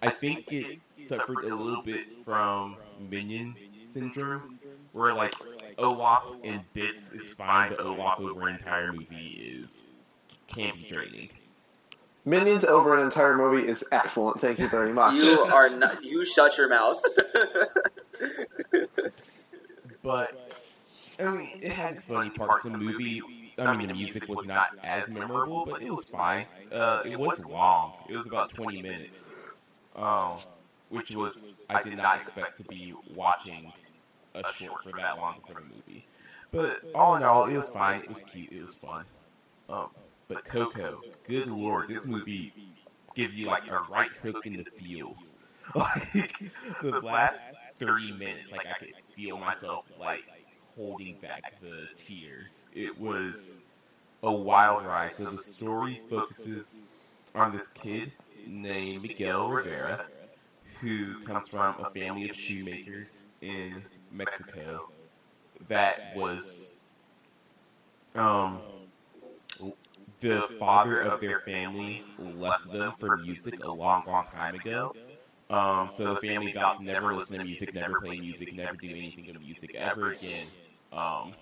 I 0.00 0.08
think 0.10 0.50
it 0.50 0.78
suffered 1.06 1.44
a 1.44 1.54
little 1.54 1.82
bit 1.82 2.06
from 2.24 2.76
Minion 3.10 3.54
syndrome, 3.82 4.58
where 4.92 5.12
like 5.12 5.34
Olaf 5.76 6.24
in 6.42 6.60
bits 6.72 7.12
is 7.12 7.30
fine, 7.34 7.68
but 7.70 7.80
Olaf 7.80 8.18
over 8.20 8.48
an 8.48 8.54
entire 8.54 8.92
movie 8.92 9.60
is 9.60 9.84
can't 10.46 10.74
be 10.76 10.84
draining. 10.88 11.28
Minions 12.24 12.64
over 12.64 12.96
an 12.96 13.02
entire 13.02 13.36
movie 13.36 13.68
is 13.68 13.84
excellent. 13.92 14.40
Thank 14.40 14.58
you 14.58 14.68
very 14.68 14.92
much. 14.92 15.16
You 15.20 15.40
are 15.52 15.68
not. 15.70 16.02
You 16.08 16.24
shut 16.24 16.56
your 16.56 16.68
mouth. 16.68 17.02
But 20.02 20.47
I 21.18 21.30
mean, 21.30 21.58
it 21.60 21.72
had 21.72 21.96
its 21.96 22.04
funny 22.04 22.30
parts. 22.30 22.64
The 22.64 22.78
movie, 22.78 23.20
I 23.58 23.76
mean, 23.76 23.88
the 23.88 23.94
music 23.94 24.28
was 24.28 24.46
not 24.46 24.68
as 24.84 25.08
memorable, 25.08 25.66
but 25.66 25.82
it 25.82 25.90
was 25.90 26.08
fine. 26.08 26.46
Uh, 26.70 27.02
it 27.04 27.18
was 27.18 27.44
long. 27.46 27.94
It 28.08 28.16
was 28.16 28.26
about 28.26 28.50
twenty 28.50 28.82
minutes, 28.82 29.34
um, 29.96 30.38
which 30.90 31.10
was 31.10 31.56
I 31.68 31.82
did 31.82 31.96
not 31.96 32.18
expect 32.20 32.58
to 32.58 32.64
be 32.64 32.94
watching 33.14 33.72
a 34.34 34.44
short 34.52 34.82
for 34.84 34.92
that 34.96 35.16
long 35.18 35.40
for 35.46 35.54
the 35.54 35.60
movie. 35.60 36.06
But 36.52 36.80
all 36.94 37.16
in 37.16 37.22
all, 37.22 37.46
it 37.46 37.56
was 37.56 37.68
fine. 37.68 38.02
It 38.02 38.08
was 38.08 38.22
cute. 38.22 38.52
It 38.52 38.60
was 38.60 38.74
fun. 38.74 39.04
Um, 39.68 39.88
but 40.28 40.44
Coco, 40.44 41.00
good 41.26 41.48
lord, 41.48 41.88
this 41.88 42.06
movie 42.06 42.52
gives 43.14 43.36
you 43.36 43.46
like 43.46 43.66
a 43.68 43.80
right 43.90 44.10
hook 44.22 44.46
in 44.46 44.56
the 44.56 44.64
feels. 44.64 45.38
Like 45.74 46.50
the 46.80 47.00
last 47.02 47.48
thirty 47.78 48.12
minutes, 48.12 48.52
like 48.52 48.66
I 48.66 48.78
could 48.78 48.94
feel 49.14 49.36
myself 49.36 49.84
like 50.00 50.22
holding 50.78 51.16
back 51.20 51.60
the 51.60 51.88
tears. 51.96 52.70
It 52.74 52.98
was 52.98 53.60
a 54.22 54.32
wild 54.32 54.86
ride. 54.86 55.12
So 55.14 55.24
the 55.24 55.38
story 55.38 56.00
focuses 56.08 56.86
on 57.34 57.52
this 57.52 57.68
kid 57.68 58.12
named 58.46 59.02
Miguel 59.02 59.48
Rivera, 59.48 60.06
who 60.80 61.24
comes 61.24 61.48
from 61.48 61.74
a 61.80 61.90
family 61.90 62.30
of 62.30 62.36
shoemakers 62.36 63.26
in 63.42 63.82
Mexico 64.12 64.88
that 65.68 66.14
was 66.14 66.76
um 68.14 68.60
the 70.20 70.42
father 70.58 71.00
of 71.00 71.20
their 71.20 71.40
family 71.40 72.04
left 72.18 72.70
them 72.72 72.92
for 72.98 73.16
music 73.18 73.62
a 73.64 73.70
long, 73.70 74.02
long 74.06 74.24
time 74.34 74.54
ago. 74.54 74.94
Um, 75.50 75.88
so 75.88 76.14
the 76.14 76.20
family 76.26 76.52
vowed 76.52 76.78
to 76.78 76.84
never 76.84 77.14
listen 77.14 77.38
to 77.38 77.44
music, 77.44 77.74
never 77.74 78.00
play 78.00 78.18
music, 78.20 78.52
never 78.52 78.74
do 78.76 78.88
anything 78.90 79.28
of 79.34 79.40
music 79.40 79.74
ever 79.74 80.12
again. 80.12 80.46
Um, 80.92 81.34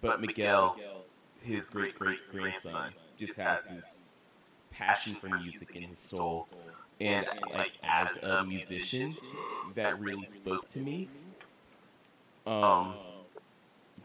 but 0.00 0.20
Miguel, 0.20 0.76
his 1.40 1.66
great 1.66 1.98
great 1.98 2.18
grandson, 2.30 2.92
just 3.16 3.36
has 3.36 3.60
this 3.68 4.04
passion 4.70 5.14
for 5.16 5.28
music 5.28 5.74
in 5.74 5.82
his 5.82 6.00
soul, 6.00 6.48
and 7.00 7.26
like 7.52 7.72
as 7.82 8.16
a 8.22 8.44
musician, 8.44 9.16
that 9.74 10.00
really 10.00 10.26
spoke 10.26 10.68
to 10.70 10.78
me. 10.78 11.08
Um, 12.46 12.94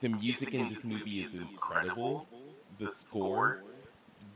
the 0.01 0.09
music 0.09 0.53
in 0.53 0.69
this 0.69 0.85
movie 0.85 1.21
is 1.21 1.33
incredible. 1.33 2.25
The 2.79 2.87
score, 2.87 3.63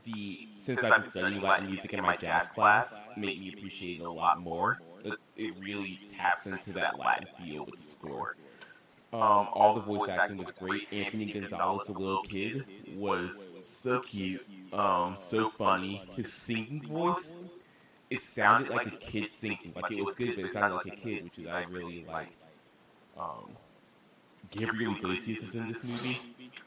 the 0.04 0.48
since 0.60 0.82
I've 0.82 1.02
been 1.02 1.10
studying 1.10 1.42
Latin 1.42 1.70
music 1.70 1.92
in 1.94 2.02
my 2.02 2.16
jazz 2.16 2.48
class, 2.48 3.08
made 3.16 3.40
me 3.40 3.52
appreciate 3.56 4.00
it 4.00 4.04
a 4.04 4.10
lot 4.10 4.40
more. 4.40 4.78
It, 5.04 5.14
it 5.36 5.54
really 5.58 6.00
taps 6.16 6.46
into 6.46 6.72
that 6.72 6.98
Latin 6.98 7.26
feel 7.38 7.64
with 7.64 7.76
the 7.76 7.86
score. 7.86 8.34
Um, 9.14 9.46
all 9.52 9.74
the 9.76 9.80
voice 9.80 10.08
acting 10.08 10.38
was 10.38 10.50
great. 10.50 10.92
Anthony 10.92 11.26
Gonzalez, 11.26 11.86
the 11.86 11.92
little 11.92 12.24
kid, 12.24 12.64
was 12.96 13.52
so 13.62 14.00
cute, 14.00 14.44
um, 14.72 15.16
so 15.16 15.48
funny. 15.48 16.02
His 16.16 16.32
singing 16.32 16.82
voice, 16.82 17.40
it 18.10 18.20
sounded 18.22 18.70
like 18.72 18.88
a 18.88 18.96
kid 18.96 19.28
singing. 19.32 19.72
Like 19.76 19.92
it 19.92 20.04
was 20.04 20.18
good, 20.18 20.34
but 20.34 20.46
it 20.46 20.52
sounded 20.52 20.74
like 20.74 20.86
a 20.86 20.96
kid, 20.96 21.22
which 21.22 21.46
I 21.46 21.62
really 21.62 22.04
liked. 22.08 22.42
Um, 23.16 23.52
Gabriel 24.50 24.96
Iglesias 24.96 25.44
is 25.44 25.54
in 25.54 25.68
this 25.68 25.84
movie 25.84 26.18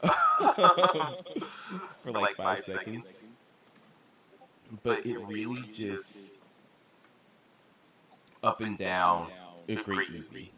for 2.02 2.12
like 2.12 2.34
five 2.36 2.60
seconds, 2.60 3.28
but 4.82 5.04
it 5.04 5.18
really 5.18 5.60
just 5.74 6.42
up 8.42 8.62
and 8.62 8.78
down 8.78 9.28
a 9.68 9.74
great 9.74 10.10
movie. 10.10 10.50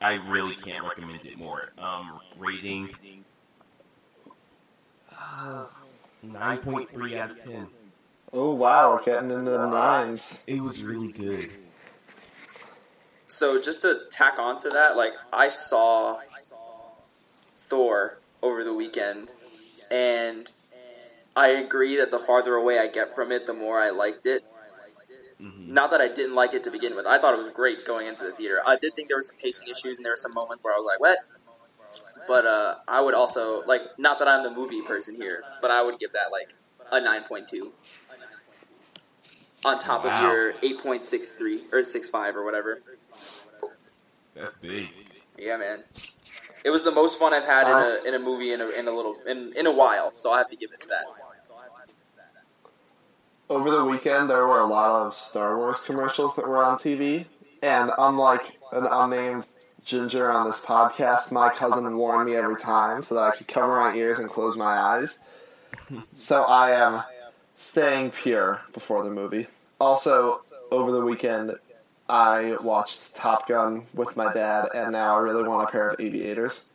I 0.00 0.14
really 0.14 0.54
can't 0.54 0.84
recommend 0.84 1.26
it 1.26 1.38
more. 1.38 1.72
Um, 1.78 2.20
rating 2.38 2.90
nine 6.22 6.58
point 6.58 6.90
three 6.90 7.18
out 7.18 7.32
of 7.32 7.42
ten. 7.42 7.68
Oh 8.32 8.54
wow, 8.54 9.00
getting 9.04 9.30
into 9.30 9.50
the 9.50 9.66
nines. 9.66 10.44
It 10.46 10.60
was 10.60 10.82
really 10.82 11.12
good. 11.12 11.50
So 13.26 13.60
just 13.60 13.82
to 13.82 14.02
tack 14.10 14.38
on 14.38 14.58
to 14.58 14.70
that, 14.70 14.96
like 14.96 15.12
I 15.32 15.48
saw 15.48 16.18
Thor 17.60 18.18
over 18.42 18.64
the 18.64 18.74
weekend, 18.74 19.32
and 19.90 20.50
I 21.36 21.48
agree 21.48 21.96
that 21.96 22.10
the 22.10 22.18
farther 22.18 22.54
away 22.54 22.78
I 22.78 22.86
get 22.86 23.14
from 23.14 23.32
it, 23.32 23.46
the 23.46 23.54
more 23.54 23.78
I 23.78 23.90
liked 23.90 24.26
it. 24.26 24.44
Mhm. 25.40 25.68
Not 25.68 25.90
that 25.92 26.00
I 26.00 26.08
didn't 26.08 26.34
like 26.34 26.52
it 26.54 26.64
to 26.64 26.70
begin 26.70 26.96
with. 26.96 27.06
I 27.06 27.18
thought 27.18 27.34
it 27.34 27.38
was 27.38 27.50
great 27.50 27.84
going 27.86 28.06
into 28.08 28.24
the 28.24 28.32
theater. 28.32 28.60
I 28.66 28.76
did 28.76 28.94
think 28.96 29.08
there 29.08 29.16
were 29.16 29.22
some 29.22 29.36
pacing 29.36 29.68
issues, 29.68 29.96
and 29.96 30.04
there 30.04 30.12
were 30.12 30.16
some 30.16 30.34
moments 30.34 30.64
where 30.64 30.74
I 30.74 30.78
was 30.78 30.86
like, 30.86 31.00
"What?" 31.00 31.18
But 32.26 32.44
uh, 32.46 32.74
I 32.88 33.00
would 33.00 33.14
also 33.14 33.62
like, 33.64 33.82
not 33.98 34.18
that 34.18 34.28
I'm 34.28 34.42
the 34.42 34.50
movie 34.50 34.82
person 34.82 35.14
here, 35.14 35.44
but 35.62 35.70
I 35.70 35.82
would 35.82 35.98
give 35.98 36.12
that 36.12 36.30
like 36.32 36.54
a 36.90 37.00
nine 37.00 37.22
point 37.22 37.48
two 37.48 37.72
on 39.64 39.78
top 39.78 40.04
Wow. 40.04 40.26
of 40.26 40.32
your 40.32 40.54
eight 40.62 40.78
point 40.80 41.04
six 41.04 41.32
three 41.32 41.62
or 41.72 41.82
six 41.84 42.08
five 42.08 42.36
or 42.36 42.44
whatever. 42.44 42.80
That's 44.34 44.54
big. 44.58 44.88
Yeah, 45.36 45.56
man. 45.56 45.84
It 46.64 46.70
was 46.70 46.82
the 46.84 46.90
most 46.90 47.18
fun 47.18 47.32
I've 47.32 47.44
had 47.44 47.66
in 47.68 47.72
a 47.74 48.08
in 48.08 48.14
a 48.14 48.18
movie 48.24 48.52
in 48.52 48.60
a 48.60 48.68
in 48.70 48.88
a 48.88 48.90
little 48.90 49.16
in 49.26 49.52
in 49.56 49.66
a 49.66 49.72
while. 49.72 50.10
So 50.14 50.32
I 50.32 50.38
have 50.38 50.48
to 50.48 50.56
give 50.56 50.72
it 50.72 50.80
to 50.80 50.88
that. 50.88 51.04
Over 53.50 53.70
the 53.70 53.84
weekend, 53.84 54.28
there 54.28 54.46
were 54.46 54.60
a 54.60 54.66
lot 54.66 55.06
of 55.06 55.14
Star 55.14 55.56
Wars 55.56 55.80
commercials 55.80 56.36
that 56.36 56.46
were 56.46 56.62
on 56.62 56.76
TV, 56.76 57.24
and 57.62 57.90
unlike 57.96 58.58
an 58.72 58.86
unnamed 58.90 59.46
ginger 59.82 60.30
on 60.30 60.46
this 60.46 60.60
podcast, 60.60 61.32
my 61.32 61.48
cousin 61.48 61.96
warned 61.96 62.28
me 62.28 62.36
every 62.36 62.56
time 62.56 63.02
so 63.02 63.14
that 63.14 63.22
I 63.22 63.34
could 63.34 63.48
cover 63.48 63.80
my 63.80 63.94
ears 63.94 64.18
and 64.18 64.28
close 64.28 64.54
my 64.58 64.76
eyes. 64.76 65.24
So 66.12 66.42
I 66.42 66.72
am 66.72 67.02
staying 67.54 68.10
pure 68.10 68.60
before 68.74 69.02
the 69.02 69.10
movie. 69.10 69.46
Also, 69.80 70.40
over 70.70 70.92
the 70.92 71.00
weekend, 71.00 71.56
I 72.06 72.56
watched 72.60 73.16
Top 73.16 73.48
Gun 73.48 73.86
with 73.94 74.14
my 74.14 74.30
dad, 74.30 74.68
and 74.74 74.92
now 74.92 75.16
I 75.16 75.20
really 75.20 75.48
want 75.48 75.66
a 75.66 75.72
pair 75.72 75.88
of 75.88 75.98
aviators. 75.98 76.67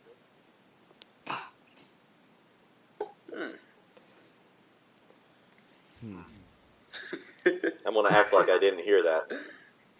I'm 7.86 7.94
gonna 7.94 8.10
act 8.12 8.34
like 8.34 8.50
I 8.50 8.58
didn't 8.60 8.84
hear 8.84 9.04
that. 9.04 9.38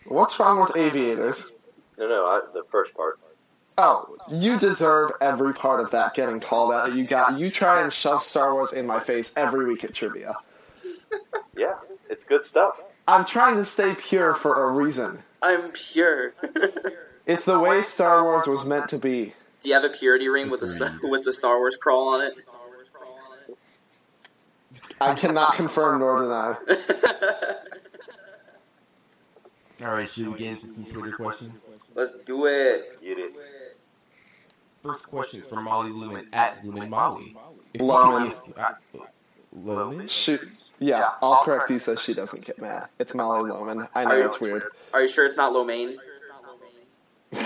What's 0.06 0.40
wrong 0.40 0.60
with 0.62 0.76
aviators? 0.76 1.52
No, 1.98 2.08
no, 2.08 2.26
I, 2.26 2.42
the 2.54 2.64
first 2.72 2.94
part. 2.94 3.20
Oh, 3.78 4.16
you 4.30 4.58
deserve 4.58 5.12
every 5.22 5.54
part 5.54 5.80
of 5.80 5.92
that 5.92 6.14
getting 6.14 6.40
called 6.40 6.72
out. 6.74 6.94
You 6.96 7.06
got 7.06 7.40
you 7.40 7.50
try 7.50 7.82
and 7.82 7.92
shove 7.92 8.22
Star 8.22 8.54
Wars 8.54 8.72
in 8.74 8.86
my 8.86 9.00
face 9.00 9.34
every 9.36 9.68
week 9.68 9.84
at 9.84 9.94
trivia. 9.94 10.36
Yeah, 11.56 11.76
it's 12.10 12.24
good 12.24 12.44
stuff. 12.44 12.82
I'm 13.08 13.26
trying 13.26 13.58
to 13.58 13.66
stay 13.66 13.94
pure 13.94 14.34
for 14.34 14.64
a 14.64 14.72
reason. 14.72 15.22
I'm 15.44 15.70
pure. 15.72 16.34
It's 17.26 17.46
the 17.46 17.58
way 17.58 17.82
Star 17.82 18.24
Wars 18.24 18.48
was 18.48 18.66
meant 18.66 18.90
to 18.90 18.98
be. 18.98 19.34
Do 19.62 19.70
you 19.70 19.76
have 19.76 19.86
a 19.86 19.90
purity 19.90 20.28
ring 20.28 20.50
with 20.50 20.60
the 20.60 21.00
with 21.04 21.24
the 21.24 21.32
Star 21.32 21.58
Wars 21.58 21.78
crawl 21.78 22.10
on 22.10 22.22
it? 22.22 22.38
I 25.04 25.14
cannot 25.16 25.56
confirm 25.56 26.00
nor 26.00 26.22
deny. 26.22 26.56
All 29.86 29.94
right, 29.96 30.10
should 30.10 30.28
we 30.30 30.38
get 30.38 30.48
into 30.48 30.68
some 30.68 30.86
Twitter 30.86 31.12
questions? 31.12 31.76
Let's 31.94 32.12
do 32.26 32.46
it. 32.46 32.98
You 33.02 33.16
did. 33.16 33.32
First 34.82 35.10
question 35.10 35.40
is 35.42 35.48
from 35.48 35.64
Molly 35.66 35.92
Lumen 35.92 36.28
at 36.34 36.64
Lumen 36.66 36.90
Molly. 36.90 37.36
If 37.74 37.82
you 37.82 37.88
Loman. 37.88 38.32
could 38.32 38.56
be 38.56 38.62
a- 38.62 38.66
uh, 38.66 38.76
Loman? 39.54 40.08
She, 40.08 40.38
yeah, 40.80 41.12
I'll 41.22 41.44
correct 41.44 41.70
you 41.70 41.80
so 41.80 41.96
she 41.96 42.14
doesn't 42.14 42.46
get 42.46 42.60
mad. 42.60 42.88
It's 43.00 43.14
Molly 43.14 43.50
Loman. 43.50 43.88
I 43.96 44.06
know 44.06 44.26
it's 44.26 44.40
weird. 44.40 44.64
Are 44.94 45.02
you 45.02 45.08
sure 45.08 45.26
it's 45.26 45.38
not 45.38 45.54
lo 45.54 45.64
mein? 45.64 45.98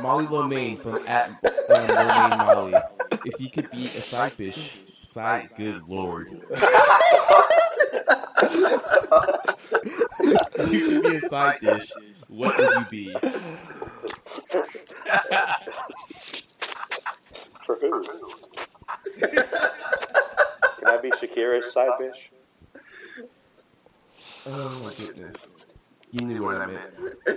Molly 0.00 0.26
Lomain 0.26 0.76
from 0.76 1.06
at 1.06 1.28
um, 1.28 1.36
Lomain 1.88 2.38
Molly. 2.38 2.74
If 3.24 3.40
you 3.40 3.50
could 3.50 3.70
be 3.70 3.86
a 3.86 4.00
side 4.00 4.36
dish, 4.36 4.80
side 5.12 5.50
good 5.56 5.86
lord. 5.88 6.28
you 10.70 10.88
could 10.88 11.02
be 11.02 11.14
a 11.16 11.20
side 11.20 11.60
dish, 11.60 11.92
what 12.28 12.58
would 12.58 12.74
you 12.78 12.86
be? 12.90 13.14
For 17.66 17.76
who? 17.78 18.02
Can 20.78 20.86
I 20.86 20.96
be 21.02 21.10
Shakira's 21.10 21.70
side 21.72 21.90
dish? 21.98 22.30
Oh 24.46 24.82
my 24.82 24.92
goodness. 24.94 25.58
You 26.10 26.26
knew 26.26 26.42
what 26.42 26.56
I 26.56 26.66
meant. 26.66 26.94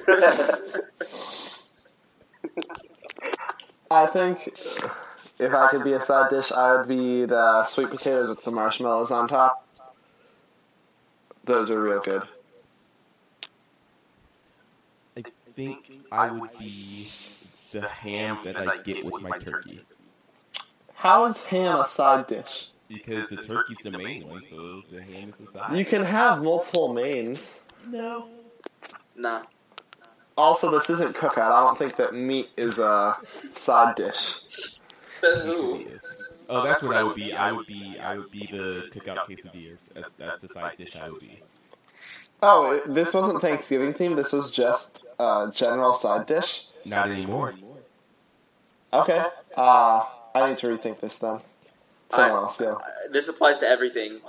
I 3.91 4.07
think 4.07 4.49
if 5.39 5.53
I 5.53 5.67
could 5.69 5.83
be 5.83 5.93
a 5.93 5.99
side 5.99 6.29
dish, 6.29 6.51
I 6.51 6.75
would 6.75 6.88
be 6.88 7.25
the 7.25 7.63
sweet 7.65 7.89
potatoes 7.89 8.29
with 8.29 8.43
the 8.43 8.51
marshmallows 8.51 9.11
on 9.11 9.27
top. 9.27 9.65
Those 11.43 11.69
are 11.69 11.81
real 11.81 12.01
good. 12.01 12.23
I 15.17 15.23
think 15.55 15.91
I 16.11 16.31
would 16.31 16.57
be 16.57 17.07
the 17.71 17.88
ham 17.88 18.39
that 18.43 18.57
I 18.57 18.77
get 18.81 19.03
with 19.05 19.21
my 19.21 19.38
turkey. 19.38 19.81
How 20.93 21.25
is 21.25 21.43
ham 21.43 21.81
a 21.81 21.86
side 21.86 22.27
dish? 22.27 22.69
Because 22.88 23.29
the 23.29 23.38
turkey's 23.38 23.77
the 23.77 23.91
main 23.91 24.27
one, 24.27 24.45
so 24.45 24.81
the 24.91 25.01
ham 25.01 25.29
is 25.29 25.38
the 25.38 25.47
side. 25.47 25.75
You 25.75 25.86
can 25.86 26.03
have 26.03 26.43
multiple 26.43 26.93
mains. 26.93 27.57
no. 27.88 28.27
Nah. 29.15 29.43
Also, 30.38 30.69
this 30.69 30.89
isn't 30.89 31.15
cookout. 31.15 31.51
I 31.51 31.63
don't 31.63 31.77
think 31.77 31.95
that 31.95 32.13
meat 32.13 32.49
is 32.57 32.77
a 32.77 33.15
side 33.51 33.95
dish. 33.95 34.74
Says 35.16 35.41
who? 35.41 35.80
Quesadillas. 35.86 36.22
Oh, 36.49 36.63
that's 36.63 36.84
what 36.84 36.95
I 36.95 37.03
would 37.03 37.16
be. 37.16 37.34
I 37.34 37.51
would 37.51 37.66
be. 37.66 37.97
I 37.99 38.18
would 38.18 38.30
be 38.32 38.47
the 38.51 38.89
cookout 38.93 39.26
quesadillas. 39.28 39.91
That's, 39.93 40.09
that's 40.18 40.41
the 40.41 40.47
side 40.47 40.78
dish 40.78 40.95
I 40.95 41.09
would 41.09 41.22
be. 41.22 41.41
Oh, 42.43 42.72
it- 42.72 42.93
this 42.93 43.13
wasn't 43.13 43.41
Thanksgiving 43.41 43.93
themed. 43.93 44.18
This 44.18 44.32
was 44.34 44.51
just 44.51 45.05
a 45.18 45.51
general 45.53 45.93
side 45.93 46.26
dish. 46.26 46.68
Not 46.84 47.09
anymore. 47.09 47.55
Okay. 48.93 49.24
Uh, 49.57 50.03
I 50.36 50.49
need 50.49 50.57
to 50.57 50.68
rethink 50.68 50.99
this 50.99 51.18
then. 51.18 51.39
Someone 52.09 52.43
else 52.43 52.57
go. 52.57 52.80
This 53.11 53.28
applies 53.30 53.57
to 53.59 53.66
everything. 53.68 54.20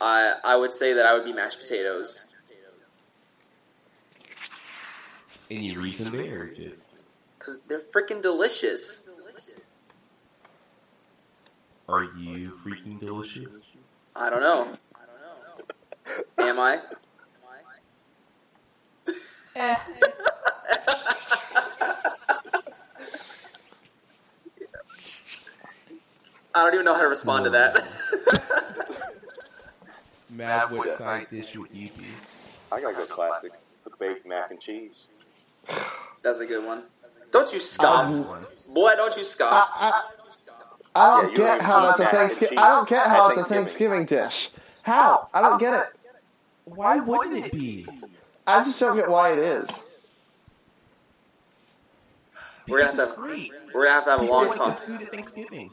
I 0.00 0.34
I 0.44 0.56
would 0.56 0.74
say 0.74 0.92
that 0.92 1.06
I 1.06 1.14
would 1.14 1.24
be 1.24 1.32
mashed 1.32 1.60
potatoes. 1.60 2.26
Any 5.50 5.76
reason 5.76 6.10
there? 6.16 6.46
Just 6.48 7.00
Because 7.38 7.60
they're 7.62 7.80
freaking 7.80 8.22
delicious. 8.22 9.08
Are 11.90 12.04
you 12.04 12.52
freaking 12.64 13.00
delicious? 13.00 13.66
I 14.14 14.30
don't 14.30 14.40
know. 14.40 14.68
Am 16.38 16.58
I? 16.60 16.80
I 26.54 26.64
don't 26.64 26.74
even 26.74 26.84
know 26.84 26.94
how 26.94 27.02
to 27.02 27.08
respond 27.08 27.44
to 27.44 27.50
that. 27.50 27.80
Matt, 30.30 30.70
what 30.70 30.96
side 30.96 31.26
dish 31.30 31.54
would 31.56 31.70
you 31.72 31.88
be? 31.88 32.06
I 32.72 32.80
gotta 32.80 32.94
go 32.94 33.06
classic. 33.06 33.52
The 33.84 33.90
baked 33.98 34.26
mac 34.26 34.50
and 34.50 34.60
cheese. 34.60 35.06
That's 36.22 36.40
a 36.40 36.46
good 36.46 36.64
one. 36.64 36.84
Don't 37.30 37.52
you 37.52 37.60
scoff, 37.60 38.06
Um, 38.06 38.22
boy! 38.74 38.92
Don't 38.96 39.16
you 39.16 39.24
scoff. 39.24 39.70
I, 39.74 40.08
I, 40.94 41.06
I 41.18 41.20
don't 41.22 41.30
you 41.30 41.36
get 41.36 41.60
how 41.62 41.80
that's 41.86 42.00
a 42.00 42.06
Thanksgiving. 42.06 42.58
I 42.58 42.68
don't 42.68 42.88
get 42.88 43.06
how 43.06 43.26
at 43.30 43.32
it's 43.38 43.40
a 43.42 43.44
Thanksgiving 43.44 44.04
dish. 44.06 44.50
How? 44.82 45.28
I 45.32 45.40
don't 45.42 45.58
get 45.58 45.74
it. 45.74 45.86
Why 46.64 46.98
wouldn't 46.98 47.46
it 47.46 47.52
be? 47.52 47.86
I 48.46 48.64
just 48.64 48.80
don't 48.80 48.96
get 48.96 49.08
why 49.08 49.32
it 49.32 49.38
is. 49.38 49.84
We're 52.68 52.78
gonna 52.78 52.88
have 52.88 52.96
to 52.96 53.02
it's 53.02 53.12
great. 53.12 53.50
We're 53.74 53.84
gonna 53.84 53.94
have 53.94 54.04
to 54.04 54.10
have 54.10 54.20
a 54.20 54.22
People 54.22 54.36
long 54.36 54.48
like 54.48 54.56
talk. 54.56 54.80
the 54.80 54.86
food 54.86 55.02
at 55.02 55.10
Thanksgiving. 55.10 55.70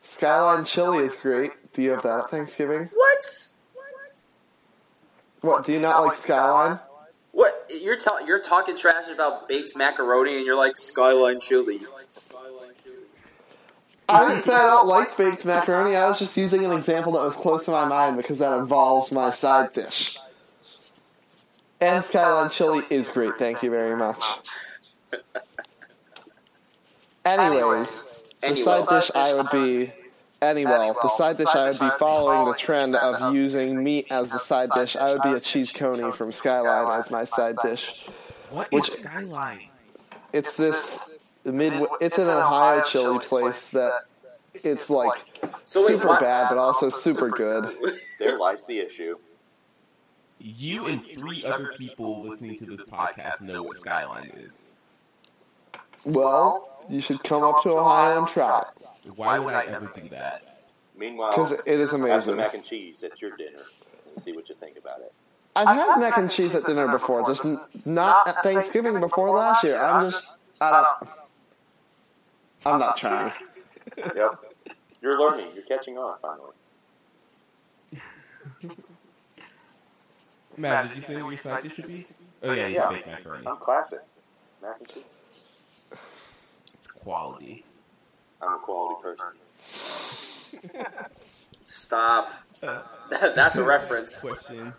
Skyline 0.00 0.64
chili 0.64 0.98
is 1.04 1.16
great. 1.16 1.52
Do 1.72 1.82
you 1.82 1.90
have 1.90 2.02
that 2.02 2.20
at 2.20 2.30
Thanksgiving? 2.30 2.88
What? 2.92 3.48
What? 5.40 5.64
Do 5.64 5.72
you 5.72 5.80
not 5.80 6.04
like 6.04 6.16
Skyline? 6.16 6.80
What? 7.32 7.52
You're 7.82 7.96
ta- 7.96 8.20
you're 8.26 8.40
talking 8.40 8.76
trash 8.76 9.08
about 9.08 9.48
baked 9.48 9.76
macaroni, 9.76 10.36
and 10.36 10.46
you're 10.46 10.56
like 10.56 10.76
skyline 10.76 11.38
chili. 11.38 11.80
I 14.08 14.26
didn't 14.26 14.42
say 14.42 14.54
I 14.54 14.62
don't 14.62 14.86
like 14.88 15.16
baked 15.16 15.44
macaroni. 15.44 15.94
I 15.94 16.06
was 16.06 16.18
just 16.18 16.36
using 16.36 16.64
an 16.64 16.72
example 16.72 17.12
that 17.12 17.24
was 17.24 17.34
close 17.34 17.66
to 17.66 17.70
my 17.70 17.84
mind 17.84 18.16
because 18.16 18.38
that 18.38 18.56
involves 18.56 19.12
my 19.12 19.30
side 19.30 19.72
dish. 19.74 20.18
And 21.80 22.02
Skyline 22.02 22.50
chili 22.50 22.84
is 22.90 23.08
great. 23.08 23.34
Thank 23.38 23.62
you 23.62 23.70
very 23.70 23.94
much. 23.96 24.22
Anyways, 27.24 28.22
the 28.40 28.54
side 28.54 28.88
dish 28.88 29.10
I 29.14 29.34
would 29.34 29.50
be. 29.50 29.92
Anyway, 30.40 30.92
the 31.02 31.08
side 31.08 31.36
dish 31.36 31.48
I 31.54 31.68
would 31.68 31.80
be 31.80 31.90
following 31.98 32.48
the 32.48 32.56
trend 32.56 32.96
of 32.96 33.34
using 33.34 33.82
meat 33.82 34.06
as 34.10 34.30
the 34.30 34.38
side 34.38 34.70
dish. 34.74 34.96
I 34.96 35.12
would 35.12 35.22
be 35.22 35.32
a 35.32 35.40
cheese 35.40 35.70
coney 35.70 36.10
from 36.12 36.32
Skyline 36.32 36.98
as 36.98 37.10
my 37.10 37.24
side 37.24 37.56
dish. 37.62 38.06
What 38.50 38.72
Which- 38.72 38.88
is 38.88 38.94
Skyline? 38.94 39.68
It's 40.32 40.56
this 40.56 41.17
mid. 41.46 41.72
It's 42.00 42.18
an 42.18 42.28
Ohio 42.28 42.82
chili 42.82 43.18
place 43.20 43.70
that 43.70 43.92
it's 44.54 44.90
like 44.90 45.24
So 45.64 45.80
wait, 45.82 45.88
super 45.94 46.08
what- 46.08 46.20
bad, 46.20 46.48
but 46.48 46.58
also 46.58 46.88
super 46.90 47.28
good. 47.28 47.76
There 48.18 48.36
lies 48.36 48.64
the 48.64 48.80
issue. 48.80 49.16
You 50.40 50.86
and 50.86 51.04
three 51.06 51.44
other 51.44 51.72
people 51.78 52.24
listening 52.26 52.58
to 52.58 52.64
this 52.66 52.82
podcast 52.82 53.42
know 53.42 53.62
what 53.62 53.76
Skyline 53.76 54.32
is. 54.36 54.74
Well, 56.04 56.68
you 56.88 57.00
should 57.00 57.22
come 57.22 57.42
up 57.44 57.62
to 57.62 57.70
Ohio 57.70 58.18
and 58.18 58.26
try 58.28 58.60
it 59.04 59.10
Why 59.16 59.38
would 59.38 59.54
I 59.54 59.64
ever 59.66 59.90
do 59.94 60.08
that? 60.10 60.62
Meanwhile, 60.96 61.30
because 61.30 61.52
it 61.52 61.62
is 61.68 61.90
have 61.92 62.00
some 62.00 62.04
amazing. 62.10 62.36
mac 62.36 62.54
and 62.54 62.64
cheese 62.64 63.02
at 63.04 63.20
your 63.22 63.36
dinner 63.36 63.62
and 64.14 64.22
see 64.22 64.32
what 64.32 64.48
you 64.48 64.54
think 64.56 64.76
about 64.78 65.00
it. 65.00 65.12
I've 65.54 65.68
had 65.68 65.96
mac 65.98 66.16
and 66.16 66.28
cheese 66.30 66.54
at 66.54 66.64
dinner 66.64 66.88
before, 66.88 67.26
just 67.26 67.44
n- 67.44 67.60
not 67.84 68.26
at 68.28 68.42
Thanksgiving 68.42 68.98
before 69.00 69.30
last 69.30 69.62
year. 69.64 69.78
I'm 69.80 70.10
just, 70.10 70.34
I 70.60 70.70
don't. 71.00 71.10
I'm 72.66 72.78
not 72.80 72.96
trying. 72.96 73.32
Yep. 73.96 74.44
You're 75.00 75.18
learning. 75.18 75.46
You're 75.54 75.64
catching 75.64 75.96
on 75.96 76.18
finally. 76.20 76.52
Matt, 80.56 80.88
did 80.88 80.96
you 80.96 81.02
say 81.02 81.22
what 81.22 81.30
your 81.30 81.38
side 81.38 81.62
dish 81.62 81.74
should 81.74 81.86
be? 81.86 82.06
Oh 82.42 82.52
yeah, 82.52 82.66
you 82.66 82.74
Yeah. 82.74 82.88
baked 82.90 83.06
macaroni. 83.06 83.46
I'm 83.46 83.56
classic. 83.56 84.00
Mac 84.60 84.76
and 84.78 84.88
cheese. 84.88 85.04
It's 86.74 86.86
quality. 86.86 87.64
I'm 88.42 88.54
a 88.54 88.58
quality 88.58 89.02
person. 89.02 89.36
Stop. 91.68 92.32
That's 93.10 93.56
a 93.56 93.62
reference. 93.64 94.20
Question. 94.20 94.74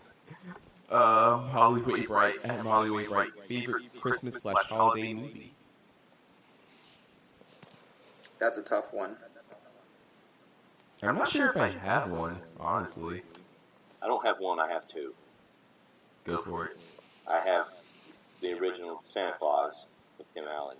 Um, 0.89 1.47
Holly 1.49 1.81
Wainwright 1.81 2.43
at 2.45 2.63
Molly 2.63 2.89
Wainwright 2.91 3.31
favorite 3.47 3.83
Christmas 3.99 4.41
slash 4.41 4.65
holiday 4.65 5.13
movie. 5.13 5.53
That's 8.39 8.57
a 8.57 8.63
tough 8.63 8.93
one. 8.93 9.17
I'm 11.01 11.15
not 11.15 11.29
sure 11.29 11.49
if 11.49 11.57
I 11.57 11.69
have 11.69 12.09
one, 12.09 12.37
honestly. 12.59 13.21
I 14.01 14.07
don't 14.07 14.25
have 14.25 14.39
one. 14.39 14.59
I 14.59 14.69
have 14.69 14.87
two. 14.87 15.13
Go 16.25 16.41
for 16.41 16.65
it. 16.65 16.77
I 17.27 17.39
have 17.39 17.67
the 18.41 18.53
original 18.53 19.01
Santa 19.05 19.33
Claus 19.37 19.85
with 20.17 20.33
Tim 20.33 20.45
Allen. 20.45 20.77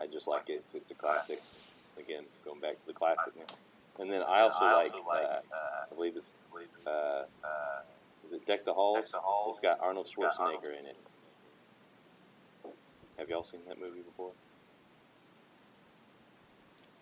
I 0.00 0.06
just 0.06 0.26
like 0.26 0.48
it. 0.48 0.62
It's, 0.64 0.74
it's 0.74 0.90
a 0.90 0.94
classic. 0.94 1.40
Again, 1.98 2.24
going 2.44 2.60
back 2.60 2.72
to 2.72 2.86
the 2.86 2.94
classicness. 2.94 3.54
And 3.98 4.10
then 4.10 4.22
I 4.22 4.40
also 4.40 4.64
like, 4.64 4.92
uh, 4.94 5.40
I 5.90 5.94
believe 5.94 6.16
it's, 6.16 6.32
uh, 6.86 7.24
is 8.26 8.32
it 8.32 8.46
Deck 8.46 8.64
the 8.64 8.72
Halls? 8.72 9.04
It's 9.04 9.60
got 9.60 9.78
Arnold 9.80 10.06
Schwarzenegger 10.06 10.78
in 10.78 10.86
it. 10.86 10.96
Have 13.18 13.28
y'all 13.28 13.44
seen 13.44 13.60
that 13.68 13.78
movie 13.78 14.00
before? 14.00 14.30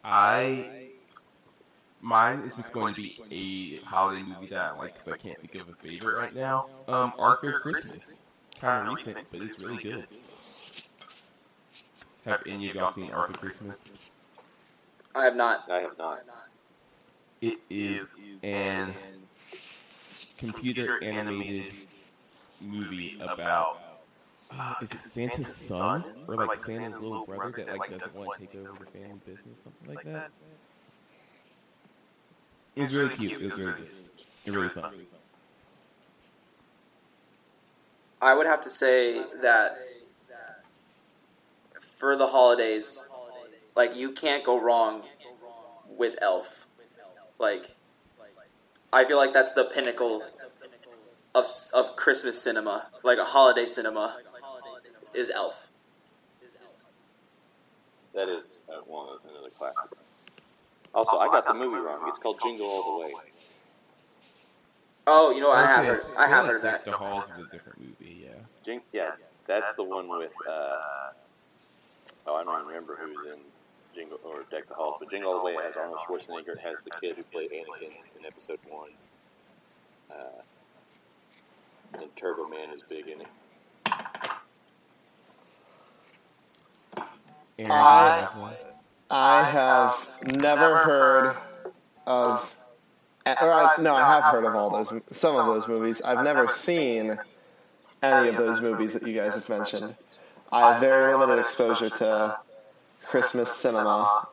I 0.05 0.88
mine 2.01 2.40
is 2.40 2.57
just 2.57 2.72
going 2.72 2.94
to 2.94 3.03
be 3.03 3.80
a 3.82 3.86
holiday 3.86 4.22
movie 4.22 4.46
that 4.48 4.59
I 4.59 4.76
like 4.76 4.94
because 4.94 5.12
I 5.12 5.16
can't 5.16 5.38
think 5.38 5.55
of 5.57 5.68
a 5.68 5.74
favorite 5.74 6.16
right 6.16 6.34
now. 6.34 6.66
Um, 6.88 7.12
Arthur 7.18 7.59
Christmas, 7.61 8.26
kind 8.61 8.88
of 8.88 8.94
recent, 8.94 9.26
but 9.30 9.42
it's 9.42 9.61
really 9.61 9.82
good. 9.82 10.07
Have 12.24 12.42
any 12.46 12.68
of 12.68 12.76
y'all 12.76 12.92
seen 12.92 13.11
Arthur 13.11 13.34
Christmas? 13.34 13.82
I 15.14 15.24
have 15.24 15.36
not. 15.36 15.64
I 15.70 15.80
have 15.80 15.98
not. 15.98 16.20
It 17.40 17.59
is 17.70 18.07
an 18.42 18.94
computer 20.38 21.03
animated 21.03 21.72
movie 22.61 23.18
about. 23.20 23.89
Uh, 24.53 24.74
is 24.82 24.92
it 24.92 24.98
Santa's 24.98 25.55
son 25.55 26.05
or 26.26 26.34
like 26.34 26.59
Santa's 26.59 27.01
little 27.01 27.24
brother 27.24 27.64
that 27.64 27.78
like 27.78 27.90
doesn't 27.90 28.14
want 28.14 28.38
to 28.38 28.46
take 28.46 28.55
over 28.57 28.84
the 28.84 28.90
family 28.90 29.20
business, 29.24 29.62
something 29.62 29.94
like 29.94 30.05
that? 30.05 30.30
It 32.76 32.80
was 32.80 32.94
really 32.94 33.14
cute. 33.14 33.32
It 33.32 33.42
was 33.42 33.57
really 33.57 33.72
good. 33.72 33.90
It 34.44 34.51
was 34.51 34.57
really 34.57 34.68
fun. 34.68 34.94
I 38.22 38.34
would 38.34 38.46
have 38.46 38.61
to 38.62 38.70
say 38.70 39.22
that 39.42 39.78
for 41.80 42.16
the 42.16 42.26
holidays, 42.26 43.01
like 43.76 43.96
you 43.96 44.12
can't 44.12 44.44
go 44.44 44.61
wrong 44.61 45.03
with 45.86 46.16
Elf. 46.20 46.66
Like, 47.38 47.76
I 48.92 49.05
feel 49.05 49.16
like 49.16 49.32
that's 49.32 49.53
the 49.53 49.64
pinnacle 49.64 50.22
of 51.34 51.46
of 51.72 51.96
Christmas 51.96 52.40
cinema, 52.42 52.88
like 53.03 53.18
a 53.18 53.24
holiday 53.24 53.64
cinema, 53.64 54.16
is 55.14 55.30
Elf. 55.30 55.70
That 58.14 58.28
is 58.28 58.56
uh, 58.68 58.80
one 58.86 59.08
of 59.08 59.18
another 59.30 59.50
classic. 59.56 59.76
Also, 60.94 61.18
I 61.18 61.26
got 61.28 61.46
the 61.46 61.54
movie 61.54 61.78
wrong. 61.78 62.00
It's 62.08 62.18
called 62.18 62.38
Jingle 62.42 62.66
All 62.66 62.98
the 62.98 63.04
Way. 63.06 63.12
Oh, 65.06 65.30
you 65.30 65.40
know, 65.40 65.52
I 65.52 65.64
have 65.64 65.84
heard, 65.84 66.04
I 66.18 66.26
have 66.26 66.46
heard 66.46 66.62
that. 66.62 66.84
The 66.84 66.92
Halls 66.92 67.24
is 67.24 67.46
a 67.46 67.50
different 67.50 67.80
movie. 67.80 68.24
Yeah. 68.24 68.30
Jing- 68.64 68.82
yeah, 68.92 69.12
that's 69.46 69.74
the 69.76 69.84
one 69.84 70.08
with. 70.08 70.32
Uh, 70.48 71.11
oh, 72.26 72.34
I 72.34 72.44
don't 72.44 72.66
remember 72.66 72.98
who's 73.00 73.32
in 73.32 73.38
Jingle 73.94 74.18
or 74.24 74.42
Deck 74.50 74.68
the 74.68 74.74
Halls, 74.74 74.96
but 74.98 75.11
Jingle 75.11 75.32
All 75.32 75.38
the 75.38 75.44
Way 75.44 75.54
has 75.62 75.76
Arnold 75.76 75.98
Schwarzenegger. 76.06 76.54
It 76.56 76.61
has 76.61 76.78
the 76.84 76.90
kid 77.00 77.16
who 77.16 77.22
played 77.24 77.50
Anakin 77.50 77.92
in 78.18 78.26
Episode 78.26 78.58
One. 78.68 78.90
Uh, 80.11 80.42
and 81.94 82.16
Turbo 82.16 82.48
Man 82.48 82.70
is 82.74 82.82
big 82.88 83.06
in 83.08 83.20
it. 83.20 83.26
Aaron, 87.61 87.72
I- 87.72 88.20
do 88.20 88.26
have? 88.26 88.56
I 89.12 89.42
have 89.42 90.08
never 90.40 90.76
heard 90.76 91.36
of, 92.06 92.54
or 93.26 93.52
I, 93.52 93.74
no, 93.80 93.94
I 93.94 94.06
have 94.06 94.24
heard 94.24 94.44
of 94.44 94.54
all 94.54 94.70
those, 94.70 94.92
some 95.11 95.36
of 95.36 95.46
those 95.46 95.66
movies. 95.66 96.00
I've 96.02 96.22
never 96.22 96.46
seen 96.46 97.16
any 98.04 98.28
of 98.28 98.36
those 98.36 98.61
movies 98.61 98.92
that 98.94 99.02
you 99.06 99.12
guys 99.14 99.34
have 99.34 99.48
mentioned. 99.48 99.96
I 100.52 100.72
have 100.72 100.80
very 100.80 101.12
limited 101.12 101.40
exposure 101.40 101.90
to 101.90 102.38
Christmas 103.04 103.50
cinema. 103.52 104.28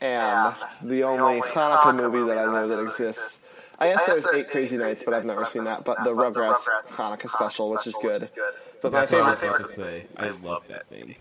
and 0.00 0.54
the 0.82 1.02
only 1.04 1.40
Hanukkah 1.42 1.94
movie 1.94 2.26
that 2.28 2.38
I 2.38 2.44
know 2.50 2.68
that 2.68 2.80
exists. 2.80 3.54
I 3.78 3.88
guess 3.88 4.06
there's 4.06 4.26
Eight 4.28 4.48
Crazy 4.50 4.78
Nights, 4.78 5.02
but 5.04 5.12
I've 5.12 5.24
never 5.26 5.44
seen 5.44 5.64
that. 5.64 5.84
But 5.84 6.02
the 6.04 6.12
Rugrats 6.14 6.66
Hanukkah 6.96 7.28
special, 7.28 7.70
which 7.70 7.86
is 7.86 7.94
good. 8.00 8.30
But 8.80 8.92
my 8.92 9.00
That's 9.00 9.12
what 9.12 9.22
I 9.22 9.30
was 9.30 9.40
favorite, 9.40 9.56
about 9.60 9.68
to 9.68 9.74
say. 9.74 10.06
I 10.16 10.28
love 10.30 10.64
that 10.68 10.86
thing. 10.88 11.16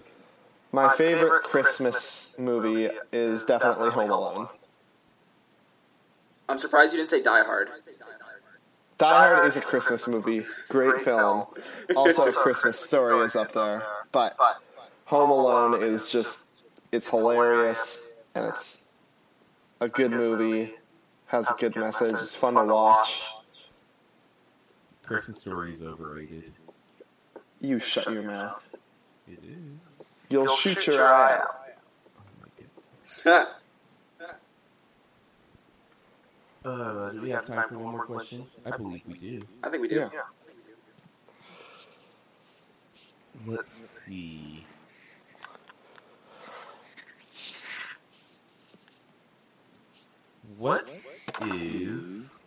My 0.76 0.94
favorite 0.94 1.42
Christmas 1.44 2.36
movie 2.38 2.90
is 3.14 3.46
definitely 3.46 3.90
Home 3.92 4.12
Alone. 4.12 4.48
I'm 6.50 6.58
surprised 6.58 6.92
you 6.94 7.00
didn't 7.00 7.10
say 7.10 7.24
Die 7.24 7.44
Hard. 7.44 7.70
Die 8.98 9.28
Hard 9.28 9.48
is 9.48 9.56
a 9.56 9.62
Christmas 9.62 10.08
movie, 10.08 10.46
great 10.68 11.02
film. 11.02 11.46
Also, 11.96 12.26
a 12.26 12.32
Christmas 12.32 12.80
Story 12.80 13.24
is 13.24 13.36
up 13.36 13.52
there, 13.54 13.84
but 14.12 14.36
Home 15.06 15.30
Alone 15.30 15.82
is 15.82 16.12
just 16.12 16.64
it's 16.92 17.10
hilarious 17.10 18.14
and 18.36 18.46
it's 18.46 18.92
a 19.80 19.88
good 19.88 20.12
movie. 20.12 20.74
Has 21.28 21.50
a 21.50 21.56
good 21.58 21.76
message. 21.76 22.14
It's 22.14 22.36
fun 22.36 22.54
to 22.56 22.66
watch. 22.66 23.24
Christmas 25.04 25.40
Story 25.40 25.74
is 25.74 25.82
overrated. 25.82 26.52
You 27.62 27.80
shut 27.80 28.12
your 28.12 28.24
mouth. 28.24 28.64
It 29.28 29.40
is. 29.44 29.85
You'll 30.30 30.48
shoot 30.48 30.88
your 30.88 31.04
eye 31.04 31.34
out. 31.36 31.56
Oh 33.26 33.26
my. 33.26 33.46
I 36.66 36.70
Uh, 36.70 37.10
do 37.12 37.22
we 37.22 37.30
have 37.30 37.46
time 37.46 37.70
for 37.70 37.78
one 37.78 37.92
more 37.92 38.06
question? 38.06 38.46
I 38.66 38.76
believe 38.76 39.04
we 39.08 39.20
do. 39.20 39.42
I 39.64 39.70
think 39.70 39.84
we 39.84 39.88
do. 39.88 40.10
Yeah. 40.12 40.22
Let's 43.46 43.70
see. 43.70 44.66
What 50.58 50.90
is? 51.46 52.40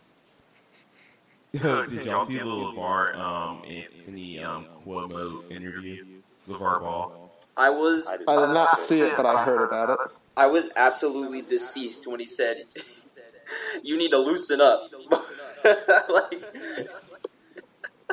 Did 1.53 2.05
y'all 2.05 2.25
see 2.25 2.37
the 2.37 2.43
LaVar 2.43 3.15
um, 3.17 3.63
Anthony 3.65 4.39
um, 4.43 4.65
Cuomo 4.85 5.49
interview? 5.51 6.05
LaVar 6.47 6.81
Ball. 6.81 7.28
I 7.59 7.69
was 7.69 8.07
I 8.07 8.17
did 8.17 8.53
not 8.53 8.77
see 8.77 9.01
it, 9.01 9.13
but 9.17 9.25
I 9.25 9.43
heard 9.43 9.63
about 9.63 9.89
it. 9.89 9.97
I 10.37 10.47
was 10.47 10.71
absolutely 10.77 11.41
deceased 11.41 12.07
when 12.07 12.19
he 12.21 12.25
said, 12.25 12.57
"You 13.83 13.97
need 13.97 14.11
to 14.11 14.17
loosen 14.17 14.61
up." 14.61 14.89
like, 16.09 16.41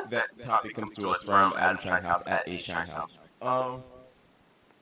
That 0.09 0.25
topic 0.41 0.75
comes 0.75 0.93
to 0.95 1.09
us 1.09 1.23
from 1.23 1.53
Adam 1.57 1.77
Shinehouse 1.77 2.23
at 2.27 2.47
A 2.47 2.57
Shinehouse. 2.57 3.21
Um, 3.41 3.83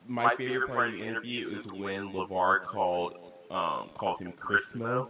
my 0.08 0.36
favorite 0.36 0.68
part 0.68 0.88
of 0.90 0.94
the 0.94 1.04
interview 1.06 1.50
is 1.50 1.72
when 1.72 2.12
LaVar 2.12 2.66
called 2.66 3.18
um, 3.52 3.90
called 3.96 4.20
him 4.20 4.34
Chrismo. 4.34 5.08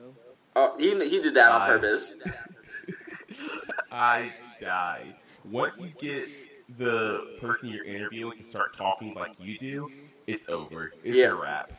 oh, 0.57 0.75
he 0.77 0.89
he 1.07 1.21
did 1.21 1.33
that 1.35 1.51
on 1.51 1.61
I- 1.61 1.67
purpose. 1.67 2.15
I 3.91 4.31
died. 4.59 5.15
Once 5.49 5.79
you 5.79 5.91
get 5.97 6.27
the 6.69 7.37
person 7.39 7.69
you're 7.69 7.85
interviewing 7.85 8.37
to 8.37 8.43
start 8.43 8.75
talking 8.75 9.13
like 9.13 9.39
you 9.39 9.57
do, 9.59 9.89
it's 10.27 10.49
over. 10.49 10.91
It's 11.03 11.17
Yeah. 11.17 11.31
a 11.31 11.35
wrap. 11.35 11.71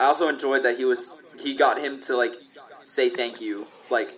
I 0.00 0.04
also 0.04 0.28
enjoyed 0.28 0.62
that 0.62 0.76
he 0.78 0.84
was 0.84 1.22
he 1.38 1.54
got 1.54 1.78
him 1.78 2.00
to 2.02 2.16
like 2.16 2.34
say 2.84 3.10
thank 3.10 3.40
you, 3.40 3.66
like 3.90 4.10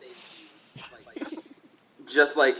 just 2.07 2.37
like 2.37 2.57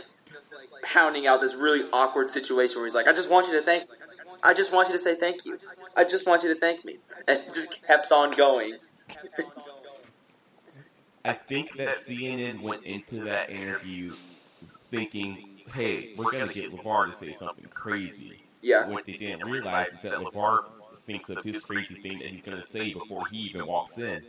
pounding 0.83 1.27
out 1.27 1.39
this 1.41 1.55
really 1.55 1.87
awkward 1.93 2.29
situation 2.31 2.77
where 2.77 2.85
he's 2.85 2.95
like, 2.95 3.07
"I 3.07 3.13
just 3.13 3.29
want 3.29 3.47
you 3.47 3.53
to 3.53 3.61
thank, 3.61 3.83
I 4.43 4.53
just 4.53 4.71
want 4.71 4.87
you 4.87 4.93
to 4.93 4.99
say 4.99 5.15
thank 5.15 5.45
you, 5.45 5.59
I 5.95 6.03
just 6.03 6.25
want 6.27 6.43
you 6.43 6.53
to 6.53 6.59
thank 6.59 6.83
me," 6.83 6.97
and 7.27 7.41
he 7.41 7.47
just 7.47 7.85
kept 7.85 8.11
on 8.11 8.31
going. 8.31 8.77
I 11.23 11.33
think 11.33 11.77
that 11.77 11.89
CNN 11.89 12.61
went 12.61 12.83
into 12.83 13.25
that 13.25 13.51
interview 13.51 14.15
thinking, 14.89 15.50
"Hey, 15.73 16.13
we're 16.17 16.31
gonna 16.31 16.51
get 16.51 16.71
LaVar 16.71 17.11
to 17.11 17.17
say 17.17 17.31
something 17.33 17.65
crazy." 17.69 18.43
Yeah, 18.61 18.87
What 18.87 19.05
they 19.05 19.13
didn't 19.13 19.49
realize 19.49 19.87
is 19.91 20.01
that 20.03 20.13
LaVar 20.13 20.65
thinks 21.07 21.29
of 21.29 21.43
his 21.43 21.63
crazy 21.65 21.95
thing 21.95 22.19
that 22.19 22.27
he's 22.27 22.43
gonna 22.43 22.61
say 22.63 22.93
before 22.93 23.25
he 23.27 23.37
even 23.37 23.65
walks 23.65 23.97
in. 23.97 24.23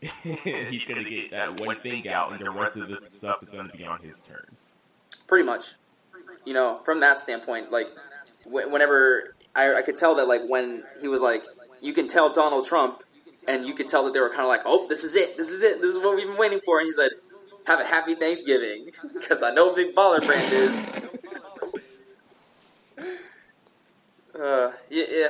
he's 0.22 0.84
gonna 0.84 1.04
get 1.08 1.30
that 1.30 1.60
one 1.60 1.78
thing 1.80 2.08
out, 2.08 2.32
and 2.32 2.40
the 2.40 2.50
rest 2.50 2.76
of 2.76 2.88
the 2.88 2.98
stuff 3.10 3.42
is 3.42 3.50
gonna 3.50 3.72
be 3.72 3.84
on 3.84 4.00
his 4.00 4.20
terms. 4.22 4.74
pretty 5.26 5.44
much. 5.44 5.74
You 6.44 6.54
know, 6.54 6.80
from 6.84 7.00
that 7.00 7.18
standpoint, 7.20 7.70
like 7.70 7.88
whenever 8.46 9.34
I, 9.54 9.74
I 9.74 9.82
could 9.82 9.96
tell 9.96 10.14
that, 10.16 10.26
like 10.28 10.42
when 10.48 10.84
he 11.00 11.08
was 11.08 11.22
like, 11.22 11.44
you 11.82 11.92
can 11.92 12.06
tell 12.06 12.30
Donald 12.32 12.64
Trump, 12.66 13.02
and 13.48 13.66
you 13.66 13.74
could 13.74 13.88
tell 13.88 14.04
that 14.04 14.12
they 14.14 14.20
were 14.20 14.28
kind 14.28 14.42
of 14.42 14.48
like, 14.48 14.62
oh, 14.64 14.86
this 14.88 15.04
is 15.04 15.16
it, 15.16 15.36
this 15.36 15.50
is 15.50 15.62
it, 15.62 15.80
this 15.80 15.90
is 15.90 15.98
what 15.98 16.16
we've 16.16 16.26
been 16.26 16.36
waiting 16.36 16.60
for, 16.64 16.78
and 16.78 16.86
he 16.86 16.92
said, 16.92 17.10
have 17.70 17.80
a 17.80 17.84
happy 17.84 18.14
Thanksgiving 18.16 18.90
because 19.14 19.42
I 19.42 19.52
know 19.52 19.74
Big 19.74 19.94
Baller 19.94 20.24
Brand 20.24 20.52
is. 20.52 20.92
uh, 24.40 24.72
yeah, 24.90 25.04
yeah. 25.10 25.28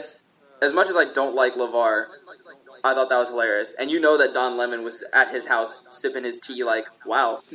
As 0.62 0.72
much 0.72 0.88
as 0.88 0.96
I 0.96 1.04
don't 1.04 1.34
like 1.34 1.54
LaVar, 1.54 2.06
I 2.82 2.94
thought 2.94 3.08
that 3.10 3.18
was 3.18 3.28
hilarious, 3.28 3.74
and 3.74 3.90
you 3.90 4.00
know 4.00 4.16
that 4.18 4.32
Don 4.34 4.56
Lemon 4.56 4.82
was 4.84 5.04
at 5.12 5.30
his 5.30 5.46
house 5.46 5.84
sipping 5.90 6.24
his 6.24 6.40
tea, 6.40 6.64
like, 6.64 6.86
wow. 7.06 7.42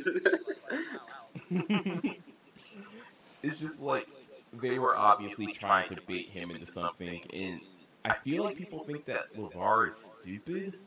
it's 3.42 3.60
just 3.60 3.80
like 3.80 4.06
they 4.52 4.78
were 4.78 4.96
obviously 4.96 5.46
trying 5.52 5.88
to 5.94 6.00
bait 6.06 6.30
him 6.30 6.50
into 6.50 6.66
something, 6.66 7.20
and 7.32 7.60
I 8.04 8.14
feel 8.14 8.44
like 8.44 8.56
people 8.56 8.84
think 8.84 9.04
that 9.06 9.34
LaVar 9.36 9.88
is 9.88 10.14
stupid. 10.20 10.78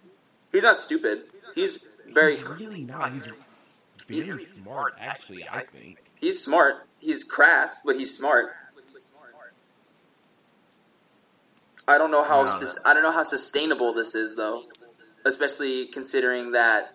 He's 0.51 0.63
not 0.63 0.77
stupid. 0.77 1.23
He's 1.55 1.85
very 2.07 2.37
He's 2.37 2.45
really 2.45 2.83
not. 2.83 3.13
He's 3.13 3.27
very 4.09 4.45
smart, 4.45 4.93
actually. 4.99 5.45
I 5.49 5.63
think. 5.65 5.99
he's 6.19 6.41
smart. 6.43 6.87
He's 6.99 7.23
crass, 7.23 7.81
but 7.85 7.95
he's 7.95 8.13
smart. 8.13 8.51
I 11.87 11.97
don't 11.97 12.11
know 12.11 12.23
how 12.23 12.41
No. 12.43 12.47
sus- 12.47 12.77
I 12.85 12.93
don't 12.93 13.03
know 13.03 13.11
how 13.11 13.23
sustainable 13.23 13.93
this 13.93 14.13
is 14.13 14.35
though, 14.35 14.63
especially 15.25 15.87
considering 15.87 16.51
that 16.51 16.93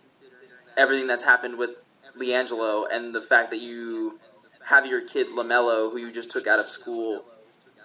everything 0.77 1.07
that's 1.07 1.23
happened 1.25 1.57
with 1.59 1.71
LiAngelo 2.17 2.87
and 2.91 3.15
the 3.15 3.21
fact 3.21 3.51
that 3.51 3.61
you 3.61 4.21
have 4.67 4.87
your 4.87 5.01
kid 5.01 5.29
LaMelo, 5.29 5.91
who 5.91 5.97
you 5.99 6.12
just 6.12 6.31
took 6.31 6.47
out 6.47 6.59
of 6.61 6.69
school, 6.69 7.25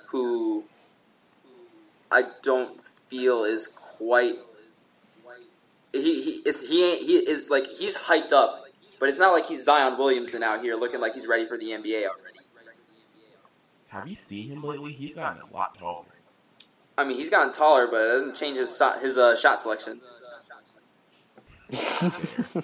who 0.07 0.65
I 2.11 2.23
don't 2.43 2.83
feel 3.09 3.43
is 3.43 3.67
quite. 3.67 4.35
He 5.91 6.21
he 6.21 6.31
is 6.45 6.61
he 6.69 6.91
ain't, 6.91 7.01
he 7.01 7.17
is 7.17 7.49
like 7.49 7.65
he's 7.67 7.97
hyped 7.97 8.31
up, 8.31 8.65
but 8.99 9.09
it's 9.09 9.19
not 9.19 9.31
like 9.31 9.45
he's 9.45 9.63
Zion 9.63 9.97
Williamson 9.97 10.43
out 10.43 10.61
here 10.61 10.75
looking 10.75 10.99
like 10.99 11.13
he's 11.13 11.27
ready 11.27 11.45
for 11.45 11.57
the 11.57 11.65
NBA 11.65 12.05
already. 12.05 12.39
Have 13.87 14.07
you 14.07 14.15
seen 14.15 14.51
him 14.51 14.63
lately? 14.63 14.93
He's 14.93 15.15
gotten 15.15 15.41
a 15.41 15.53
lot 15.53 15.77
taller. 15.77 16.05
I 16.97 17.05
mean, 17.05 17.17
he's 17.17 17.29
gotten 17.29 17.53
taller, 17.53 17.87
but 17.87 18.01
it 18.01 18.07
doesn't 18.07 18.35
change 18.35 18.57
his 18.57 18.81
his 19.01 19.17
uh, 19.17 19.35
shot 19.35 19.61
selection. 19.61 20.01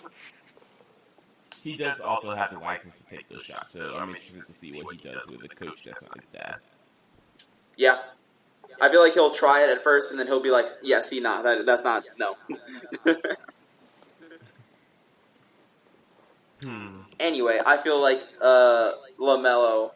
He 1.65 1.75
does 1.75 1.99
also 1.99 2.29
have 2.35 2.51
the 2.51 2.59
license 2.59 2.99
to 2.99 3.05
take 3.07 3.27
those 3.27 3.41
shots, 3.41 3.71
so 3.71 3.95
I'm 3.95 4.09
interested 4.09 4.45
to 4.45 4.53
see 4.53 4.71
what 4.83 4.95
he 4.95 5.01
does 5.01 5.25
with 5.25 5.43
a 5.43 5.47
coach 5.47 5.81
that's 5.83 5.99
not 5.99 6.15
his 6.21 6.29
dad. 6.29 6.57
Yeah, 7.75 8.01
I 8.79 8.87
feel 8.89 9.01
like 9.01 9.15
he'll 9.15 9.31
try 9.31 9.63
it 9.63 9.75
at 9.75 9.81
first, 9.81 10.11
and 10.11 10.19
then 10.19 10.27
he'll 10.27 10.43
be 10.43 10.51
like, 10.51 10.67
"Yeah, 10.83 10.99
see, 10.99 11.19
nah, 11.19 11.41
that, 11.41 11.65
that's 11.65 11.83
not 11.83 12.03
no." 12.19 12.37
Hmm. 16.65 17.01
anyway, 17.19 17.59
I 17.65 17.77
feel 17.77 18.01
like 18.01 18.21
uh, 18.41 18.91
LaMelo. 19.19 19.91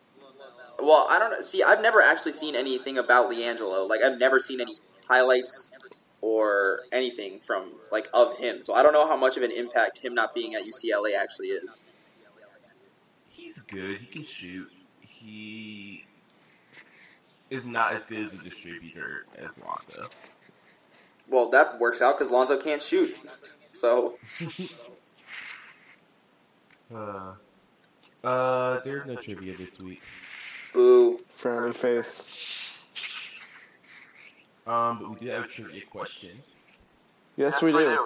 Well, 0.82 1.07
I 1.09 1.20
don't 1.20 1.32
know. 1.32 1.41
See, 1.41 1.61
I've 1.61 1.82
never 1.82 2.01
actually 2.01 2.32
seen 2.32 2.55
anything 2.55 2.97
about 2.97 3.30
LiAngelo. 3.30 3.89
Like, 3.89 4.01
I've 4.01 4.17
never 4.17 4.39
seen 4.39 4.61
any 4.61 4.78
highlights 5.09 5.74
or 6.22 6.82
anything 6.91 7.39
from 7.39 7.74
like 7.91 8.07
of 8.13 8.38
him. 8.38 8.61
So 8.61 8.74
I 8.74 8.84
don't 8.84 8.93
know 8.93 9.07
how 9.07 9.17
much 9.17 9.38
of 9.38 9.43
an 9.43 9.51
impact 9.51 9.99
him 9.99 10.13
not 10.13 10.34
being 10.34 10.55
at 10.55 10.63
UCLA 10.63 11.17
actually 11.20 11.47
is. 11.47 11.84
He's 13.30 13.59
good. 13.61 13.99
He 13.99 14.05
can 14.05 14.24
shoot. 14.24 14.70
He 15.01 16.05
is 17.49 17.65
not 17.65 17.93
as 17.93 18.05
good 18.05 18.20
as 18.20 18.34
a 18.34 18.38
distributor 18.38 19.26
as 19.38 19.59
Lonzo. 19.59 20.09
Well, 21.28 21.49
that 21.51 21.80
works 21.80 22.01
out 22.01 22.17
because 22.17 22.32
Lonzo 22.32 22.57
can't 22.57 22.84
shoot. 22.84 23.15
So 23.72 24.17
Uh, 26.93 27.33
uh, 28.23 28.79
there's 28.83 29.05
no 29.05 29.15
trivia 29.15 29.55
this 29.55 29.79
week. 29.79 30.01
boo. 30.73 31.19
Frowny 31.35 31.73
face. 31.73 32.83
Um, 34.67 34.99
but 34.99 35.09
we 35.11 35.25
do 35.25 35.31
have 35.31 35.45
a 35.45 35.47
trivia 35.47 35.81
question. 35.89 36.31
Yes, 37.37 37.61
we 37.61 37.71
do. 37.71 37.97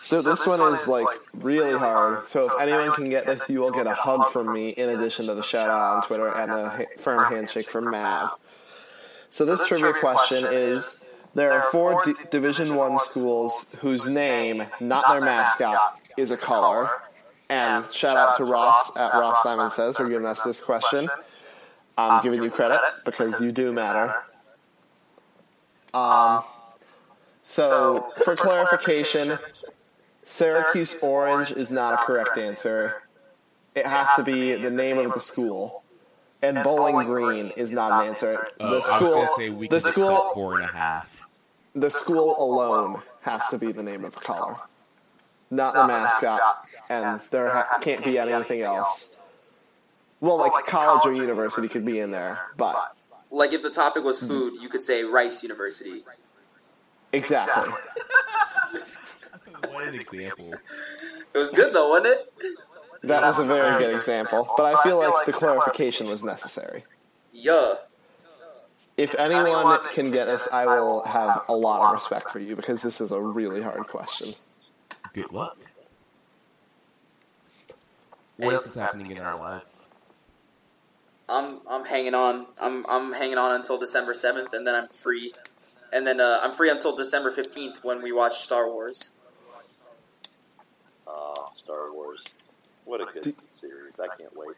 So 0.00 0.22
this 0.22 0.46
one 0.46 0.60
is 0.72 0.86
like 0.86 1.06
really 1.34 1.76
hard. 1.76 2.24
So 2.26 2.46
if 2.46 2.52
anyone 2.60 2.92
can 2.92 3.10
get 3.10 3.26
this, 3.26 3.50
you 3.50 3.60
will 3.60 3.72
get 3.72 3.86
a 3.86 3.94
hug 3.94 4.28
from 4.28 4.52
me 4.52 4.70
in 4.70 4.88
addition 4.90 5.26
to 5.26 5.34
the 5.34 5.42
shout 5.42 5.68
out 5.68 5.96
on 5.96 6.02
Twitter 6.02 6.28
and 6.28 6.52
a 6.52 6.68
ha- 6.70 6.84
firm 6.96 7.24
handshake 7.32 7.68
from 7.68 7.90
Mav. 7.90 8.30
So 9.30 9.44
this 9.44 9.66
trivia 9.66 9.92
question 9.94 10.44
is: 10.48 11.08
There 11.34 11.52
are 11.52 11.60
four 11.60 12.00
D- 12.04 12.14
Division 12.30 12.76
One 12.76 12.98
schools 12.98 13.74
whose 13.80 14.08
name, 14.08 14.64
not 14.80 15.08
their 15.10 15.20
mascot, 15.20 16.00
is 16.16 16.30
a 16.30 16.36
color. 16.36 16.88
And 17.50 17.90
shout 17.90 18.16
out 18.16 18.36
to 18.36 18.44
Ross 18.44 18.96
at 18.96 19.14
Ross 19.14 19.42
Simon 19.42 19.70
Says 19.70 19.96
for 19.96 20.08
giving 20.08 20.26
us 20.26 20.42
this 20.42 20.60
question. 20.60 21.08
I'm 21.96 22.22
giving 22.22 22.42
you 22.42 22.50
credit 22.50 22.80
because 23.04 23.40
you 23.40 23.50
do 23.52 23.72
matter. 23.72 24.14
Um, 25.94 26.44
so, 27.42 28.12
for 28.24 28.36
clarification, 28.36 29.38
Syracuse 30.22 30.96
Orange 31.02 31.50
is 31.50 31.70
not 31.70 31.94
a 31.94 31.96
correct 31.96 32.36
answer. 32.36 33.02
It 33.74 33.86
has 33.86 34.14
to 34.16 34.22
be 34.22 34.54
the 34.54 34.70
name 34.70 34.98
of 34.98 35.12
the 35.12 35.20
school. 35.20 35.84
And 36.42 36.62
Bowling 36.62 37.04
Green 37.06 37.48
is 37.56 37.72
not 37.72 38.02
an 38.02 38.08
answer. 38.08 38.46
Oh, 38.60 38.66
The 38.66 38.70
I 38.72 38.74
was 38.74 38.84
school, 38.86 39.28
say 39.36 39.50
we 39.50 39.68
the 39.68 39.80
school, 39.80 40.30
four 40.34 40.60
and 40.60 40.64
a 40.68 40.72
half. 40.72 41.26
the 41.74 41.90
school 41.90 42.36
alone 42.38 43.02
has 43.22 43.48
to 43.48 43.58
be 43.58 43.72
the 43.72 43.82
name 43.82 44.04
of 44.04 44.14
the 44.14 44.20
color, 44.20 44.56
not 45.50 45.74
the 45.74 45.86
mascot, 45.86 46.40
and 46.88 47.20
there 47.30 47.48
ha- 47.50 47.78
can't 47.80 48.04
be 48.04 48.18
anything 48.18 48.62
else. 48.62 49.20
Well, 50.20 50.36
like 50.38 50.52
college 50.66 51.06
or 51.06 51.12
university 51.12 51.68
could 51.68 51.84
be 51.84 52.00
in 52.00 52.10
there, 52.10 52.40
but 52.56 52.94
Like 53.30 53.52
if 53.52 53.62
the 53.62 53.70
topic 53.70 54.02
was 54.04 54.20
Hmm. 54.20 54.28
food, 54.28 54.54
you 54.60 54.68
could 54.68 54.82
say 54.84 55.04
Rice 55.04 55.42
University. 55.42 56.04
exactly. 57.12 57.70
What 59.70 59.84
an 59.88 59.94
example. 59.94 60.54
It 61.34 61.38
was 61.38 61.50
good 61.50 61.72
though, 61.74 61.90
wasn't 61.90 62.06
it? 62.08 62.30
That 63.02 63.22
was 63.22 63.38
a 63.38 63.44
very 63.44 63.78
good 63.78 63.94
example, 63.94 64.52
but 64.56 64.66
I 64.74 64.82
feel 64.82 64.98
like 64.98 65.26
the 65.26 65.32
clarification 65.32 66.08
was 66.08 66.24
necessary. 66.24 66.84
Yeah. 67.32 67.74
If 68.96 69.14
anyone 69.16 69.78
can 69.90 70.10
get 70.10 70.24
this, 70.26 70.48
I 70.52 70.66
will 70.66 71.02
have 71.04 71.42
a 71.48 71.54
lot 71.54 71.86
of 71.86 71.92
respect 71.92 72.30
for 72.30 72.40
you 72.40 72.56
because 72.56 72.82
this 72.82 73.00
is 73.00 73.12
a 73.12 73.20
really 73.20 73.62
hard 73.62 73.86
question. 73.86 74.34
Good 75.18 75.32
luck. 75.32 75.58
What 78.36 78.54
else 78.54 78.66
is 78.68 78.76
happening 78.76 79.10
in 79.10 79.18
our 79.18 79.36
lives? 79.36 79.88
I'm 81.28 81.58
I'm 81.68 81.84
hanging 81.84 82.14
on. 82.14 82.46
I'm 82.60 82.86
I'm 82.88 83.12
hanging 83.12 83.36
on 83.36 83.50
until 83.52 83.78
December 83.78 84.14
seventh, 84.14 84.52
and 84.52 84.64
then 84.64 84.76
I'm 84.76 84.86
free. 84.90 85.32
And 85.92 86.06
then 86.06 86.20
uh, 86.20 86.38
I'm 86.40 86.52
free 86.52 86.70
until 86.70 86.94
December 86.94 87.32
fifteenth 87.32 87.80
when 87.82 88.00
we 88.00 88.12
watch 88.12 88.36
Star 88.38 88.68
Wars. 88.70 89.12
Uh, 91.04 91.34
Star 91.56 91.92
Wars. 91.92 92.22
What 92.84 93.00
a 93.00 93.06
good 93.12 93.22
Do- 93.24 93.34
series. 93.60 93.98
I 93.98 94.06
can't 94.16 94.36
wait. 94.36 94.54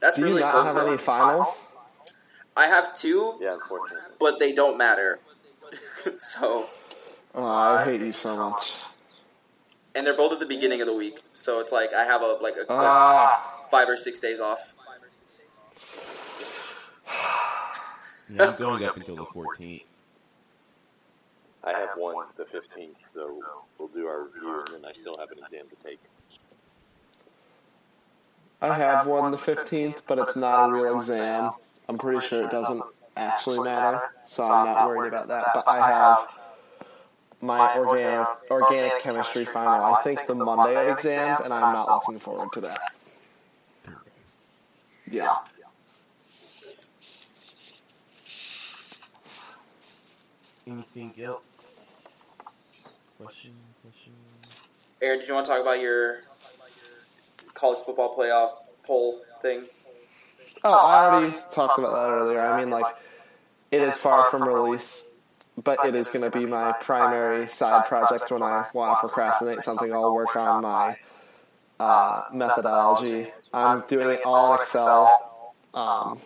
That's 0.00 0.16
Do 0.16 0.22
you 0.22 0.26
really 0.30 0.40
not 0.40 0.66
have 0.66 0.76
any 0.84 0.96
finals? 0.96 1.68
I 2.56 2.66
have 2.66 2.92
two, 2.92 3.38
Yeah, 3.40 3.54
unfortunately. 3.54 4.14
but 4.18 4.40
they 4.40 4.52
don't 4.52 4.76
matter. 4.76 5.20
so, 6.18 6.66
Oh, 7.36 7.44
I 7.46 7.84
hate 7.84 8.00
you 8.00 8.12
so 8.12 8.36
much. 8.36 8.72
And 9.94 10.06
they're 10.06 10.16
both 10.16 10.32
at 10.32 10.40
the 10.40 10.46
beginning 10.46 10.80
of 10.80 10.86
the 10.86 10.94
week. 10.94 11.20
So 11.34 11.60
it's 11.60 11.72
like 11.72 11.92
I 11.92 12.04
have 12.04 12.22
a 12.22 12.38
like 12.40 12.54
a 12.54 12.64
quick 12.64 12.70
Ah, 12.70 13.64
five 13.70 13.88
or 13.88 13.96
six 13.96 14.20
days 14.20 14.40
off. 14.40 14.74
Yeah, 18.34 18.46
I'm 18.46 18.56
going 18.56 18.82
up 18.84 18.96
until 18.96 19.16
the 19.16 19.26
14th. 19.26 19.82
I 21.64 21.72
have 21.72 21.90
one 21.96 22.24
the 22.36 22.44
15th, 22.44 22.94
so 23.14 23.38
we'll 23.78 23.88
do 23.88 24.06
our 24.06 24.24
review, 24.24 24.64
and 24.66 24.68
then 24.76 24.84
I 24.90 24.92
still 24.94 25.18
have 25.18 25.30
an 25.32 25.38
exam 25.38 25.66
to 25.68 25.76
take. 25.86 26.00
I 28.62 28.74
have 28.74 29.06
one 29.06 29.30
the 29.32 29.36
15th, 29.36 30.02
but 30.06 30.18
it's 30.18 30.34
not 30.36 30.70
a 30.70 30.72
real 30.72 30.96
exam. 30.96 31.50
I'm 31.88 31.98
pretty 31.98 32.26
sure 32.26 32.42
it 32.44 32.50
doesn't 32.50 32.82
actually 33.16 33.58
matter, 33.60 34.00
so 34.24 34.44
I'm 34.44 34.66
not 34.66 34.88
worried 34.88 35.08
about 35.08 35.28
that. 35.28 35.48
But 35.52 35.68
I 35.68 35.86
have 35.86 36.38
my 37.42 37.76
organic, 37.76 38.28
organic 38.50 39.00
chemistry 39.00 39.44
final, 39.44 39.84
I 39.84 40.00
think 40.02 40.26
the 40.26 40.34
Monday 40.34 40.74
of 40.76 40.92
exams, 40.92 41.40
and 41.40 41.52
I'm 41.52 41.72
not 41.72 41.88
looking 41.88 42.20
forward 42.20 42.52
to 42.52 42.60
that. 42.62 42.80
Gross. 43.84 44.66
Yeah. 45.10 45.34
Anything 50.66 51.12
else? 51.20 52.38
Question? 53.20 53.52
Question? 53.82 54.12
Aaron, 55.02 55.18
did 55.18 55.28
you 55.28 55.34
want 55.34 55.44
to 55.46 55.52
talk 55.52 55.60
about 55.60 55.80
your 55.80 56.20
college 57.54 57.78
football 57.84 58.16
playoff 58.16 58.52
poll 58.86 59.20
thing? 59.42 59.64
Oh, 60.62 60.72
I 60.72 61.06
already 61.06 61.34
oh, 61.36 61.42
talked 61.50 61.80
about 61.80 61.92
that 61.92 62.10
earlier. 62.10 62.40
I 62.40 62.60
mean, 62.60 62.70
like, 62.70 62.94
it 63.72 63.82
is 63.82 63.96
far 63.96 64.26
from 64.26 64.46
release, 64.46 65.11
but 65.56 65.84
it 65.84 65.94
is 65.94 66.08
going 66.08 66.28
to 66.28 66.36
be 66.36 66.46
my 66.46 66.72
primary 66.80 67.48
side 67.48 67.86
project 67.86 68.30
when 68.30 68.42
I 68.42 68.66
want 68.72 68.96
to 68.96 69.00
procrastinate 69.00 69.60
something. 69.60 69.92
I'll 69.92 70.14
work 70.14 70.34
on 70.36 70.62
my 70.62 70.96
uh, 71.78 72.22
methodology. 72.32 73.30
I'm 73.52 73.82
doing 73.86 74.10
it 74.10 74.20
all 74.24 74.54
in 74.54 74.60
Excel 74.60 75.54
um, 75.74 76.18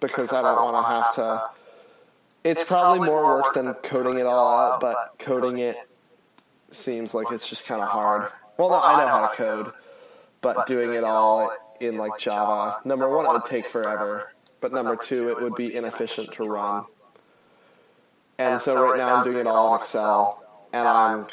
because 0.00 0.32
I 0.32 0.42
don't 0.42 0.72
want 0.72 0.86
to 0.86 0.92
have 0.92 1.14
to. 1.16 1.50
It's 2.42 2.64
probably 2.64 3.06
more 3.06 3.24
work 3.24 3.52
than 3.54 3.72
coding 3.74 4.18
it 4.18 4.26
all 4.26 4.72
out, 4.72 4.80
but 4.80 5.14
coding 5.18 5.58
it 5.58 5.76
seems 6.70 7.12
like 7.12 7.30
it's 7.30 7.48
just 7.48 7.66
kind 7.66 7.82
of 7.82 7.88
hard. 7.88 8.30
Well, 8.56 8.70
no, 8.70 8.80
I 8.82 9.04
know 9.04 9.08
how 9.08 9.28
to 9.28 9.36
code, 9.36 9.72
but 10.40 10.66
doing 10.66 10.94
it 10.94 11.04
all 11.04 11.52
in 11.80 11.98
like 11.98 12.18
Java, 12.18 12.78
number 12.84 13.14
one, 13.14 13.26
it 13.26 13.32
would 13.32 13.44
take 13.44 13.66
forever, 13.66 14.32
but 14.60 14.72
number 14.72 14.96
two, 14.96 15.28
it 15.28 15.40
would 15.40 15.54
be 15.54 15.74
inefficient 15.74 16.32
to 16.32 16.44
run. 16.44 16.84
And 18.40 18.58
so 18.58 18.82
right 18.82 18.96
now 18.96 19.16
I'm 19.16 19.22
doing 19.22 19.36
it 19.36 19.46
all 19.46 19.74
in 19.74 19.80
Excel, 19.80 20.42
and 20.72 20.88
I'm 20.88 21.26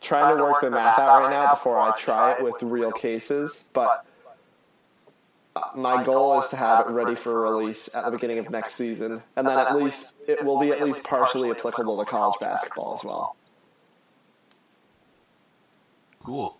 trying 0.00 0.36
to 0.36 0.40
work 0.40 0.60
the 0.60 0.70
math 0.70 0.96
out 0.96 1.22
right 1.22 1.30
now 1.30 1.50
before 1.50 1.76
I 1.76 1.90
try 1.96 2.34
it 2.34 2.42
with 2.44 2.62
real 2.62 2.92
cases, 2.92 3.68
but 3.74 4.06
uh, 5.56 5.62
my 5.74 6.04
goal 6.04 6.38
is 6.38 6.48
to 6.50 6.56
have 6.56 6.86
it 6.86 6.92
ready 6.92 7.16
for 7.16 7.40
release 7.40 7.92
at 7.96 8.04
the 8.04 8.12
beginning 8.12 8.38
of 8.38 8.48
next 8.48 8.74
season, 8.74 9.20
and 9.34 9.48
then 9.48 9.58
at 9.58 9.74
least 9.74 10.20
it 10.28 10.44
will 10.44 10.60
be 10.60 10.70
at 10.70 10.80
least 10.80 11.02
partially 11.02 11.50
applicable 11.50 11.98
to 11.98 12.04
college 12.04 12.38
basketball 12.38 12.94
as 12.94 13.04
well. 13.04 13.36
Cool. 16.22 16.56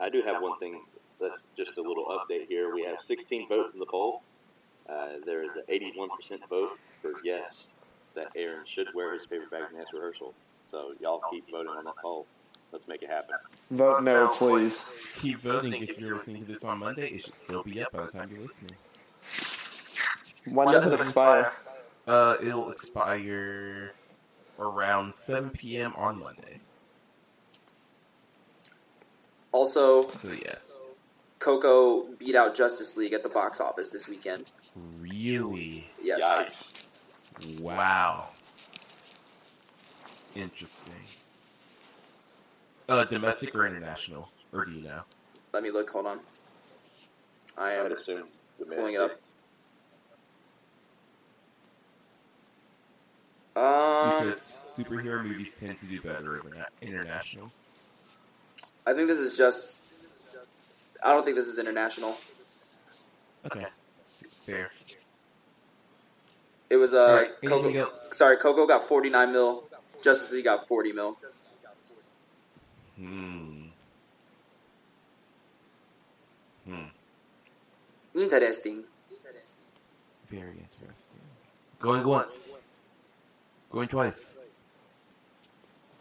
I 0.00 0.08
do 0.08 0.20
have 0.22 0.42
one 0.42 0.58
thing. 0.58 0.80
That's 1.20 1.44
just 1.56 1.78
a 1.78 1.82
little 1.82 2.06
update 2.06 2.48
here. 2.48 2.74
We 2.74 2.82
have 2.86 3.00
16 3.02 3.48
votes 3.48 3.72
in 3.72 3.78
the 3.78 3.86
poll. 3.86 4.22
Uh, 4.88 5.10
there 5.24 5.44
is 5.44 5.50
an 5.54 5.62
81% 5.70 6.08
vote 6.48 6.76
for 7.02 7.12
yes 7.22 7.66
that 8.18 8.28
Aaron 8.36 8.64
should 8.66 8.88
wear 8.94 9.14
his 9.14 9.26
paper 9.26 9.44
bag 9.50 9.62
in 9.70 9.76
dance 9.78 9.90
rehearsal. 9.92 10.34
So 10.70 10.92
y'all 11.00 11.20
keep 11.30 11.48
voting 11.50 11.70
on 11.70 11.84
that 11.84 11.96
poll. 12.02 12.26
Let's 12.72 12.86
make 12.86 13.02
it 13.02 13.08
happen. 13.08 13.36
Vote 13.70 14.02
no, 14.02 14.28
please. 14.28 14.90
Keep 15.16 15.40
voting. 15.40 15.82
If 15.82 15.98
you're 15.98 16.16
listening 16.16 16.44
to 16.44 16.52
this 16.52 16.64
on 16.64 16.78
Monday, 16.78 17.08
it 17.08 17.22
should 17.24 17.34
still 17.34 17.62
be 17.62 17.82
up 17.82 17.92
by 17.92 18.04
the 18.06 18.12
time 18.12 18.28
you're 18.30 18.42
listening. 18.42 18.72
When 20.52 20.66
does 20.68 20.84
it 20.86 20.92
expire? 20.92 21.50
Uh, 22.06 22.36
it'll 22.42 22.70
expire 22.70 23.92
around 24.58 25.14
7 25.14 25.50
p.m. 25.50 25.94
on 25.96 26.18
Monday. 26.18 26.60
Also, 29.52 30.02
So 30.02 30.30
yes, 30.32 30.72
Coco 31.38 32.04
beat 32.18 32.34
out 32.34 32.54
Justice 32.54 32.96
League 32.96 33.12
at 33.14 33.22
the 33.22 33.28
box 33.28 33.60
office 33.60 33.88
this 33.90 34.08
weekend. 34.08 34.50
really, 35.00 35.88
Yes. 36.02 36.20
Yikes. 36.22 36.87
Wow, 37.60 38.28
interesting. 40.34 40.94
Uh, 42.88 43.04
domestic 43.04 43.54
or 43.54 43.66
international, 43.66 44.30
or 44.52 44.64
do 44.64 44.72
you 44.72 44.82
know? 44.82 45.02
Let 45.52 45.62
me 45.62 45.70
look. 45.70 45.90
Hold 45.90 46.06
on. 46.06 46.20
I 47.56 47.70
I 47.70 47.72
am 47.72 47.82
would 47.84 47.92
assume 47.92 48.24
the 48.58 48.64
pulling 48.64 48.94
it 48.94 49.00
up. 49.00 49.12
Um, 53.56 54.26
Because 54.26 54.38
superhero 54.40 55.22
movies 55.24 55.56
tend 55.56 55.78
to 55.80 55.86
do 55.86 56.00
better 56.00 56.40
interna- 56.40 56.66
international. 56.80 57.50
I 58.86 58.94
think 58.94 59.08
this 59.08 59.18
is 59.18 59.36
just. 59.36 59.82
I 61.04 61.12
don't 61.12 61.24
think 61.24 61.36
this 61.36 61.48
is 61.48 61.58
international. 61.58 62.16
Okay, 63.46 63.66
fair. 64.42 64.70
It 66.70 66.76
was 66.76 66.92
uh, 66.92 67.24
anything 67.42 67.48
Coco. 67.48 67.90
Sorry, 68.12 68.36
Coco 68.36 68.66
got 68.66 68.84
forty 68.84 69.10
nine 69.10 69.32
mil. 69.32 69.64
Justice 70.02 70.32
League 70.32 70.44
got 70.44 70.68
forty 70.68 70.92
mil. 70.92 71.16
Hmm. 72.96 73.66
Hmm. 76.66 76.84
Interesting. 78.14 78.84
Very 80.30 80.58
interesting. 80.80 81.20
Going 81.80 82.06
once. 82.06 82.58
Going 83.70 83.88
twice. 83.88 84.38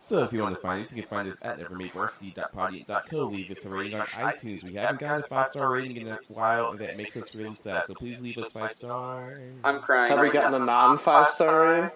So 0.07 0.23
if 0.23 0.31
you 0.31 0.41
want 0.41 0.55
to 0.55 0.61
find 0.61 0.81
us, 0.81 0.95
you 0.95 1.03
can 1.03 1.09
find 1.09 1.27
us 1.27 1.35
at 1.41 1.59
nevermadevarsity.podium.co. 1.59 3.17
Leave 3.25 3.51
us 3.51 3.65
a 3.65 3.67
rating 3.67 3.99
on 3.99 4.05
iTunes. 4.07 4.63
We 4.63 4.75
haven't 4.75 5.01
gotten 5.01 5.25
a 5.25 5.27
five 5.27 5.49
star 5.49 5.69
rating 5.69 5.97
in 5.97 6.07
a 6.07 6.17
while, 6.29 6.71
and 6.71 6.79
that 6.79 6.95
makes 6.95 7.17
us 7.17 7.35
really 7.35 7.55
sad. 7.55 7.83
So 7.83 7.93
please 7.93 8.21
leave 8.21 8.37
us 8.37 8.53
five 8.53 8.71
stars. 8.71 9.37
I'm 9.65 9.81
crying. 9.81 10.09
Have 10.09 10.21
we 10.21 10.29
gotten 10.29 10.53
a 10.53 10.65
non 10.65 10.97
five 10.97 11.27
star 11.27 11.59
rating? 11.59 11.91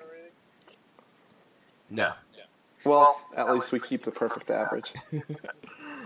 No. 1.90 2.12
Well, 2.84 3.16
at 3.38 3.50
least 3.50 3.72
we 3.72 3.80
keep 3.80 4.04
the 4.04 4.12
perfect 4.12 4.52
average. 4.52 4.92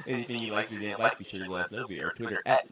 Anything 0.07 0.41
you 0.41 0.53
like 0.53 0.71
or 0.71 0.77
didn't 0.77 0.99
like, 0.99 1.17
be 1.17 1.25
sure 1.25 1.43
to 1.43 1.51
let 1.51 1.65
us 1.65 1.71
know 1.71 1.87
via 1.87 2.03
our 2.03 2.11
Twitter 2.11 2.43
at 2.45 2.67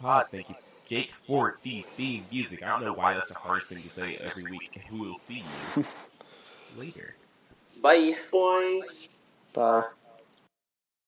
Pod. 0.00 0.28
Thank 0.30 0.50
you, 0.50 0.54
Jake, 0.88 1.10
for 1.26 1.58
the 1.64 1.84
theme 1.96 2.26
music. 2.30 2.62
I 2.62 2.68
don't 2.68 2.84
know 2.84 2.92
why 2.92 3.14
that's 3.14 3.28
the 3.28 3.34
hardest 3.34 3.66
thing 3.66 3.82
to 3.82 3.90
say 3.90 4.18
every 4.18 4.44
week. 4.44 4.80
And 4.88 5.00
we 5.00 5.08
will 5.08 5.16
see 5.16 5.42
you 5.74 5.84
later. 6.78 7.16
Bye. 7.80 8.16
Bye. 8.32 8.86
Tá. 9.52 9.97